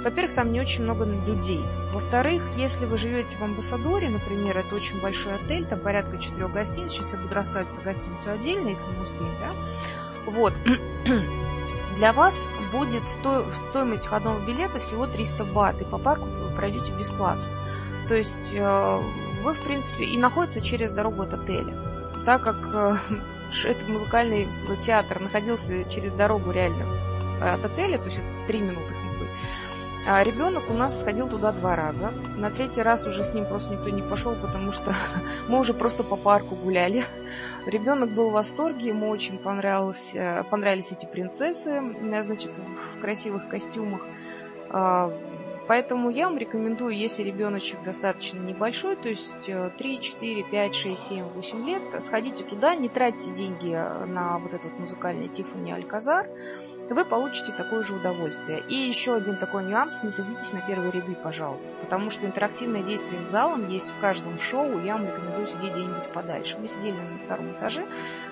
Во-первых, 0.04 0.34
там 0.34 0.52
не 0.52 0.60
очень 0.60 0.84
много 0.84 1.06
людей. 1.06 1.64
Во-вторых, 1.94 2.42
если 2.58 2.86
вы 2.86 2.98
живете 2.98 3.38
в 3.38 3.42
Амбассадоре, 3.44 4.10
например, 4.10 4.58
это 4.58 4.76
очень 4.76 5.00
большой 5.00 5.36
отель, 5.36 5.66
там 5.66 5.80
порядка 5.80 6.18
четырех 6.18 6.52
гостиниц. 6.52 6.92
Сейчас 6.92 7.14
я 7.14 7.20
буду 7.20 7.36
рассказывать 7.36 7.76
про 7.76 7.84
гостиницу 7.84 8.32
отдельно, 8.32 8.70
если 8.70 8.90
мы 8.90 9.02
успеем, 9.02 9.36
да? 9.40 9.52
Вот. 10.26 10.60
Для 11.98 12.14
вас 12.14 12.40
будет 12.72 13.08
сто... 13.10 13.52
стоимость 13.52 14.06
входного 14.06 14.44
билета 14.44 14.80
всего 14.80 15.06
300 15.06 15.46
бат, 15.46 15.82
и 15.82 15.86
по 15.86 16.00
парку 16.00 16.26
вы 16.26 16.50
пройдете 16.56 16.94
бесплатно. 16.94 17.44
То 18.08 18.16
есть 18.16 18.54
э, 18.54 19.02
вы, 19.44 19.54
в 19.54 19.60
принципе, 19.62 20.06
и 20.06 20.18
находится 20.18 20.62
через 20.62 20.92
дорогу 20.92 21.22
от 21.22 21.34
отеля. 21.34 21.76
Так 22.26 22.42
как 22.44 22.58
э, 22.74 22.98
этот 23.70 23.88
музыкальный 23.88 24.48
театр 24.82 25.20
находился 25.20 25.84
через 25.86 26.14
дорогу 26.14 26.50
реально 26.52 26.88
от 27.40 27.64
отеля, 27.66 27.98
то 27.98 28.06
есть 28.06 28.22
три 28.48 28.62
минуты 28.62 28.94
ходьбы, 28.94 29.01
а 30.06 30.24
ребенок 30.24 30.64
у 30.70 30.74
нас 30.74 31.00
сходил 31.00 31.30
туда 31.30 31.52
два 31.52 31.76
раза. 31.76 32.12
На 32.36 32.50
третий 32.50 32.82
раз 32.82 33.06
уже 33.06 33.24
с 33.24 33.34
ним 33.34 33.46
просто 33.46 33.72
никто 33.72 33.90
не 33.90 34.02
пошел, 34.02 34.36
потому 34.36 34.72
что 34.72 34.94
мы 35.48 35.60
уже 35.60 35.74
просто 35.74 36.04
по 36.04 36.16
парку 36.16 36.56
гуляли. 36.56 37.06
Ребенок 37.66 38.10
был 38.12 38.30
в 38.30 38.34
восторге, 38.34 38.90
ему 38.90 39.10
очень 39.10 39.38
понравилось, 39.38 40.12
э, 40.16 40.44
понравились 40.50 40.92
эти 40.92 41.06
принцессы, 41.06 41.82
значит, 42.22 42.58
в 42.58 43.02
красивых 43.02 43.48
костюмах. 43.50 44.02
А, 44.72 45.14
Поэтому 45.68 46.10
я 46.10 46.28
вам 46.28 46.38
рекомендую, 46.38 46.98
если 46.98 47.24
ребеночек 47.24 47.82
достаточно 47.84 48.40
небольшой, 48.40 48.98
то 48.98 49.08
есть 49.08 49.32
3, 49.46 50.00
4, 50.02 50.44
5, 50.44 50.76
6, 50.76 50.98
7, 50.98 51.24
8 51.34 51.66
лет, 51.66 51.82
сходите 52.00 52.44
туда, 52.44 52.76
не 52.76 52.90
тратьте 52.90 53.32
деньги 53.32 53.72
на 53.72 54.40
вот 54.40 54.54
этот 54.54 54.78
музыкальный 54.78 55.30
Тиффани 55.30 55.72
Альказар, 55.72 56.28
вы 56.90 57.06
получите 57.06 57.54
такое 57.54 57.84
же 57.84 57.96
удовольствие. 57.96 58.62
И 58.68 58.76
еще 58.76 59.16
один 59.16 59.38
такой 59.38 59.64
нюанс, 59.64 60.02
не 60.04 60.10
садитесь 60.10 60.52
на 60.52 60.62
первые 60.62 60.92
ряды, 60.92 61.16
пожалуйста, 61.16 61.72
потому 61.82 62.10
что 62.10 62.26
интерактивное 62.26 62.84
действие 62.84 63.22
с 63.22 63.26
залом 63.26 63.70
есть 63.70 63.92
в 63.92 64.00
каждом 64.00 64.40
шоу, 64.40 64.80
я 64.80 64.94
вам 64.94 65.08
рекомендую 65.08 65.48
сидеть 65.48 65.72
где-нибудь 65.74 66.12
подальше. 66.14 66.58
Мы 66.60 66.68
сидели 66.68 66.98
на 66.98 67.18
втором 67.20 67.52
этаже, 67.54 67.86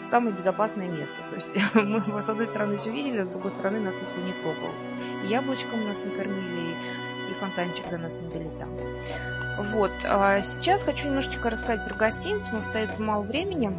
самое 0.06 0.36
безопасное 0.36 0.90
место. 0.90 1.16
То 1.30 1.36
есть 1.36 1.58
мы 1.74 2.22
с 2.22 2.30
одной 2.30 2.48
стороны 2.48 2.78
все 2.78 2.92
видели, 2.92 3.20
а 3.20 3.26
с 3.26 3.30
другой 3.30 3.52
стороны 3.52 3.80
нас 3.80 3.96
никто 3.96 4.22
не 4.22 4.34
трогал. 4.34 4.74
И 5.24 5.28
яблочком 5.28 5.88
нас 5.88 6.00
не 6.04 6.12
кормили, 6.12 6.76
и 7.30 7.34
фонтанчик 7.40 7.88
до 7.90 7.98
нас 7.98 8.16
не 8.16 8.30
долетал. 8.30 8.70
Вот. 9.58 9.92
А 10.04 10.42
сейчас 10.42 10.84
хочу 10.84 11.08
немножечко 11.08 11.50
рассказать 11.50 11.86
про 11.86 11.94
гостиницу, 11.94 12.48
у 12.52 12.56
нас 12.56 12.68
остается 12.68 13.04
мало 13.04 13.24
времени. 13.24 13.74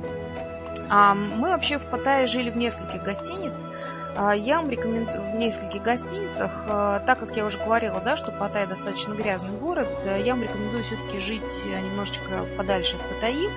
А, 0.89 1.15
мы 1.15 1.51
вообще 1.51 1.79
в 1.79 1.87
Паттайе 1.87 2.27
жили 2.27 2.51
в 2.51 2.57
нескольких 2.57 3.03
гостиницах. 3.03 3.69
А, 4.17 4.35
я 4.35 4.61
вам 4.61 4.71
рекомендую 4.71 5.33
в 5.33 5.37
нескольких 5.37 5.83
гостиницах, 5.83 6.51
а, 6.69 7.01
так 7.01 7.21
как 7.21 7.37
я 7.37 7.45
уже 7.45 7.59
говорила, 7.59 8.01
да, 8.01 8.17
что 8.17 8.33
Паттайя 8.33 8.67
достаточно 8.67 9.15
грязный 9.15 9.57
город, 9.59 9.89
э, 10.05 10.21
я 10.23 10.35
вам 10.35 10.43
рекомендую 10.43 10.83
все-таки 10.83 11.21
жить 11.21 11.65
немножечко 11.65 12.47
подальше 12.57 12.97
от 12.97 13.09
Паттайи. 13.09 13.49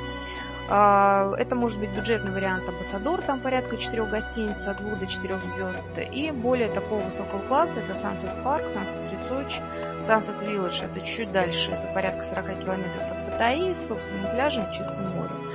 Это 0.65 1.55
может 1.55 1.77
быть 1.77 1.89
бюджетный 1.89 2.31
вариант 2.31 2.69
Амбассадор, 2.69 3.21
там 3.21 3.41
порядка 3.41 3.75
четырех 3.75 4.09
гостиниц 4.09 4.65
от 4.65 4.77
двух 4.77 4.97
до 4.97 5.05
четырех 5.05 5.43
звезд. 5.43 5.89
И 5.97 6.31
более 6.31 6.69
такого 6.69 7.01
высокого 7.01 7.41
класса 7.41 7.81
это 7.81 7.91
Sunset 7.91 8.41
Park, 8.43 8.67
Sunset 8.67 9.11
Resort, 9.11 9.61
Sunset 10.01 10.39
Village. 10.39 10.85
Это 10.85 11.01
чуть 11.01 11.33
дальше, 11.33 11.71
это 11.71 11.93
порядка 11.93 12.23
40 12.23 12.59
километров 12.59 13.03
от 13.11 13.25
Паттайи 13.25 13.73
с 13.73 13.87
собственным 13.87 14.31
пляжем 14.31 14.69
и 14.69 14.73
чистым 14.73 15.03
морем. 15.13 15.51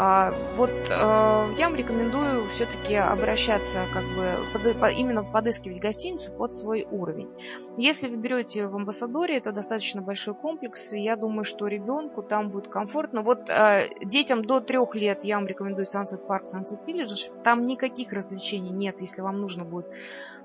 А, 0.00 0.32
вот 0.56 0.70
а, 0.90 1.50
я 1.58 1.66
вам 1.66 1.74
рекомендую 1.74 2.48
все-таки 2.50 2.94
обращаться, 2.94 3.84
как 3.92 4.04
бы 4.04 4.92
именно 4.92 5.24
подыскивать 5.24 5.80
гостиницу 5.80 6.30
под 6.30 6.54
свой 6.54 6.86
уровень. 6.88 7.28
Если 7.76 8.06
вы 8.06 8.16
берете 8.16 8.68
в 8.68 8.76
Амбассадоре, 8.76 9.38
это 9.38 9.50
достаточно 9.50 10.00
большой 10.00 10.34
комплекс, 10.34 10.92
и 10.92 11.00
я 11.00 11.16
думаю, 11.16 11.42
что 11.42 11.66
ребенку 11.66 12.22
там 12.22 12.50
будет 12.50 12.68
комфортно. 12.68 13.22
Вот 13.22 13.50
а, 13.50 13.88
детям 14.04 14.42
до 14.42 14.60
трех 14.60 14.94
лет 14.94 15.24
я 15.24 15.34
вам 15.34 15.48
рекомендую 15.48 15.84
Sunset 15.84 16.24
Park, 16.28 16.44
Sunset 16.44 16.86
Village. 16.86 17.42
Там 17.42 17.66
никаких 17.66 18.12
развлечений 18.12 18.70
нет, 18.70 19.00
если 19.00 19.20
вам 19.20 19.40
нужно 19.40 19.64
будет 19.64 19.86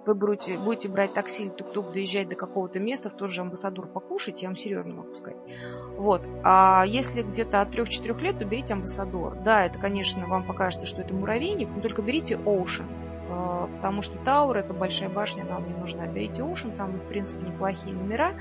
вы 0.05 0.15
будете, 0.15 0.57
будете 0.57 0.89
брать 0.89 1.13
такси 1.13 1.43
или 1.43 1.49
тук-тук, 1.49 1.91
доезжать 1.91 2.29
до 2.29 2.35
какого-то 2.35 2.79
места, 2.79 3.09
в 3.09 3.15
тот 3.15 3.29
же 3.29 3.41
амбассадор 3.41 3.87
покушать, 3.87 4.41
я 4.41 4.49
вам 4.49 4.55
серьезно 4.55 4.93
могу 4.93 5.13
сказать. 5.15 5.37
Вот. 5.97 6.27
А 6.43 6.83
если 6.85 7.21
где-то 7.21 7.61
от 7.61 7.73
3-4 7.73 8.19
лет, 8.21 8.39
то 8.39 8.45
берите 8.45 8.73
амбассадор. 8.73 9.35
Да, 9.43 9.65
это, 9.65 9.79
конечно, 9.79 10.27
вам 10.27 10.45
покажется, 10.45 10.87
что 10.87 11.01
это 11.01 11.13
муравейник, 11.13 11.69
но 11.73 11.81
только 11.81 12.01
берите 12.01 12.35
Ocean. 12.35 12.85
А, 13.29 13.67
потому 13.77 14.01
что 14.01 14.17
Тауэр 14.19 14.57
это 14.57 14.73
большая 14.73 15.09
башня, 15.09 15.45
нам 15.45 15.67
не 15.67 15.75
нужна. 15.75 16.05
Берите 16.07 16.41
Ocean, 16.41 16.75
там, 16.75 16.99
в 16.99 17.07
принципе, 17.07 17.45
неплохие 17.45 17.95
номера. 17.95 18.33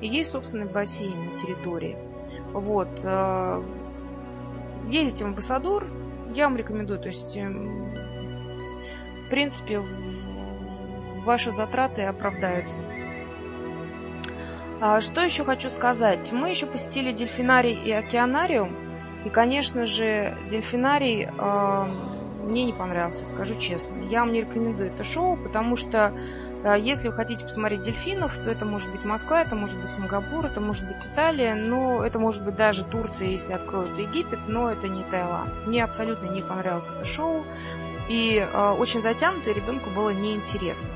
И 0.00 0.08
есть 0.08 0.30
собственный 0.30 0.66
бассейн 0.66 1.30
на 1.30 1.36
территории. 1.36 1.96
Вот. 2.52 2.88
А, 3.04 3.64
ездите 4.88 5.24
в 5.24 5.28
амбассадор, 5.28 5.86
я 6.34 6.44
вам 6.44 6.56
рекомендую, 6.56 7.00
то 7.00 7.08
есть, 7.08 7.36
эм, 7.36 7.92
в 9.26 9.30
принципе, 9.30 9.82
ваши 11.28 11.52
затраты 11.52 12.04
оправдаются. 12.04 12.82
А, 14.80 15.00
что 15.02 15.20
еще 15.20 15.44
хочу 15.44 15.68
сказать? 15.68 16.32
Мы 16.32 16.50
еще 16.50 16.66
посетили 16.66 17.12
дельфинарий 17.12 17.74
и 17.74 17.92
океанариум. 17.92 18.74
И, 19.26 19.28
конечно 19.28 19.84
же, 19.84 20.38
дельфинарий 20.48 21.26
э, 21.26 21.86
мне 22.44 22.64
не 22.64 22.72
понравился, 22.72 23.26
скажу 23.26 23.60
честно. 23.60 24.04
Я 24.04 24.20
вам 24.20 24.32
не 24.32 24.40
рекомендую 24.40 24.90
это 24.90 25.04
шоу, 25.04 25.36
потому 25.36 25.76
что 25.76 26.14
э, 26.64 26.76
если 26.78 27.08
вы 27.08 27.14
хотите 27.14 27.44
посмотреть 27.44 27.82
дельфинов, 27.82 28.34
то 28.38 28.50
это 28.50 28.64
может 28.64 28.90
быть 28.90 29.04
Москва, 29.04 29.42
это 29.42 29.54
может 29.54 29.78
быть 29.78 29.90
Сингапур, 29.90 30.46
это 30.46 30.62
может 30.62 30.86
быть 30.86 31.04
Италия, 31.04 31.54
но 31.56 32.02
это 32.06 32.18
может 32.18 32.42
быть 32.42 32.56
даже 32.56 32.84
Турция, 32.84 33.28
если 33.28 33.52
откроют 33.52 33.98
Египет, 33.98 34.38
но 34.46 34.70
это 34.70 34.88
не 34.88 35.04
Таиланд. 35.04 35.66
Мне 35.66 35.84
абсолютно 35.84 36.30
не 36.30 36.40
понравилось 36.40 36.88
это 36.88 37.04
шоу 37.04 37.44
и 38.08 38.38
э, 38.38 38.70
очень 38.70 39.00
затянуто, 39.00 39.50
и 39.50 39.54
ребенку 39.54 39.90
было 39.90 40.10
неинтересно. 40.10 40.90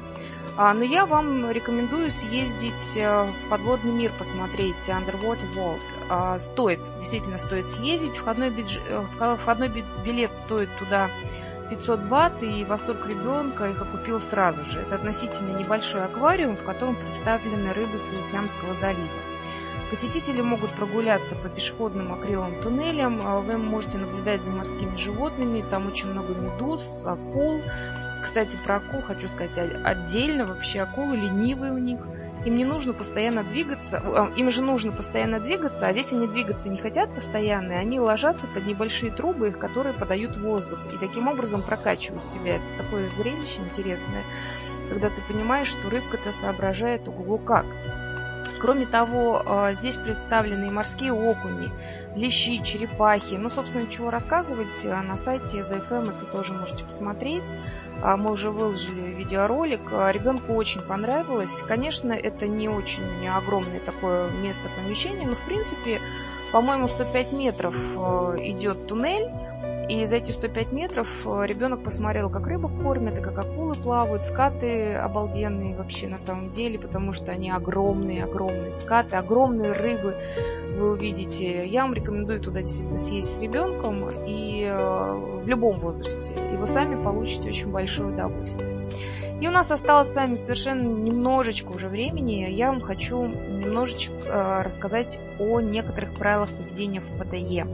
А, 0.55 0.75
но 0.75 0.85
я 0.85 1.07
вам 1.07 1.51
рекомендую 1.51 2.11
съездить 2.11 2.97
э, 2.97 3.25
в 3.25 3.49
подводный 3.49 3.93
мир, 3.93 4.13
посмотреть 4.19 4.89
Underwater 4.89 5.51
World. 5.55 5.81
А, 6.11 6.39
стоит, 6.39 6.81
действительно 7.01 7.39
стоит 7.39 7.69
съездить. 7.69 8.17
Входной, 8.17 8.51
бюдж... 8.51 8.79
Э, 8.87 9.37
входной 9.37 9.69
билет 10.05 10.35
стоит 10.35 10.69
туда 10.79 11.11
500 11.71 12.01
бат, 12.01 12.43
и 12.43 12.67
восторг 12.67 13.07
ребенка 13.07 13.71
их 13.71 13.81
окупил 13.81 14.21
сразу 14.21 14.63
же. 14.63 14.81
Это 14.81 14.97
относительно 14.97 15.59
небольшой 15.59 16.05
аквариум, 16.05 16.57
в 16.57 16.65
котором 16.65 16.97
представлены 16.97 17.73
рыбы 17.73 17.99
Саусямского 17.99 18.75
залива. 18.75 19.09
Посетители 19.93 20.40
могут 20.40 20.70
прогуляться 20.70 21.36
по 21.36 21.51
пешеходным 21.51 22.14
акриловым 22.14 22.62
туннелям, 22.62 23.20
а 23.24 23.40
вы 23.40 23.59
можете 23.59 23.99
наблюдать 23.99 24.43
за 24.43 24.51
морскими 24.51 24.97
животными, 24.97 25.62
там 25.68 25.86
очень 25.86 26.11
много 26.11 26.32
медуз, 26.32 27.03
акул. 27.05 27.61
Кстати, 28.22 28.57
про 28.64 28.76
акул 28.76 29.03
хочу 29.03 29.28
сказать 29.28 29.59
отдельно, 29.59 30.47
вообще 30.47 30.80
акулы 30.80 31.16
ленивые 31.16 31.72
у 31.72 31.76
них. 31.76 32.01
Им 32.47 32.55
не 32.55 32.64
нужно 32.64 32.95
постоянно 32.95 33.45
двигаться, 33.45 33.99
а, 33.99 34.32
им 34.34 34.51
же 34.51 34.62
нужно 34.62 34.93
постоянно 34.93 35.40
двигаться, 35.40 35.86
а 35.86 35.93
здесь 35.93 36.11
они 36.11 36.26
двигаться 36.26 36.70
не 36.70 36.78
хотят 36.78 37.14
постоянно, 37.14 37.72
и 37.72 37.76
они 37.76 38.01
ложатся 38.01 38.47
под 38.47 38.64
небольшие 38.64 39.12
трубы, 39.12 39.51
которые 39.51 39.93
подают 39.93 40.38
воздух, 40.38 40.78
и 40.95 40.97
таким 40.97 41.28
образом 41.28 41.61
прокачивают 41.61 42.26
себя. 42.26 42.57
Это 42.57 42.82
такое 42.82 43.11
зрелище 43.11 43.61
интересное, 43.61 44.24
когда 44.88 45.11
ты 45.11 45.20
понимаешь, 45.20 45.68
что 45.68 45.90
рыбка-то 45.90 46.32
соображает 46.32 47.07
ого 47.09 47.36
как. 47.36 47.66
Кроме 48.63 48.87
того, 48.87 49.43
а, 49.45 49.73
здесь 49.73 49.97
представлены 49.97 50.67
и 50.67 50.71
морские 50.71 51.13
окуни, 51.13 51.73
лещи, 52.15 52.63
черепахи. 52.63 53.35
Ну, 53.35 53.51
собственно, 53.51 53.91
чего 53.91 54.09
рассказывать, 54.09 54.87
а, 54.87 55.03
на 55.03 55.17
сайте 55.17 55.59
ZFM 55.59 56.11
это 56.17 56.27
тоже 56.27 56.55
можете 56.55 56.85
посмотреть. 56.85 57.53
А, 58.03 58.17
мы 58.17 58.31
уже 58.31 58.53
выложили 58.53 59.01
видеоролик. 59.01 59.91
Ребенку 59.91 60.55
очень 60.55 60.81
понравилось. 60.81 61.65
Конечно, 61.67 62.13
это 62.13 62.47
не 62.47 62.69
очень 62.69 63.27
огромное 63.27 63.81
такое 63.81 64.31
место 64.31 64.69
помещения, 64.77 65.27
но, 65.27 65.35
в 65.35 65.45
принципе, 65.45 66.01
по-моему, 66.53 66.87
105 66.87 67.33
метров 67.33 67.75
идет 67.75 68.87
туннель. 68.87 69.29
И 69.89 70.05
за 70.07 70.16
эти 70.16 70.30
105 70.30 70.72
метров 70.72 71.09
э, 71.26 71.45
ребенок 71.47 71.83
посмотрел, 71.83 72.30
как 72.30 72.47
рыбок 72.47 72.70
кормят, 72.83 73.18
и 73.18 73.20
как 73.20 73.39
акулы 73.39 73.74
плавают, 73.74 74.22
скаты 74.22 74.95
обалденные 74.95 75.74
вообще 75.74 76.07
на 76.07 76.18
самом 76.18 76.51
деле, 76.51 76.78
потому 76.78 77.12
что 77.12 77.33
они 77.33 77.51
огромные, 77.51 78.24
огромные 78.24 78.72
скаты, 78.72 79.16
огромные 79.16 79.72
рыбы 79.72 80.16
вы 80.76 80.93
увидите. 80.93 81.66
Я 81.66 81.83
вам 81.83 81.95
рекомендую 81.95 82.41
туда 82.41 82.62
действительно 82.62 82.99
съесть 82.99 83.39
с 83.39 83.43
ребенком 83.43 84.09
и 84.26 84.64
э, 84.64 85.12
в 85.43 85.47
любом 85.47 85.80
возрасте. 85.80 86.30
И 86.53 86.57
вы 86.57 86.66
сами 86.66 87.03
получите 87.03 87.49
очень 87.49 87.70
большое 87.70 88.12
удовольствие. 88.12 88.89
И 89.41 89.49
у 89.49 89.51
нас 89.51 89.72
осталось 89.72 90.12
с 90.12 90.14
вами 90.14 90.37
совершенно 90.37 90.83
немножечко 90.83 91.72
уже 91.72 91.89
времени. 91.89 92.49
Я 92.49 92.68
вам 92.68 92.80
хочу 92.80 93.26
немножечко 93.26 94.14
э, 94.24 94.62
рассказать 94.62 95.18
о 95.41 95.61
некоторых 95.61 96.14
правилах 96.14 96.49
поведения 96.51 97.01
в 97.01 97.18
ПТЕ. 97.18 97.66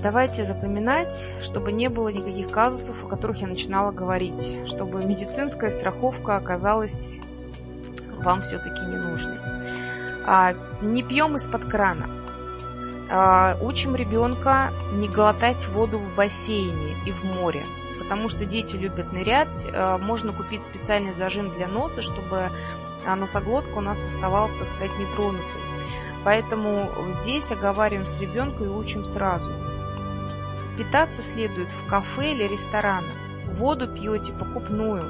Давайте 0.00 0.44
запоминать, 0.44 1.32
чтобы 1.40 1.72
не 1.72 1.88
было 1.88 2.08
никаких 2.08 2.50
казусов, 2.50 3.02
о 3.04 3.08
которых 3.08 3.38
я 3.38 3.48
начинала 3.48 3.90
говорить, 3.90 4.56
чтобы 4.66 5.04
медицинская 5.04 5.70
страховка 5.70 6.36
оказалась 6.36 7.14
вам 8.22 8.42
все-таки 8.42 8.80
не 8.84 8.96
нужной. 8.96 9.38
А, 10.24 10.54
не 10.82 11.02
пьем 11.02 11.34
из-под 11.34 11.64
крана. 11.64 12.08
А, 13.10 13.56
учим 13.60 13.96
ребенка 13.96 14.72
не 14.92 15.08
глотать 15.08 15.66
воду 15.66 15.98
в 15.98 16.14
бассейне 16.14 16.94
и 17.04 17.10
в 17.10 17.24
море, 17.24 17.64
потому 17.98 18.28
что 18.28 18.44
дети 18.44 18.76
любят 18.76 19.12
нырять. 19.12 19.66
А, 19.72 19.98
можно 19.98 20.32
купить 20.32 20.62
специальный 20.62 21.12
зажим 21.12 21.48
для 21.48 21.66
носа, 21.66 22.02
чтобы 22.02 22.50
носоглотка 23.04 23.78
у 23.78 23.80
нас 23.80 23.98
оставалась, 24.04 24.52
так 24.60 24.68
сказать, 24.68 24.96
нетронутой. 24.96 25.62
Поэтому 26.24 26.88
здесь 27.12 27.50
оговариваем 27.50 28.06
с 28.06 28.20
ребенком 28.20 28.66
и 28.66 28.68
учим 28.68 29.04
сразу. 29.04 29.52
Питаться 30.78 31.22
следует 31.22 31.72
в 31.72 31.88
кафе 31.88 32.34
или 32.34 32.44
ресторанах. 32.44 33.10
Воду 33.46 33.88
пьете 33.88 34.32
покупную. 34.32 35.02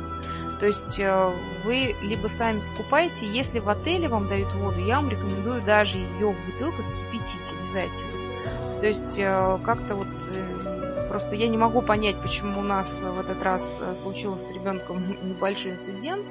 То 0.58 0.66
есть 0.66 0.98
э, 0.98 1.32
вы 1.62 1.94
либо 2.00 2.26
сами 2.28 2.60
покупаете, 2.60 3.28
если 3.28 3.58
в 3.58 3.68
отеле 3.68 4.08
вам 4.08 4.28
дают 4.28 4.54
воду, 4.54 4.80
я 4.80 4.96
вам 4.96 5.10
рекомендую 5.10 5.60
даже 5.60 5.98
ее 5.98 6.32
в 6.32 6.46
бутылках 6.46 6.86
кипятить 6.94 7.54
обязательно. 7.60 8.80
То 8.80 8.86
есть 8.86 9.18
э, 9.18 9.58
как-то 9.64 9.96
вот 9.96 10.08
э, 10.34 11.08
просто 11.08 11.36
я 11.36 11.48
не 11.48 11.58
могу 11.58 11.82
понять, 11.82 12.22
почему 12.22 12.60
у 12.60 12.62
нас 12.64 13.02
в 13.02 13.20
этот 13.20 13.42
раз 13.42 14.00
случился 14.00 14.44
с 14.46 14.54
ребенком 14.54 15.16
небольшой 15.22 15.72
инцидент. 15.72 16.24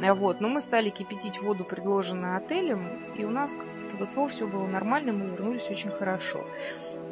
Вот. 0.00 0.40
Но 0.40 0.48
мы 0.48 0.60
стали 0.60 0.88
кипятить 0.88 1.40
воду, 1.40 1.64
предложенную 1.64 2.36
отелем, 2.36 2.88
и 3.14 3.24
у 3.24 3.30
нас 3.30 3.54
ГТО 4.02 4.26
все 4.26 4.46
было 4.48 4.66
нормально, 4.66 5.12
мы 5.12 5.26
вернулись 5.26 5.70
очень 5.70 5.90
хорошо. 5.90 6.44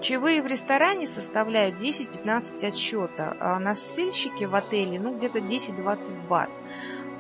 Чаевые 0.01 0.41
в 0.43 0.47
ресторане 0.47 1.07
составляют 1.07 1.77
10-15 1.77 2.67
от 2.67 2.75
счета, 2.75 3.37
а 3.39 3.59
носильщики 3.59 4.45
в 4.45 4.55
отеле 4.55 4.99
ну 4.99 5.15
где-то 5.15 5.41
10-20 5.41 6.27
бат. 6.27 6.49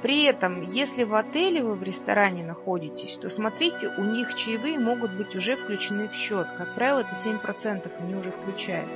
При 0.00 0.24
этом, 0.24 0.62
если 0.62 1.04
в 1.04 1.14
отеле 1.14 1.62
вы 1.62 1.74
в 1.74 1.82
ресторане 1.82 2.42
находитесь, 2.42 3.16
то 3.16 3.28
смотрите, 3.28 3.92
у 3.98 4.02
них 4.02 4.34
чаевые 4.34 4.78
могут 4.78 5.12
быть 5.12 5.36
уже 5.36 5.56
включены 5.56 6.08
в 6.08 6.14
счет. 6.14 6.48
Как 6.56 6.74
правило, 6.74 7.00
это 7.00 7.10
7% 7.10 7.90
они 7.98 8.14
уже 8.14 8.30
включают. 8.30 8.88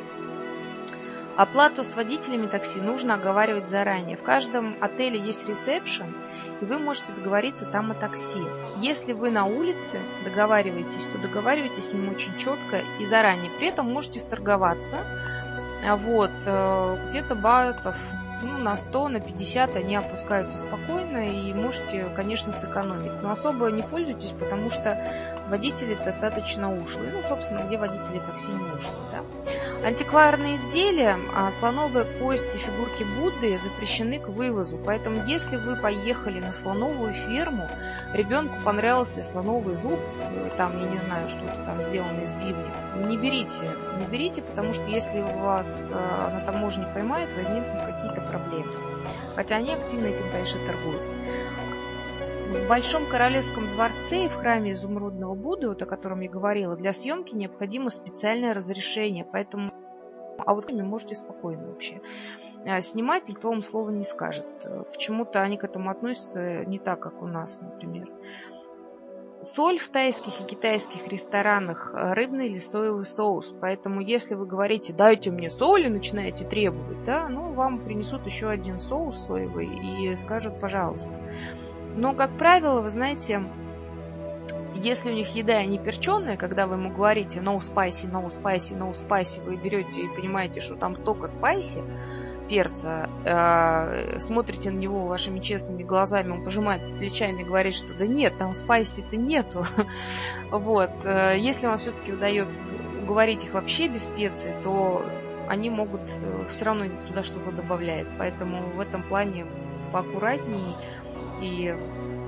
Оплату 1.36 1.82
с 1.82 1.96
водителями 1.96 2.46
такси 2.46 2.80
нужно 2.80 3.14
оговаривать 3.14 3.68
заранее. 3.68 4.16
В 4.16 4.22
каждом 4.22 4.76
отеле 4.80 5.18
есть 5.18 5.48
ресепшн, 5.48 6.14
и 6.60 6.64
вы 6.64 6.78
можете 6.78 7.12
договориться 7.12 7.66
там 7.66 7.90
о 7.90 7.94
такси. 7.94 8.42
Если 8.76 9.12
вы 9.14 9.30
на 9.30 9.44
улице 9.44 10.00
договариваетесь, 10.24 11.06
то 11.06 11.18
договаривайтесь 11.18 11.88
с 11.88 11.92
ним 11.92 12.08
очень 12.08 12.36
четко 12.36 12.82
и 13.00 13.04
заранее. 13.04 13.50
При 13.58 13.66
этом 13.66 13.92
можете 13.92 14.20
сторговаться. 14.20 14.98
Вот, 15.84 16.30
э, 16.46 17.08
где-то 17.08 17.34
батов 17.34 17.96
ну, 18.42 18.58
на 18.58 18.76
100, 18.76 19.08
на 19.08 19.20
50 19.20 19.76
они 19.76 19.96
опускаются 19.96 20.58
спокойно 20.58 21.28
и 21.28 21.52
можете, 21.52 22.06
конечно, 22.14 22.52
сэкономить. 22.52 23.22
Но 23.22 23.30
особо 23.30 23.70
не 23.70 23.82
пользуйтесь, 23.82 24.30
потому 24.30 24.70
что 24.70 24.98
водители 25.48 25.94
достаточно 25.94 26.74
ушлые. 26.74 27.12
Ну, 27.12 27.22
собственно, 27.28 27.60
где 27.66 27.78
водители 27.78 28.20
такси 28.20 28.48
не 28.48 28.70
ушлые, 28.70 29.02
да. 29.12 29.20
Антикварные 29.84 30.54
изделия, 30.54 31.18
а, 31.34 31.50
слоновые 31.50 32.06
кости, 32.18 32.56
фигурки 32.56 33.04
Будды 33.04 33.58
запрещены 33.58 34.18
к 34.18 34.28
вывозу. 34.28 34.78
Поэтому, 34.82 35.22
если 35.26 35.58
вы 35.58 35.76
поехали 35.76 36.40
на 36.40 36.54
слоновую 36.54 37.12
ферму, 37.12 37.68
ребенку 38.14 38.62
понравился 38.64 39.22
слоновый 39.22 39.74
зуб, 39.74 40.00
э, 40.20 40.50
там, 40.56 40.80
я 40.80 40.88
не 40.88 40.96
знаю, 40.96 41.28
что-то 41.28 41.62
там 41.66 41.82
сделано 41.82 42.20
из 42.20 42.32
бивня, 42.32 42.72
не 43.06 43.18
берите. 43.18 43.68
Не 43.98 44.06
берите, 44.06 44.40
потому 44.40 44.72
что 44.72 44.84
если 44.84 45.20
вас 45.20 45.90
э, 45.92 45.94
на 45.94 46.40
таможне 46.46 46.86
поймают, 46.94 47.34
возникнут 47.34 47.82
какие-то 47.82 48.22
проблемы. 48.22 48.72
Хотя 49.36 49.56
они 49.56 49.74
активно 49.74 50.06
этим, 50.06 50.30
конечно, 50.30 50.64
торгуют. 50.64 51.02
В 52.54 52.68
Большом 52.68 53.08
Королевском 53.08 53.68
дворце 53.70 54.24
и 54.24 54.28
в 54.28 54.36
храме 54.36 54.72
Изумрудного 54.72 55.34
Будды, 55.34 55.68
вот 55.68 55.82
о 55.82 55.86
котором 55.86 56.20
я 56.20 56.30
говорила, 56.30 56.76
для 56.76 56.92
съемки 56.92 57.34
необходимо 57.34 57.90
специальное 57.90 58.54
разрешение, 58.54 59.24
поэтому 59.24 59.72
а 60.38 60.54
вот 60.54 60.70
можете 60.70 61.16
спокойно 61.16 61.66
вообще 61.66 62.00
э, 62.64 62.80
снимать, 62.80 63.28
никто 63.28 63.50
вам 63.50 63.62
слова 63.62 63.90
не 63.90 64.04
скажет. 64.04 64.46
Почему-то 64.92 65.42
они 65.42 65.58
к 65.58 65.64
этому 65.64 65.90
относятся 65.90 66.64
не 66.64 66.78
так, 66.78 67.00
как 67.00 67.22
у 67.22 67.26
нас, 67.26 67.60
например. 67.60 68.08
Соль 69.42 69.78
в 69.78 69.88
тайских 69.88 70.40
и 70.40 70.44
китайских 70.44 71.06
ресторанах 71.08 71.92
э, 71.92 72.14
рыбный 72.14 72.48
или 72.48 72.60
соевый 72.60 73.04
соус. 73.04 73.54
Поэтому 73.60 74.00
если 74.00 74.36
вы 74.36 74.46
говорите, 74.46 74.92
дайте 74.92 75.30
мне 75.30 75.50
соль 75.50 75.86
и 75.86 75.90
начинаете 75.90 76.46
требовать, 76.46 77.04
да, 77.04 77.28
ну, 77.28 77.52
вам 77.52 77.84
принесут 77.84 78.24
еще 78.26 78.48
один 78.48 78.80
соус 78.80 79.26
соевый 79.26 79.66
и 79.66 80.16
скажут, 80.16 80.60
пожалуйста. 80.60 81.12
Но, 81.96 82.14
как 82.14 82.36
правило, 82.36 82.80
вы 82.80 82.90
знаете, 82.90 83.42
если 84.74 85.10
у 85.10 85.14
них 85.14 85.34
еда 85.34 85.64
не 85.64 85.78
перченая, 85.78 86.36
когда 86.36 86.66
вы 86.66 86.74
ему 86.74 86.90
говорите 86.90 87.40
no 87.40 87.58
spicy, 87.58 88.10
no 88.10 88.26
spicy, 88.26 88.76
no 88.76 88.92
spicy, 88.92 89.42
вы 89.44 89.56
берете 89.56 90.02
и 90.02 90.08
понимаете, 90.08 90.60
что 90.60 90.74
там 90.74 90.96
столько 90.96 91.28
спайси, 91.28 91.82
перца, 92.48 93.08
э, 93.24 94.18
смотрите 94.20 94.70
на 94.70 94.78
него 94.78 95.06
вашими 95.06 95.38
честными 95.38 95.82
глазами, 95.82 96.32
он 96.32 96.44
пожимает 96.44 96.82
плечами 96.98 97.42
и 97.42 97.44
говорит, 97.44 97.74
что 97.74 97.94
да 97.94 98.06
нет, 98.06 98.36
там 98.36 98.54
спайси-то 98.54 99.16
нету. 99.16 99.64
вот. 100.50 100.90
Э, 101.04 101.36
если 101.38 101.66
вам 101.66 101.78
все-таки 101.78 102.12
удается 102.12 102.60
уговорить 103.02 103.44
их 103.44 103.54
вообще 103.54 103.88
без 103.88 104.06
специй, 104.06 104.52
то 104.62 105.04
они 105.48 105.70
могут 105.70 106.02
э, 106.02 106.44
все 106.50 106.64
равно 106.64 106.86
туда 107.06 107.22
что-то 107.22 107.52
добавлять. 107.52 108.06
Поэтому 108.18 108.70
в 108.70 108.80
этом 108.80 109.02
плане 109.02 109.46
поаккуратнее 109.94 110.74
и 111.40 111.76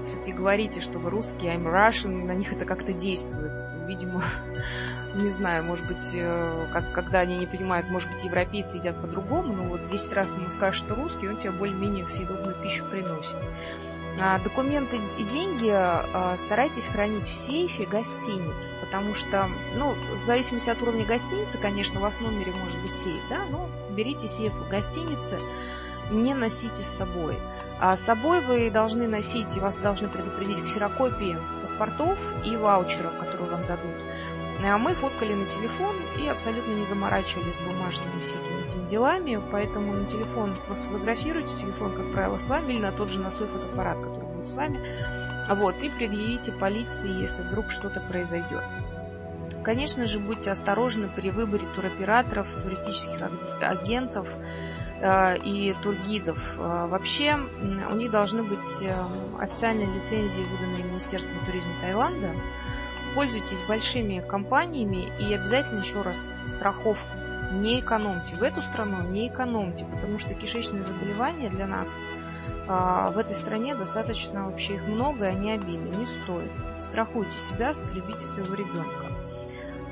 все-таки 0.06 0.32
говорите, 0.32 0.80
что 0.80 1.00
вы 1.00 1.10
русские, 1.10 1.56
I'm 1.56 1.64
Russian, 1.64 2.24
на 2.26 2.32
них 2.32 2.52
это 2.52 2.64
как-то 2.64 2.92
действует. 2.92 3.60
Видимо, 3.88 4.22
не 5.14 5.28
знаю, 5.30 5.64
может 5.64 5.84
быть, 5.86 6.10
э, 6.14 6.66
как, 6.72 6.92
когда 6.92 7.20
они 7.20 7.36
не 7.36 7.46
понимают, 7.46 7.90
может 7.90 8.10
быть, 8.12 8.24
европейцы 8.24 8.76
едят 8.76 9.00
по-другому, 9.00 9.52
но 9.52 9.64
вот 9.64 9.88
10 9.88 10.12
раз 10.12 10.36
ему 10.36 10.48
скажешь, 10.48 10.80
что 10.80 10.94
русский, 10.94 11.28
он 11.28 11.38
тебе 11.38 11.50
более-менее 11.50 12.08
съедобную 12.08 12.54
пищу 12.62 12.84
приносит. 12.88 13.36
А, 14.18 14.38
документы 14.38 14.98
и 15.18 15.24
деньги 15.24 15.70
а, 15.70 16.36
старайтесь 16.38 16.86
хранить 16.86 17.26
в 17.26 17.34
сейфе 17.34 17.84
гостиниц, 17.86 18.74
потому 18.80 19.12
что, 19.12 19.50
ну, 19.74 19.94
в 20.14 20.20
зависимости 20.20 20.70
от 20.70 20.80
уровня 20.80 21.04
гостиницы, 21.04 21.58
конечно, 21.58 21.98
у 21.98 22.02
вас 22.02 22.18
в 22.18 22.20
номере 22.22 22.52
может 22.54 22.80
быть 22.80 22.94
сейф, 22.94 23.20
да, 23.28 23.44
но 23.50 23.68
берите 23.90 24.28
сейф 24.28 24.54
в 24.54 24.68
гостинице, 24.68 25.38
не 26.10 26.34
носите 26.34 26.82
с 26.82 26.86
собой. 26.86 27.38
А 27.80 27.96
с 27.96 28.00
собой 28.00 28.40
вы 28.40 28.70
должны 28.70 29.06
носить, 29.06 29.58
вас 29.58 29.76
должны 29.76 30.08
предупредить 30.08 30.62
ксерокопии 30.64 31.38
паспортов 31.60 32.18
и 32.44 32.56
ваучеров, 32.56 33.18
которые 33.18 33.50
вам 33.50 33.66
дадут. 33.66 33.94
А 34.64 34.78
мы 34.78 34.94
фоткали 34.94 35.34
на 35.34 35.44
телефон 35.46 35.94
и 36.18 36.26
абсолютно 36.28 36.72
не 36.72 36.86
заморачивались 36.86 37.58
бумажными 37.58 38.22
всякими 38.22 38.64
этими 38.64 38.88
делами, 38.88 39.40
поэтому 39.52 39.92
на 39.92 40.06
телефон 40.06 40.54
просто 40.66 40.86
сфотографируйте, 40.86 41.54
телефон, 41.56 41.94
как 41.94 42.10
правило, 42.10 42.38
с 42.38 42.48
вами 42.48 42.72
или 42.72 42.80
на 42.80 42.92
тот 42.92 43.10
же 43.10 43.20
на 43.20 43.30
свой 43.30 43.48
фотоаппарат, 43.48 43.98
который 43.98 44.26
будет 44.26 44.48
с 44.48 44.54
вами, 44.54 44.80
вот, 45.54 45.82
и 45.82 45.90
предъявите 45.90 46.52
полиции, 46.52 47.20
если 47.20 47.42
вдруг 47.42 47.70
что-то 47.70 48.00
произойдет. 48.00 48.64
Конечно 49.62 50.06
же, 50.06 50.20
будьте 50.20 50.50
осторожны 50.50 51.08
при 51.08 51.30
выборе 51.30 51.66
туроператоров, 51.74 52.48
туристических 52.62 53.20
агентов, 53.60 54.28
и 55.02 55.74
тургидов. 55.82 56.38
Э, 56.56 56.86
вообще 56.88 57.38
у 57.90 57.94
них 57.94 58.10
должны 58.10 58.42
быть 58.42 58.80
э, 58.80 58.94
официальные 59.38 59.92
лицензии, 59.92 60.42
выданные 60.42 60.84
Министерством 60.84 61.44
туризма 61.44 61.72
Таиланда. 61.80 62.34
Пользуйтесь 63.14 63.62
большими 63.62 64.20
компаниями 64.26 65.12
и 65.18 65.34
обязательно 65.34 65.80
еще 65.80 66.02
раз 66.02 66.34
страховку. 66.46 67.08
Не 67.52 67.80
экономьте. 67.80 68.34
В 68.36 68.42
эту 68.42 68.62
страну 68.62 69.02
не 69.08 69.28
экономьте, 69.28 69.84
потому 69.84 70.18
что 70.18 70.34
кишечные 70.34 70.82
заболевания 70.82 71.48
для 71.48 71.66
нас 71.66 72.02
в 72.66 73.16
этой 73.16 73.36
стране 73.36 73.76
достаточно 73.76 74.46
вообще 74.46 74.74
их 74.74 74.82
много, 74.82 75.26
и 75.26 75.28
они 75.28 75.52
обильны. 75.52 75.94
Не 75.94 76.06
стоит. 76.06 76.50
Страхуйте 76.82 77.38
себя, 77.38 77.72
любите 77.94 78.18
своего 78.18 78.54
ребенка. 78.54 79.05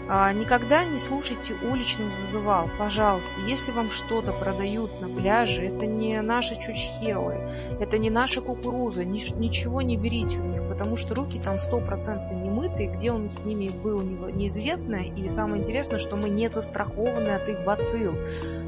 А, 0.06 0.32
никогда 0.32 0.84
не 0.84 0.98
слушайте 0.98 1.54
уличных 1.62 2.12
зазывал, 2.12 2.68
пожалуйста. 2.78 3.40
Если 3.46 3.70
вам 3.72 3.90
что-то 3.90 4.32
продают 4.32 5.00
на 5.00 5.08
пляже, 5.08 5.62
это 5.62 5.86
не 5.86 6.20
наши 6.20 6.56
чучхелы, 6.56 7.34
это 7.80 7.96
не 7.96 8.10
наша 8.10 8.40
кукуруза, 8.42 9.04
ничего 9.04 9.80
не 9.80 9.96
берите 9.96 10.38
у 10.38 10.44
них, 10.44 10.63
потому 10.74 10.96
что 10.96 11.14
руки 11.14 11.40
там 11.42 11.58
стопроцентно 11.60 12.34
не 12.34 12.50
мытые, 12.50 12.88
где 12.88 13.12
он 13.12 13.30
с 13.30 13.44
ними 13.44 13.70
был 13.82 14.02
неизвестно, 14.02 14.96
и 14.96 15.28
самое 15.28 15.62
интересное, 15.62 15.98
что 15.98 16.16
мы 16.16 16.28
не 16.28 16.48
застрахованы 16.48 17.28
от 17.28 17.48
их 17.48 17.64
бацилл. 17.64 18.14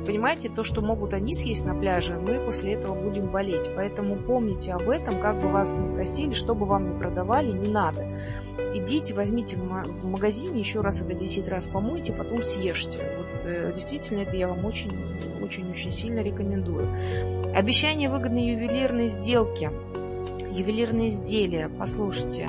Понимаете, 0.07 0.49
то, 0.49 0.63
что 0.63 0.81
могут 0.81 1.13
они 1.15 1.35
съесть 1.35 1.65
на 1.65 1.75
пляже, 1.75 2.15
мы 2.15 2.39
после 2.39 2.75
этого 2.75 2.95
будем 2.95 3.27
болеть. 3.31 3.69
Поэтому 3.75 4.17
помните 4.17 4.73
об 4.73 4.89
этом, 4.89 5.21
как 5.21 5.41
бы 5.41 5.49
вас 5.49 5.73
ни 5.73 5.95
просили, 5.95 6.33
что 6.33 6.55
бы 6.55 6.65
вам 6.65 6.95
ни 6.95 6.99
продавали, 6.99 7.51
не 7.51 7.71
надо. 7.71 8.07
Идите, 8.75 9.13
возьмите 9.15 9.57
в 9.57 10.07
магазине, 10.07 10.61
еще 10.61 10.83
раз 10.83 11.01
это 11.01 11.13
10 11.15 11.49
раз 11.49 11.67
помойте, 11.67 12.13
потом 12.13 12.43
съешьте. 12.45 12.99
Вот 13.17 13.45
э, 13.45 13.73
действительно 13.75 14.21
это 14.21 14.37
я 14.37 14.47
вам 14.47 14.65
очень, 14.65 14.93
очень, 15.43 15.69
очень 15.71 15.91
сильно 15.91 16.21
рекомендую. 16.21 16.89
Обещание 17.53 18.09
выгодной 18.09 18.47
ювелирной 18.53 19.09
сделки. 19.09 19.71
Ювелирные 20.51 21.09
изделия, 21.09 21.69
послушайте, 21.69 22.49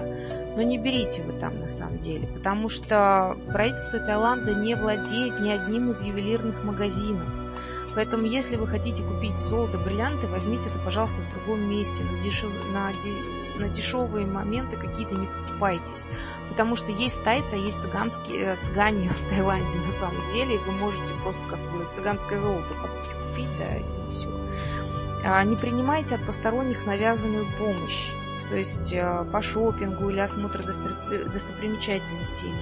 но 0.56 0.62
не 0.62 0.78
берите 0.78 1.24
вы 1.24 1.34
там 1.34 1.60
на 1.60 1.68
самом 1.68 2.00
деле, 2.00 2.28
потому 2.28 2.70
что 2.70 3.38
правительство 3.52 4.00
Таиланда 4.00 4.56
не 4.56 4.76
владеет 4.76 5.40
ни 5.40 5.50
одним 5.50 5.92
из 5.92 6.02
ювелирных 6.02 6.64
магазинов. 6.64 7.28
Поэтому, 7.98 8.28
если 8.28 8.58
вы 8.58 8.68
хотите 8.68 9.02
купить 9.02 9.40
золото, 9.40 9.80
бриллианты, 9.80 10.28
возьмите 10.28 10.70
это, 10.70 10.78
пожалуйста, 10.78 11.18
в 11.20 11.34
другом 11.34 11.68
месте, 11.68 12.04
на, 12.04 12.22
дешев... 12.22 12.52
на, 12.72 12.92
де... 12.94 13.60
на 13.60 13.70
дешевые 13.70 14.28
моменты 14.28 14.78
какие-то 14.78 15.16
не 15.16 15.26
покупайтесь. 15.26 16.06
Потому 16.48 16.76
что 16.76 16.92
есть 16.92 17.24
тайцы, 17.24 17.54
а 17.54 17.58
есть 17.58 17.82
цыганские, 17.82 18.54
э, 18.54 18.62
цыгане 18.62 19.10
в 19.26 19.30
Таиланде 19.30 19.80
на 19.80 19.92
самом 19.94 20.22
деле, 20.32 20.56
и 20.56 20.60
вы 20.60 20.74
можете 20.74 21.16
просто 21.24 21.42
как 21.50 21.60
бы 21.72 21.88
цыганское 21.96 22.40
золото, 22.40 22.76
по 22.76 22.88
сути, 22.88 23.14
купить, 23.30 23.58
да, 23.58 23.78
и 23.78 24.12
все. 24.12 24.30
А, 25.28 25.44
не 25.44 25.56
принимайте 25.56 26.16
от 26.16 26.26
посторонних 26.26 26.86
навязанную 26.86 27.46
помощь 27.58 28.12
то 28.50 28.56
есть 28.56 28.94
э, 28.94 29.26
по 29.30 29.42
шопингу 29.42 30.10
или 30.10 30.20
осмотр 30.20 30.64
достопримечательностей. 30.64 32.54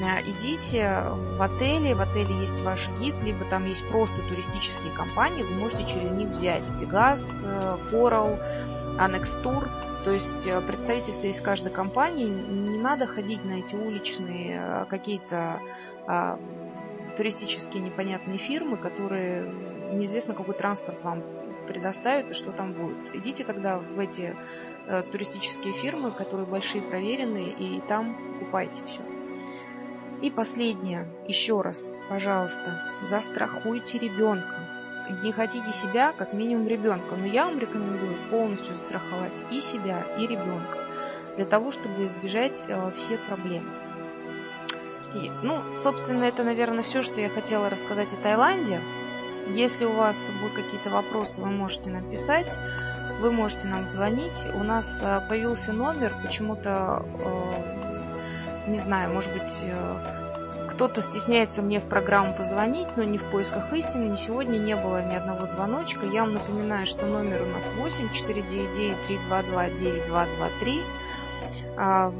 Э, 0.00 0.22
идите 0.22 1.02
в 1.36 1.42
отели, 1.42 1.92
в 1.92 2.00
отеле 2.00 2.40
есть 2.40 2.58
ваш 2.62 2.88
гид, 2.98 3.22
либо 3.22 3.44
там 3.44 3.66
есть 3.66 3.86
просто 3.88 4.16
туристические 4.22 4.94
компании, 4.94 5.42
вы 5.42 5.56
можете 5.56 5.84
через 5.84 6.10
них 6.12 6.30
взять 6.30 6.64
Пегас, 6.80 7.44
Coral, 7.92 8.40
Annex 8.98 9.42
Tour, 9.42 9.68
то 10.04 10.10
есть 10.10 10.46
э, 10.46 10.60
представительство 10.60 11.26
из 11.26 11.40
каждой 11.40 11.70
компании. 11.70 12.26
Не 12.26 12.78
надо 12.78 13.06
ходить 13.06 13.44
на 13.44 13.54
эти 13.54 13.74
уличные 13.74 14.60
э, 14.60 14.84
какие-то 14.88 15.60
а, 16.06 16.38
туристические 17.16 17.82
непонятные 17.82 18.38
фирмы, 18.38 18.76
которые 18.76 19.52
неизвестно 19.92 20.34
какой 20.34 20.54
транспорт 20.54 21.02
вам 21.02 21.22
предоставят 21.66 22.30
и 22.30 22.34
что 22.34 22.52
там 22.52 22.72
будет. 22.72 23.14
Идите 23.14 23.44
тогда 23.44 23.78
в 23.78 23.98
эти 23.98 24.36
э, 24.86 25.02
туристические 25.10 25.72
фирмы, 25.74 26.10
которые 26.10 26.46
большие, 26.46 26.82
проверенные, 26.82 27.50
и 27.52 27.80
там 27.88 28.38
купайте 28.38 28.82
все. 28.86 29.02
И 30.22 30.30
последнее, 30.30 31.06
еще 31.28 31.60
раз, 31.60 31.92
пожалуйста, 32.08 32.82
застрахуйте 33.02 33.98
ребенка. 33.98 34.54
Не 35.22 35.30
хотите 35.30 35.70
себя, 35.72 36.12
как 36.12 36.32
минимум 36.32 36.66
ребенка, 36.66 37.14
но 37.14 37.26
я 37.26 37.44
вам 37.46 37.58
рекомендую 37.58 38.16
полностью 38.30 38.74
застраховать 38.74 39.44
и 39.50 39.60
себя, 39.60 40.04
и 40.18 40.26
ребенка, 40.26 40.78
для 41.36 41.44
того, 41.44 41.70
чтобы 41.70 42.06
избежать 42.06 42.62
э, 42.66 42.92
все 42.96 43.18
проблемы. 43.18 43.70
И, 45.14 45.30
ну, 45.42 45.62
собственно, 45.76 46.24
это, 46.24 46.44
наверное, 46.44 46.82
все, 46.82 47.02
что 47.02 47.20
я 47.20 47.30
хотела 47.30 47.70
рассказать 47.70 48.12
о 48.12 48.16
Таиланде. 48.16 48.80
Если 49.54 49.84
у 49.84 49.92
вас 49.92 50.30
будут 50.40 50.54
какие-то 50.54 50.90
вопросы, 50.90 51.40
вы 51.40 51.48
можете 51.48 51.90
нам 51.90 52.10
писать, 52.10 52.58
вы 53.20 53.30
можете 53.30 53.68
нам 53.68 53.88
звонить. 53.88 54.46
У 54.54 54.62
нас 54.62 55.00
э, 55.02 55.20
появился 55.28 55.72
номер, 55.72 56.14
почему-то, 56.22 57.04
э, 57.24 58.68
не 58.68 58.78
знаю, 58.78 59.12
может 59.14 59.32
быть, 59.32 59.60
э, 59.62 60.68
кто-то 60.70 61.00
стесняется 61.00 61.62
мне 61.62 61.80
в 61.80 61.84
программу 61.84 62.34
позвонить, 62.34 62.88
но 62.96 63.04
не 63.04 63.18
в 63.18 63.24
поисках 63.30 63.72
истины. 63.72 64.04
Ни 64.10 64.16
сегодня 64.16 64.58
не 64.58 64.74
было 64.74 65.02
ни 65.02 65.14
одного 65.14 65.46
звоночка. 65.46 66.06
Я 66.06 66.22
вам 66.22 66.34
напоминаю, 66.34 66.86
что 66.86 67.06
номер 67.06 67.42
у 67.42 67.46
нас 67.46 67.72
8 67.72 68.10
499 68.12 69.00
322 69.06 69.70
9223. 69.70 70.82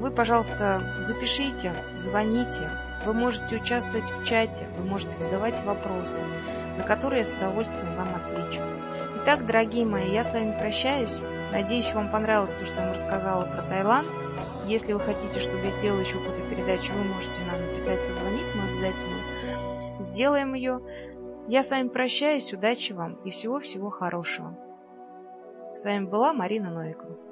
Вы, 0.00 0.10
пожалуйста, 0.10 0.80
запишите, 1.04 1.74
звоните. 1.98 2.70
Вы 3.04 3.12
можете 3.12 3.56
участвовать 3.56 4.10
в 4.10 4.24
чате, 4.24 4.66
вы 4.76 4.84
можете 4.84 5.16
задавать 5.16 5.62
вопросы, 5.64 6.24
на 6.76 6.84
которые 6.84 7.20
я 7.20 7.24
с 7.24 7.34
удовольствием 7.34 7.94
вам 7.94 8.08
отвечу. 8.16 8.62
Итак, 9.22 9.46
дорогие 9.46 9.86
мои, 9.86 10.10
я 10.10 10.24
с 10.24 10.34
вами 10.34 10.58
прощаюсь. 10.58 11.22
Надеюсь, 11.52 11.92
вам 11.94 12.10
понравилось 12.10 12.52
то, 12.52 12.64
что 12.64 12.76
я 12.76 12.82
вам 12.82 12.94
рассказала 12.94 13.42
про 13.42 13.62
Таиланд. 13.62 14.08
Если 14.66 14.92
вы 14.92 15.00
хотите, 15.00 15.38
чтобы 15.38 15.64
я 15.64 15.70
сделала 15.70 16.00
еще 16.00 16.18
какую-то 16.18 16.42
передачу, 16.48 16.92
вы 16.94 17.04
можете 17.04 17.44
нам 17.44 17.60
написать, 17.60 18.04
позвонить, 18.06 18.52
мы 18.54 18.68
обязательно 18.68 19.22
сделаем 20.00 20.54
ее. 20.54 20.80
Я 21.48 21.62
с 21.62 21.70
вами 21.70 21.88
прощаюсь, 21.88 22.52
удачи 22.52 22.92
вам 22.92 23.14
и 23.24 23.30
всего-всего 23.30 23.90
хорошего. 23.90 24.56
С 25.74 25.84
вами 25.84 26.06
была 26.06 26.32
Марина 26.32 26.70
Новикова. 26.70 27.25